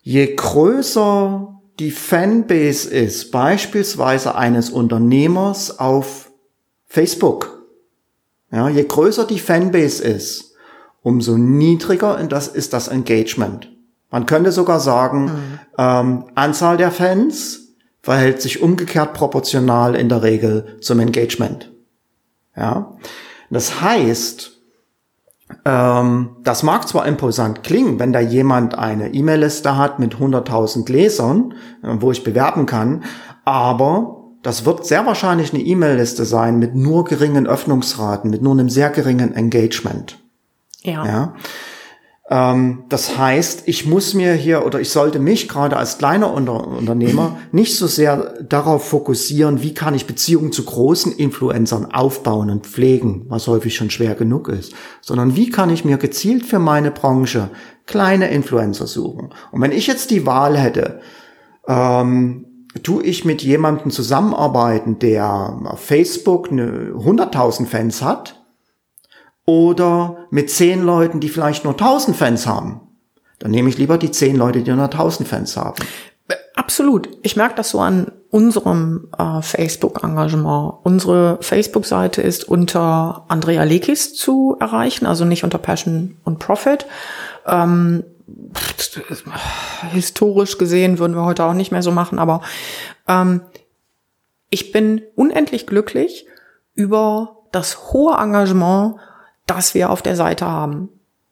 je 0.03 0.35
größer 0.35 1.58
die 1.79 1.91
Fanbase 1.91 2.91
ist, 2.91 3.31
beispielsweise 3.31 4.35
eines 4.35 4.71
Unternehmers 4.71 5.79
auf 5.79 6.31
Facebook, 6.87 7.67
ja, 8.51 8.69
je 8.69 8.85
größer 8.85 9.27
die 9.27 9.39
Fanbase 9.39 10.03
ist, 10.03 10.55
umso 11.03 11.37
niedriger 11.37 12.17
das 12.29 12.49
ist 12.49 12.73
das 12.73 12.89
Engagement. 12.89 13.71
Man 14.11 14.27
könnte 14.27 14.53
sogar 14.53 14.81
sagen, 14.81 15.25
mhm. 15.25 15.61
ähm, 15.77 16.25
Anzahl 16.35 16.79
der 16.79 16.91
Fans 16.91 17.75
verhält 18.01 18.41
sich 18.41 18.63
umgekehrt 18.63 19.13
proportional 19.13 19.95
in 19.95 20.09
der 20.09 20.23
Regel 20.23 20.79
zum 20.81 20.99
Engagement. 20.99 21.71
Ja, 22.57 22.97
das 23.51 23.81
heißt, 23.81 24.58
ähm, 25.65 26.37
das 26.43 26.63
mag 26.63 26.87
zwar 26.89 27.07
imposant 27.07 27.63
klingen, 27.63 27.99
wenn 27.99 28.13
da 28.13 28.21
jemand 28.21 28.77
eine 28.77 29.15
E-Mail-Liste 29.15 29.77
hat 29.77 29.99
mit 29.99 30.17
100.000 30.17 30.91
Lesern, 30.91 31.55
äh, 31.83 31.97
wo 32.01 32.11
ich 32.11 32.25
bewerben 32.25 32.67
kann, 32.67 33.05
aber 33.45 34.19
das 34.43 34.65
wird 34.65 34.87
sehr 34.87 35.05
wahrscheinlich 35.07 35.53
eine 35.53 35.63
E-Mail-Liste 35.63 36.25
sein 36.25 36.59
mit 36.59 36.75
nur 36.75 37.05
geringen 37.05 37.47
Öffnungsraten, 37.47 38.31
mit 38.31 38.43
nur 38.43 38.53
einem 38.53 38.69
sehr 38.69 38.91
geringen 38.91 39.35
Engagement. 39.35 40.19
Ja. 40.83 41.05
ja? 41.05 41.35
Ähm, 42.31 42.85
das 42.89 43.17
heißt, 43.17 43.63
ich 43.67 43.87
muss 43.87 44.13
mir 44.13 44.35
hier 44.35 44.67
oder 44.67 44.81
ich 44.81 44.91
sollte 44.91 45.19
mich 45.19 45.49
gerade 45.49 45.77
als 45.77 45.99
kleiner 45.99 46.33
Unter 46.33 46.67
Unternehmer 46.67 47.39
nicht 47.53 47.77
so 47.77 47.87
sehr 47.87 48.35
darauf 48.43 48.87
fokussieren, 48.89 49.63
wie 49.63 49.73
kann 49.73 49.95
ich 49.95 50.07
Beziehungen 50.07 50.53
zu 50.53 50.65
großen 50.65 51.13
Influencern 51.13 51.87
aufbauen 51.87 52.51
und 52.51 52.67
pflegen, 52.67 53.25
was 53.29 53.47
häufig 53.47 53.75
schon 53.75 53.91
schwer 53.91 54.15
genug 54.15 54.49
ist, 54.49 54.75
sondern 55.01 55.37
wie 55.37 55.51
kann 55.51 55.71
ich 55.71 55.85
mir 55.85 55.97
gezielt 55.97 56.45
für 56.45 56.59
meine 56.59 56.91
Branche 56.91 57.51
kleine 57.87 58.31
Influencer 58.31 58.87
suchen. 58.87 59.31
Und 59.51 59.63
wenn 59.63 59.73
ich 59.73 59.87
jetzt 59.87 60.11
die 60.11 60.27
Wahl 60.27 60.59
hätte, 60.59 61.01
ähm, 61.67 62.45
tue 62.83 63.03
ich 63.03 63.25
mit 63.25 63.43
jemandem 63.43 63.91
zusammenarbeiten, 63.91 64.99
der 64.99 65.59
auf 65.65 65.81
Facebook 65.81 66.53
eine 66.53 66.93
100.000 66.93 67.67
Fans 67.67 68.03
hat 68.03 68.38
oder 69.49 70.27
mit 70.29 70.51
zehn 70.51 70.83
Leuten, 70.83 71.21
die 71.21 71.31
vielleicht 71.31 71.65
nur 71.65 71.73
1000 71.73 72.15
Fans 72.15 72.47
haben. 72.47 72.83
Dann 73.39 73.51
nehme 73.51 73.71
ich 73.71 73.79
lieber 73.79 73.97
die 73.97 74.11
zehn 74.11 74.37
Leute, 74.37 74.61
die 74.61 74.71
nur 74.71 74.85
1000 74.85 75.27
Fans 75.27 75.57
haben. 75.57 75.83
Absolut. 76.55 77.09
Ich 77.23 77.35
merke 77.35 77.55
das 77.55 77.71
so 77.71 77.81
an 77.81 78.13
unserem 78.29 79.09
äh, 79.17 79.41
Facebook-Engagement. 79.41 80.75
Unsere 80.83 81.39
Facebook-Seite 81.41 82.21
ist 82.21 82.47
unter 82.47 83.25
Andrea 83.29 83.63
Lekis 83.65 84.15
zu 84.15 84.59
erreichen, 84.61 85.07
also 85.07 85.25
nicht 85.25 85.45
unter 85.45 85.57
Passion 85.57 86.19
und 86.25 86.41
Profit. 86.41 86.85
Ähm, 87.47 88.05
historisch 89.93 90.59
gesehen 90.59 90.99
würden 90.99 91.17
wir 91.17 91.25
heute 91.25 91.45
auch 91.45 91.55
nicht 91.55 91.73
mehr 91.73 91.83
so 91.83 91.91
machen, 91.91 92.19
aber 92.19 92.43
ähm, 93.07 93.41
ich 94.51 94.73
bin 94.73 95.01
unendlich 95.15 95.67
glücklich 95.67 96.27
über 96.75 97.39
das 97.51 97.95
hohe 97.95 98.15
Engagement 98.19 98.97
das 99.49 99.75
wir 99.75 99.91
auf 99.91 100.03
der 100.03 100.17
Seite 100.17 100.47
haben. 100.47 100.89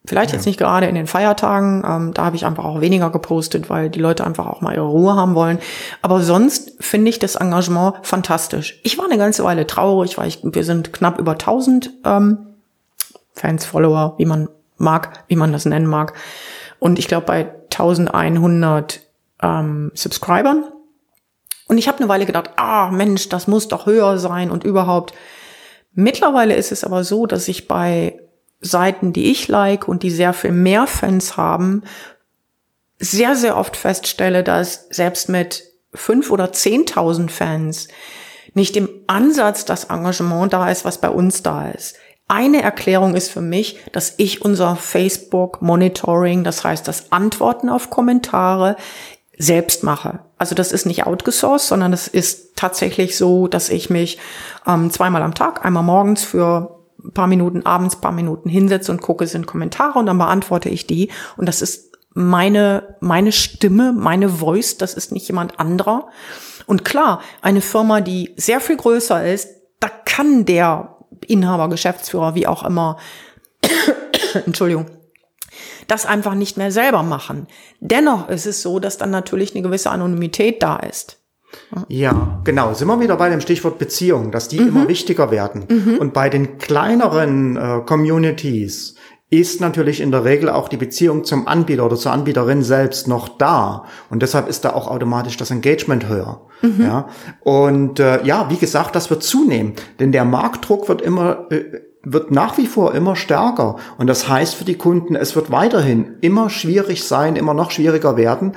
Vielleicht 0.06 0.30
ja. 0.30 0.36
jetzt 0.36 0.46
nicht 0.46 0.58
gerade 0.58 0.86
in 0.86 0.94
den 0.94 1.06
Feiertagen, 1.06 1.82
ähm, 1.86 2.14
da 2.14 2.26
habe 2.26 2.36
ich 2.36 2.46
einfach 2.46 2.64
auch 2.64 2.80
weniger 2.80 3.10
gepostet, 3.10 3.68
weil 3.68 3.90
die 3.90 3.98
Leute 3.98 4.24
einfach 4.24 4.46
auch 4.46 4.60
mal 4.60 4.74
ihre 4.74 4.86
Ruhe 4.86 5.14
haben 5.14 5.34
wollen. 5.34 5.58
Aber 6.00 6.22
sonst 6.22 6.72
finde 6.80 7.08
ich 7.08 7.18
das 7.18 7.34
Engagement 7.34 7.96
fantastisch. 8.02 8.80
Ich 8.84 8.98
war 8.98 9.06
eine 9.06 9.18
ganze 9.18 9.42
Weile 9.42 9.66
traurig, 9.66 10.16
weil 10.16 10.28
ich, 10.28 10.40
wir 10.42 10.64
sind 10.64 10.92
knapp 10.92 11.18
über 11.18 11.32
1000 11.32 11.90
ähm, 12.04 12.38
Fans, 13.34 13.66
Follower, 13.66 14.14
wie 14.18 14.26
man 14.26 14.48
mag, 14.78 15.24
wie 15.28 15.36
man 15.36 15.52
das 15.52 15.64
nennen 15.64 15.86
mag. 15.86 16.14
Und 16.78 16.98
ich 16.98 17.08
glaube 17.08 17.26
bei 17.26 17.50
1100 17.72 19.00
ähm, 19.42 19.90
Subscribern. 19.94 20.64
Und 21.68 21.78
ich 21.78 21.88
habe 21.88 21.98
eine 21.98 22.08
Weile 22.08 22.26
gedacht, 22.26 22.50
ah 22.56 22.90
Mensch, 22.90 23.28
das 23.28 23.48
muss 23.48 23.66
doch 23.66 23.86
höher 23.86 24.18
sein 24.18 24.50
und 24.50 24.62
überhaupt. 24.62 25.14
Mittlerweile 25.96 26.54
ist 26.54 26.72
es 26.72 26.84
aber 26.84 27.04
so, 27.04 27.24
dass 27.26 27.48
ich 27.48 27.68
bei 27.68 28.20
Seiten, 28.60 29.14
die 29.14 29.30
ich 29.30 29.48
like 29.48 29.88
und 29.88 30.02
die 30.02 30.10
sehr 30.10 30.34
viel 30.34 30.52
mehr 30.52 30.86
Fans 30.86 31.38
haben, 31.38 31.84
sehr, 32.98 33.34
sehr 33.34 33.56
oft 33.56 33.76
feststelle, 33.76 34.44
dass 34.44 34.88
selbst 34.90 35.30
mit 35.30 35.64
fünf 35.94 36.30
oder 36.30 36.52
zehntausend 36.52 37.32
Fans 37.32 37.88
nicht 38.52 38.76
im 38.76 38.90
Ansatz 39.06 39.64
das 39.64 39.84
Engagement 39.84 40.52
da 40.52 40.70
ist, 40.70 40.84
was 40.84 41.00
bei 41.00 41.08
uns 41.08 41.42
da 41.42 41.70
ist. 41.70 41.96
Eine 42.28 42.60
Erklärung 42.60 43.14
ist 43.14 43.30
für 43.30 43.40
mich, 43.40 43.78
dass 43.92 44.14
ich 44.18 44.42
unser 44.42 44.76
Facebook 44.76 45.62
Monitoring, 45.62 46.44
das 46.44 46.62
heißt 46.62 46.86
das 46.86 47.10
Antworten 47.10 47.70
auf 47.70 47.88
Kommentare, 47.88 48.76
selbst 49.38 49.82
mache. 49.82 50.20
Also 50.38 50.54
das 50.54 50.72
ist 50.72 50.86
nicht 50.86 51.06
outgesourced, 51.06 51.68
sondern 51.68 51.92
es 51.92 52.08
ist 52.08 52.56
tatsächlich 52.56 53.16
so, 53.16 53.48
dass 53.48 53.68
ich 53.68 53.90
mich 53.90 54.18
ähm, 54.66 54.90
zweimal 54.90 55.22
am 55.22 55.34
Tag, 55.34 55.64
einmal 55.64 55.82
morgens 55.82 56.24
für 56.24 56.76
ein 57.04 57.12
paar 57.12 57.26
Minuten, 57.26 57.64
abends 57.64 57.96
paar 57.96 58.12
Minuten 58.12 58.48
hinsetze 58.48 58.90
und 58.92 59.02
gucke, 59.02 59.26
sind 59.26 59.46
Kommentare 59.46 59.98
und 59.98 60.06
dann 60.06 60.18
beantworte 60.18 60.68
ich 60.68 60.86
die. 60.86 61.10
Und 61.36 61.46
das 61.46 61.62
ist 61.62 61.96
meine, 62.14 62.96
meine 63.00 63.30
Stimme, 63.30 63.92
meine 63.92 64.28
Voice, 64.28 64.78
das 64.78 64.94
ist 64.94 65.12
nicht 65.12 65.28
jemand 65.28 65.60
anderer. 65.60 66.08
Und 66.66 66.84
klar, 66.84 67.20
eine 67.42 67.60
Firma, 67.60 68.00
die 68.00 68.32
sehr 68.36 68.60
viel 68.60 68.76
größer 68.76 69.26
ist, 69.26 69.48
da 69.80 69.88
kann 69.88 70.46
der 70.46 70.96
Inhaber, 71.26 71.68
Geschäftsführer, 71.68 72.34
wie 72.34 72.46
auch 72.46 72.64
immer, 72.64 72.96
Entschuldigung, 74.46 74.86
das 75.86 76.06
einfach 76.06 76.34
nicht 76.34 76.56
mehr 76.56 76.70
selber 76.70 77.02
machen. 77.02 77.46
Dennoch 77.80 78.28
ist 78.28 78.46
es 78.46 78.62
so, 78.62 78.78
dass 78.78 78.98
dann 78.98 79.10
natürlich 79.10 79.54
eine 79.54 79.62
gewisse 79.62 79.90
Anonymität 79.90 80.62
da 80.62 80.76
ist. 80.76 81.20
Ja, 81.88 82.40
genau. 82.44 82.74
Sind 82.74 82.88
wir 82.88 83.00
wieder 83.00 83.16
bei 83.16 83.30
dem 83.30 83.40
Stichwort 83.40 83.78
Beziehung, 83.78 84.30
dass 84.30 84.48
die 84.48 84.60
mhm. 84.60 84.68
immer 84.68 84.88
wichtiger 84.88 85.30
werden. 85.30 85.66
Mhm. 85.68 85.98
Und 85.98 86.12
bei 86.12 86.28
den 86.28 86.58
kleineren 86.58 87.56
äh, 87.56 87.80
Communities 87.86 88.96
ist 89.28 89.60
natürlich 89.60 90.00
in 90.00 90.12
der 90.12 90.24
Regel 90.24 90.48
auch 90.48 90.68
die 90.68 90.76
Beziehung 90.76 91.24
zum 91.24 91.48
Anbieter 91.48 91.84
oder 91.84 91.96
zur 91.96 92.12
Anbieterin 92.12 92.62
selbst 92.62 93.08
noch 93.08 93.28
da. 93.28 93.84
Und 94.08 94.22
deshalb 94.22 94.48
ist 94.48 94.64
da 94.64 94.72
auch 94.72 94.86
automatisch 94.86 95.36
das 95.36 95.50
Engagement 95.50 96.08
höher. 96.08 96.46
Mhm. 96.62 96.82
Ja. 96.82 97.08
Und 97.40 97.98
äh, 97.98 98.24
ja, 98.24 98.50
wie 98.50 98.56
gesagt, 98.56 98.94
das 98.94 99.10
wird 99.10 99.24
zunehmen. 99.24 99.74
Denn 99.98 100.12
der 100.12 100.24
Marktdruck 100.24 100.88
wird 100.88 101.02
immer 101.02 101.50
äh, 101.50 101.64
wird 102.08 102.30
nach 102.30 102.56
wie 102.56 102.66
vor 102.66 102.94
immer 102.94 103.16
stärker. 103.16 103.76
Und 103.98 104.06
das 104.06 104.28
heißt 104.28 104.54
für 104.54 104.64
die 104.64 104.76
Kunden, 104.76 105.16
es 105.16 105.34
wird 105.34 105.50
weiterhin 105.50 106.14
immer 106.20 106.48
schwierig 106.50 107.02
sein, 107.02 107.34
immer 107.34 107.52
noch 107.52 107.72
schwieriger 107.72 108.16
werden, 108.16 108.52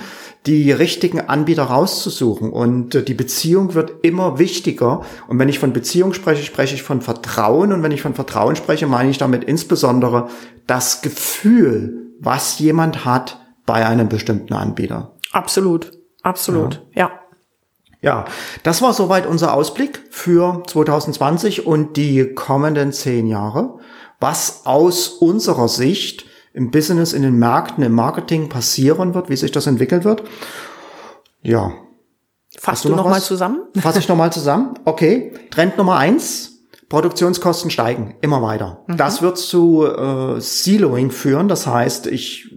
die 0.46 0.72
richtigen 0.72 1.20
Anbieter 1.20 1.64
rauszusuchen. 1.64 2.52
Und 2.52 2.94
äh, 2.94 3.04
die 3.04 3.16
Beziehung 3.16 3.74
wird 3.74 4.04
immer 4.04 4.38
wichtiger. 4.38 5.02
Und 5.28 5.40
wenn 5.40 5.50
ich 5.50 5.58
von 5.58 5.74
Beziehung 5.74 6.14
spreche, 6.14 6.44
spreche 6.44 6.76
ich 6.76 6.84
von 6.84 7.02
Vertrauen. 7.02 7.74
Und 7.74 7.82
wenn 7.82 7.92
ich 7.92 8.04
von 8.04 8.14
Vertrauen 8.14 8.56
spreche, 8.56 8.86
meine 8.86 9.10
ich 9.10 9.18
damit 9.18 9.44
insbesondere 9.44 10.30
das 10.68 11.02
Gefühl, 11.02 12.14
was 12.20 12.60
jemand 12.60 13.04
hat 13.04 13.40
bei 13.66 13.86
einem 13.86 14.10
bestimmten 14.10 14.54
Anbieter. 14.54 15.16
Absolut, 15.32 15.92
absolut, 16.22 16.86
ja. 16.94 17.08
ja. 17.08 17.19
Ja, 18.02 18.26
das 18.64 18.82
war 18.82 18.94
soweit 18.94 19.26
unser 19.26 19.54
Ausblick 19.54 20.04
für 20.10 20.64
2020 20.66 21.68
und 21.68 21.98
die 21.98 22.34
kommenden 22.34 22.94
zehn 22.94 23.28
Jahre. 23.28 23.80
Was 24.20 24.62
aus 24.66 25.10
unserer 25.10 25.68
Sicht 25.68 26.26
im 26.54 26.72
Business, 26.72 27.14
in 27.14 27.22
den 27.22 27.38
Märkten, 27.38 27.84
im 27.84 27.94
Marketing 27.94 28.50
passieren 28.50 29.14
wird, 29.14 29.30
wie 29.30 29.36
sich 29.36 29.52
das 29.52 29.68
entwickeln 29.68 30.04
wird. 30.04 30.24
Ja. 31.42 31.72
Fasst 32.58 32.84
du, 32.84 32.90
du 32.90 32.96
noch, 32.96 33.04
noch 33.04 33.12
mal 33.12 33.22
zusammen? 33.22 33.62
Fass 33.80 33.96
ich 33.98 34.08
noch 34.08 34.16
mal 34.16 34.32
zusammen. 34.32 34.74
Okay. 34.86 35.34
Trend 35.52 35.78
Nummer 35.78 35.98
eins. 35.98 36.56
Produktionskosten 36.90 37.70
steigen 37.70 38.16
immer 38.22 38.42
weiter. 38.42 38.84
Mhm. 38.88 38.98
Das 38.98 39.22
wird 39.22 39.38
zu 39.38 39.86
äh, 39.86 40.42
Siloing 40.42 41.12
führen. 41.12 41.48
Das 41.48 41.68
heißt, 41.68 42.08
ich 42.08 42.49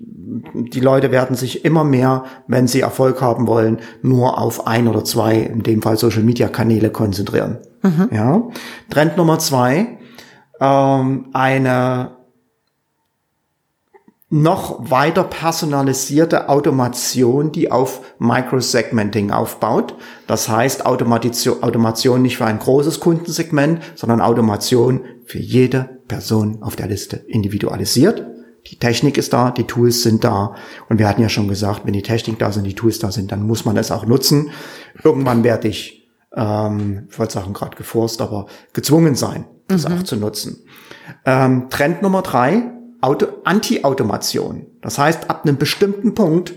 die 0.54 0.80
Leute 0.80 1.10
werden 1.10 1.36
sich 1.36 1.64
immer 1.64 1.84
mehr, 1.84 2.24
wenn 2.46 2.66
sie 2.66 2.80
Erfolg 2.80 3.20
haben 3.20 3.46
wollen, 3.46 3.78
nur 4.02 4.38
auf 4.38 4.66
ein 4.66 4.88
oder 4.88 5.04
zwei, 5.04 5.36
in 5.36 5.62
dem 5.62 5.82
Fall 5.82 5.96
Social 5.96 6.22
Media 6.22 6.48
Kanäle 6.48 6.90
konzentrieren. 6.90 7.58
Mhm. 7.82 8.08
Ja. 8.12 8.42
Trend 8.90 9.16
Nummer 9.16 9.38
zwei, 9.38 9.98
ähm, 10.60 11.26
eine 11.32 12.16
noch 14.32 14.90
weiter 14.90 15.24
personalisierte 15.24 16.48
Automation, 16.48 17.52
die 17.52 17.70
auf 17.70 18.00
Microsegmenting 18.18 19.30
aufbaut. 19.30 19.94
Das 20.26 20.48
heißt 20.48 20.86
Automation, 20.86 21.62
Automation 21.62 22.22
nicht 22.22 22.38
für 22.38 22.46
ein 22.46 22.58
großes 22.58 22.98
Kundensegment, 22.98 23.82
sondern 23.94 24.22
Automation 24.22 25.02
für 25.26 25.38
jede 25.38 26.00
Person 26.08 26.62
auf 26.62 26.76
der 26.76 26.86
Liste 26.86 27.16
individualisiert. 27.16 28.24
Die 28.68 28.78
Technik 28.78 29.18
ist 29.18 29.32
da, 29.32 29.50
die 29.50 29.64
Tools 29.66 30.02
sind 30.02 30.24
da. 30.24 30.54
Und 30.88 30.98
wir 30.98 31.08
hatten 31.08 31.22
ja 31.22 31.28
schon 31.28 31.48
gesagt, 31.48 31.82
wenn 31.84 31.92
die 31.92 32.02
Technik 32.02 32.38
da 32.38 32.52
sind, 32.52 32.64
die 32.64 32.74
Tools 32.74 32.98
da 32.98 33.10
sind, 33.10 33.32
dann 33.32 33.46
muss 33.46 33.64
man 33.64 33.76
es 33.76 33.90
auch 33.90 34.06
nutzen. 34.06 34.50
Irgendwann 35.02 35.42
werde 35.44 35.68
ich, 35.68 36.08
ähm, 36.34 37.08
ich 37.10 37.18
wollte 37.18 37.34
sagen 37.34 37.52
gerade 37.52 37.76
geforst, 37.76 38.20
aber 38.20 38.46
gezwungen 38.72 39.14
sein, 39.14 39.46
das 39.68 39.88
mhm. 39.88 39.94
auch 39.94 40.02
zu 40.04 40.16
nutzen. 40.16 40.64
Ähm, 41.24 41.68
Trend 41.70 42.02
Nummer 42.02 42.22
drei, 42.22 42.70
Auto, 43.00 43.26
Anti-Automation. 43.44 44.66
Das 44.80 44.96
heißt, 44.96 45.28
ab 45.28 45.44
einem 45.44 45.56
bestimmten 45.56 46.14
Punkt 46.14 46.54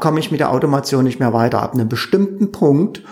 komme 0.00 0.20
ich 0.20 0.30
mit 0.30 0.40
der 0.40 0.52
Automation 0.52 1.04
nicht 1.04 1.18
mehr 1.18 1.32
weiter. 1.32 1.62
Ab 1.62 1.74
einem 1.74 1.88
bestimmten 1.88 2.52
Punkt 2.52 3.02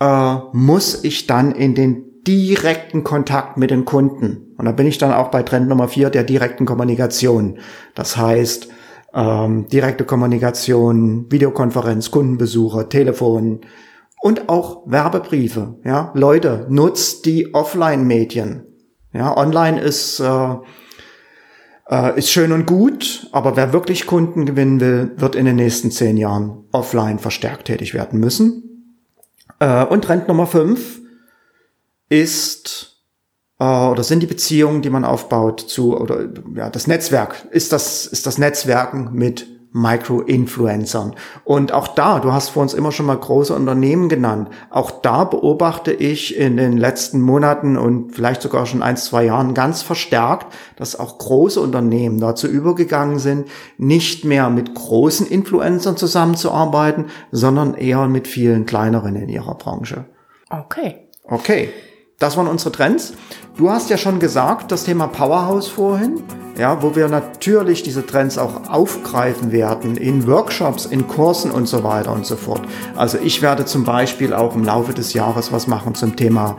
äh, 0.00 0.36
muss 0.52 1.02
ich 1.02 1.26
dann 1.26 1.52
in 1.52 1.74
den 1.74 2.11
direkten 2.26 3.04
Kontakt 3.04 3.56
mit 3.56 3.70
den 3.70 3.84
Kunden. 3.84 4.54
Und 4.56 4.64
da 4.64 4.72
bin 4.72 4.86
ich 4.86 4.98
dann 4.98 5.12
auch 5.12 5.30
bei 5.30 5.42
Trend 5.42 5.68
Nummer 5.68 5.88
vier 5.88 6.10
der 6.10 6.24
direkten 6.24 6.66
Kommunikation. 6.66 7.58
Das 7.94 8.16
heißt, 8.16 8.68
ähm, 9.14 9.68
direkte 9.68 10.04
Kommunikation, 10.04 11.30
Videokonferenz, 11.30 12.10
Kundenbesuche, 12.10 12.88
Telefon 12.88 13.60
und 14.20 14.48
auch 14.48 14.82
Werbebriefe. 14.86 15.78
Ja, 15.84 16.12
Leute, 16.14 16.66
nutzt 16.68 17.26
die 17.26 17.54
Offline-Medien. 17.54 18.66
Ja, 19.12 19.36
online 19.36 19.80
ist 19.80 20.20
äh, 20.20 20.54
äh, 21.92 22.18
ist 22.18 22.30
schön 22.30 22.52
und 22.52 22.66
gut, 22.66 23.28
aber 23.32 23.56
wer 23.56 23.72
wirklich 23.74 24.06
Kunden 24.06 24.46
gewinnen 24.46 24.80
will, 24.80 25.12
wird 25.16 25.34
in 25.36 25.44
den 25.44 25.56
nächsten 25.56 25.90
zehn 25.90 26.16
Jahren 26.16 26.64
offline 26.72 27.18
verstärkt 27.18 27.66
tätig 27.66 27.92
werden 27.92 28.18
müssen. 28.18 28.96
Äh, 29.58 29.84
und 29.84 30.04
Trend 30.04 30.26
Nummer 30.28 30.46
fünf 30.46 31.01
ist 32.12 32.98
äh, 33.58 33.64
oder 33.64 34.02
sind 34.02 34.20
die 34.20 34.26
Beziehungen, 34.26 34.82
die 34.82 34.90
man 34.90 35.04
aufbaut 35.04 35.60
zu 35.60 35.98
oder 35.98 36.28
ja 36.54 36.68
das 36.68 36.86
Netzwerk 36.86 37.48
ist 37.50 37.72
das 37.72 38.06
ist 38.06 38.26
das 38.26 38.36
Netzwerken 38.38 39.10
mit 39.12 39.46
Micro-Influencern. 39.74 41.14
Und 41.44 41.72
auch 41.72 41.88
da, 41.88 42.20
du 42.20 42.30
hast 42.30 42.50
vor 42.50 42.62
uns 42.62 42.74
immer 42.74 42.92
schon 42.92 43.06
mal 43.06 43.16
große 43.16 43.54
Unternehmen 43.54 44.10
genannt, 44.10 44.50
auch 44.68 44.90
da 44.90 45.24
beobachte 45.24 45.92
ich 45.92 46.36
in 46.36 46.58
den 46.58 46.76
letzten 46.76 47.22
Monaten 47.22 47.78
und 47.78 48.14
vielleicht 48.14 48.42
sogar 48.42 48.66
schon 48.66 48.82
ein, 48.82 48.98
zwei 48.98 49.24
Jahren 49.24 49.54
ganz 49.54 49.80
verstärkt, 49.80 50.52
dass 50.76 51.00
auch 51.00 51.16
große 51.16 51.58
Unternehmen 51.58 52.20
dazu 52.20 52.48
übergegangen 52.48 53.18
sind, 53.18 53.48
nicht 53.78 54.26
mehr 54.26 54.50
mit 54.50 54.74
großen 54.74 55.26
Influencern 55.26 55.96
zusammenzuarbeiten, 55.96 57.06
sondern 57.30 57.72
eher 57.72 58.08
mit 58.08 58.28
vielen 58.28 58.66
kleineren 58.66 59.16
in 59.16 59.30
ihrer 59.30 59.54
Branche. 59.54 60.04
Okay. 60.50 61.08
Okay. 61.24 61.70
Das 62.22 62.36
waren 62.36 62.46
unsere 62.46 62.72
Trends. 62.72 63.12
Du 63.56 63.70
hast 63.70 63.90
ja 63.90 63.98
schon 63.98 64.18
gesagt, 64.18 64.72
das 64.72 64.84
Thema 64.84 65.08
Powerhouse 65.08 65.68
vorhin 65.68 66.22
ja, 66.58 66.82
wo 66.82 66.94
wir 66.94 67.08
natürlich 67.08 67.82
diese 67.82 68.04
Trends 68.04 68.38
auch 68.38 68.68
aufgreifen 68.68 69.52
werden 69.52 69.96
in 69.96 70.26
Workshops, 70.26 70.84
in 70.86 71.08
Kursen 71.08 71.50
und 71.50 71.66
so 71.66 71.82
weiter 71.82 72.12
und 72.12 72.26
so 72.26 72.36
fort. 72.36 72.60
Also 72.96 73.18
ich 73.18 73.42
werde 73.42 73.64
zum 73.64 73.84
Beispiel 73.84 74.34
auch 74.34 74.54
im 74.54 74.64
Laufe 74.64 74.92
des 74.92 75.14
Jahres 75.14 75.52
was 75.52 75.66
machen 75.66 75.94
zum 75.94 76.14
Thema 76.14 76.56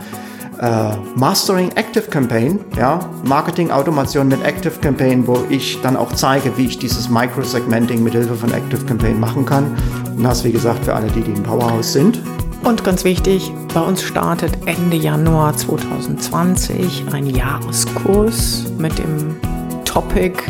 äh, 0.60 0.96
Mastering 1.16 1.70
Active 1.76 2.06
Campaign, 2.10 2.60
ja, 2.78 3.00
Marketing 3.24 3.72
Automation 3.72 4.28
mit 4.28 4.44
Active 4.44 4.80
Campaign, 4.82 5.28
wo 5.28 5.44
ich 5.50 5.80
dann 5.82 5.96
auch 5.96 6.12
zeige, 6.14 6.58
wie 6.58 6.66
ich 6.66 6.80
dieses 6.80 7.10
Microsegmenting 7.10 8.04
mit 8.04 8.14
Hilfe 8.14 8.36
von 8.36 8.52
Active 8.52 8.86
Campaign 8.86 9.20
machen 9.20 9.46
kann. 9.46 9.76
Und 10.16 10.24
das, 10.24 10.44
wie 10.44 10.52
gesagt, 10.52 10.86
für 10.86 10.94
alle, 10.94 11.08
die, 11.08 11.22
die 11.22 11.32
im 11.32 11.44
Powerhouse 11.44 11.94
sind. 11.94 12.22
Und 12.64 12.86
ganz 12.86 13.04
wichtig, 13.04 13.52
bei 13.74 13.82
uns 13.82 14.02
startet 14.02 14.58
Ende 14.66 14.96
Januar 14.96 15.56
2020 15.56 17.06
ein 17.12 17.26
Jahreskurs 17.28 18.64
mit 18.78 18.98
dem 18.98 19.36
Topic 19.84 20.42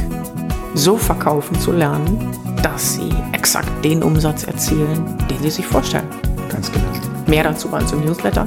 so 0.76 0.95
verkaufen 0.95 1.59
zu 1.59 1.72
lernen, 1.72 2.32
dass 2.61 2.93
sie 2.93 3.09
exakt 3.32 3.70
den 3.84 4.03
Umsatz 4.03 4.43
erzielen, 4.43 5.18
den 5.30 5.41
sie 5.41 5.49
sich 5.49 5.66
vorstellen. 5.66 6.07
Ganz 6.49 6.72
genau. 6.72 6.86
Mehr 7.26 7.43
dazu 7.43 7.68
bei 7.68 7.80
uns 7.80 7.91
im 7.91 8.05
Newsletter. 8.05 8.45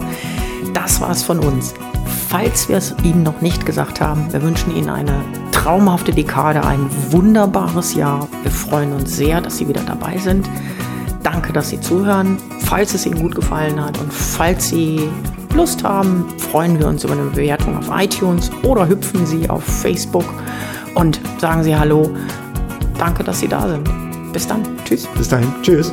Das 0.73 1.01
war's 1.01 1.25
von 1.25 1.41
uns. 1.41 1.75
Falls 2.29 2.69
wir 2.69 2.77
es 2.77 2.95
Ihnen 3.03 3.25
noch 3.25 3.41
nicht 3.41 3.67
gesagt 3.67 4.01
haben, 4.01 4.33
wir 4.33 4.43
wünschen 4.43 4.77
Ihnen 4.77 4.91
eine 4.91 5.25
traumhafte 5.51 6.13
Dekade, 6.13 6.65
ein 6.65 6.89
wunderbares 7.11 7.95
Jahr. 7.95 8.29
Wir 8.43 8.51
freuen 8.53 8.93
uns 8.93 9.17
sehr, 9.17 9.41
dass 9.41 9.59
Sie 9.59 9.67
wieder 9.67 9.83
dabei 9.83 10.19
sind. 10.19 10.49
Danke, 11.27 11.53
dass 11.53 11.71
Sie 11.71 11.81
zuhören. 11.81 12.39
Falls 12.67 12.95
es 12.95 13.05
Ihnen 13.05 13.21
gut 13.21 13.35
gefallen 13.35 13.85
hat 13.85 13.99
und 13.99 14.13
falls 14.13 14.69
Sie 14.69 15.11
Lust 15.57 15.83
haben, 15.83 16.25
freuen 16.39 16.79
wir 16.79 16.87
uns 16.87 17.03
über 17.03 17.15
eine 17.15 17.25
Bewertung 17.25 17.77
auf 17.77 17.91
iTunes 17.91 18.49
oder 18.63 18.87
hüpfen 18.87 19.27
Sie 19.27 19.51
auf 19.51 19.65
Facebook 19.65 20.25
und 20.95 21.21
sagen 21.39 21.65
Sie 21.65 21.77
Hallo. 21.77 22.09
Danke, 22.97 23.25
dass 23.25 23.41
Sie 23.41 23.49
da 23.49 23.67
sind. 23.67 23.89
Bis 24.33 24.47
dann. 24.47 24.63
Tschüss. 24.85 25.09
Bis 25.17 25.29
dahin. 25.29 25.53
Tschüss. 25.63 25.91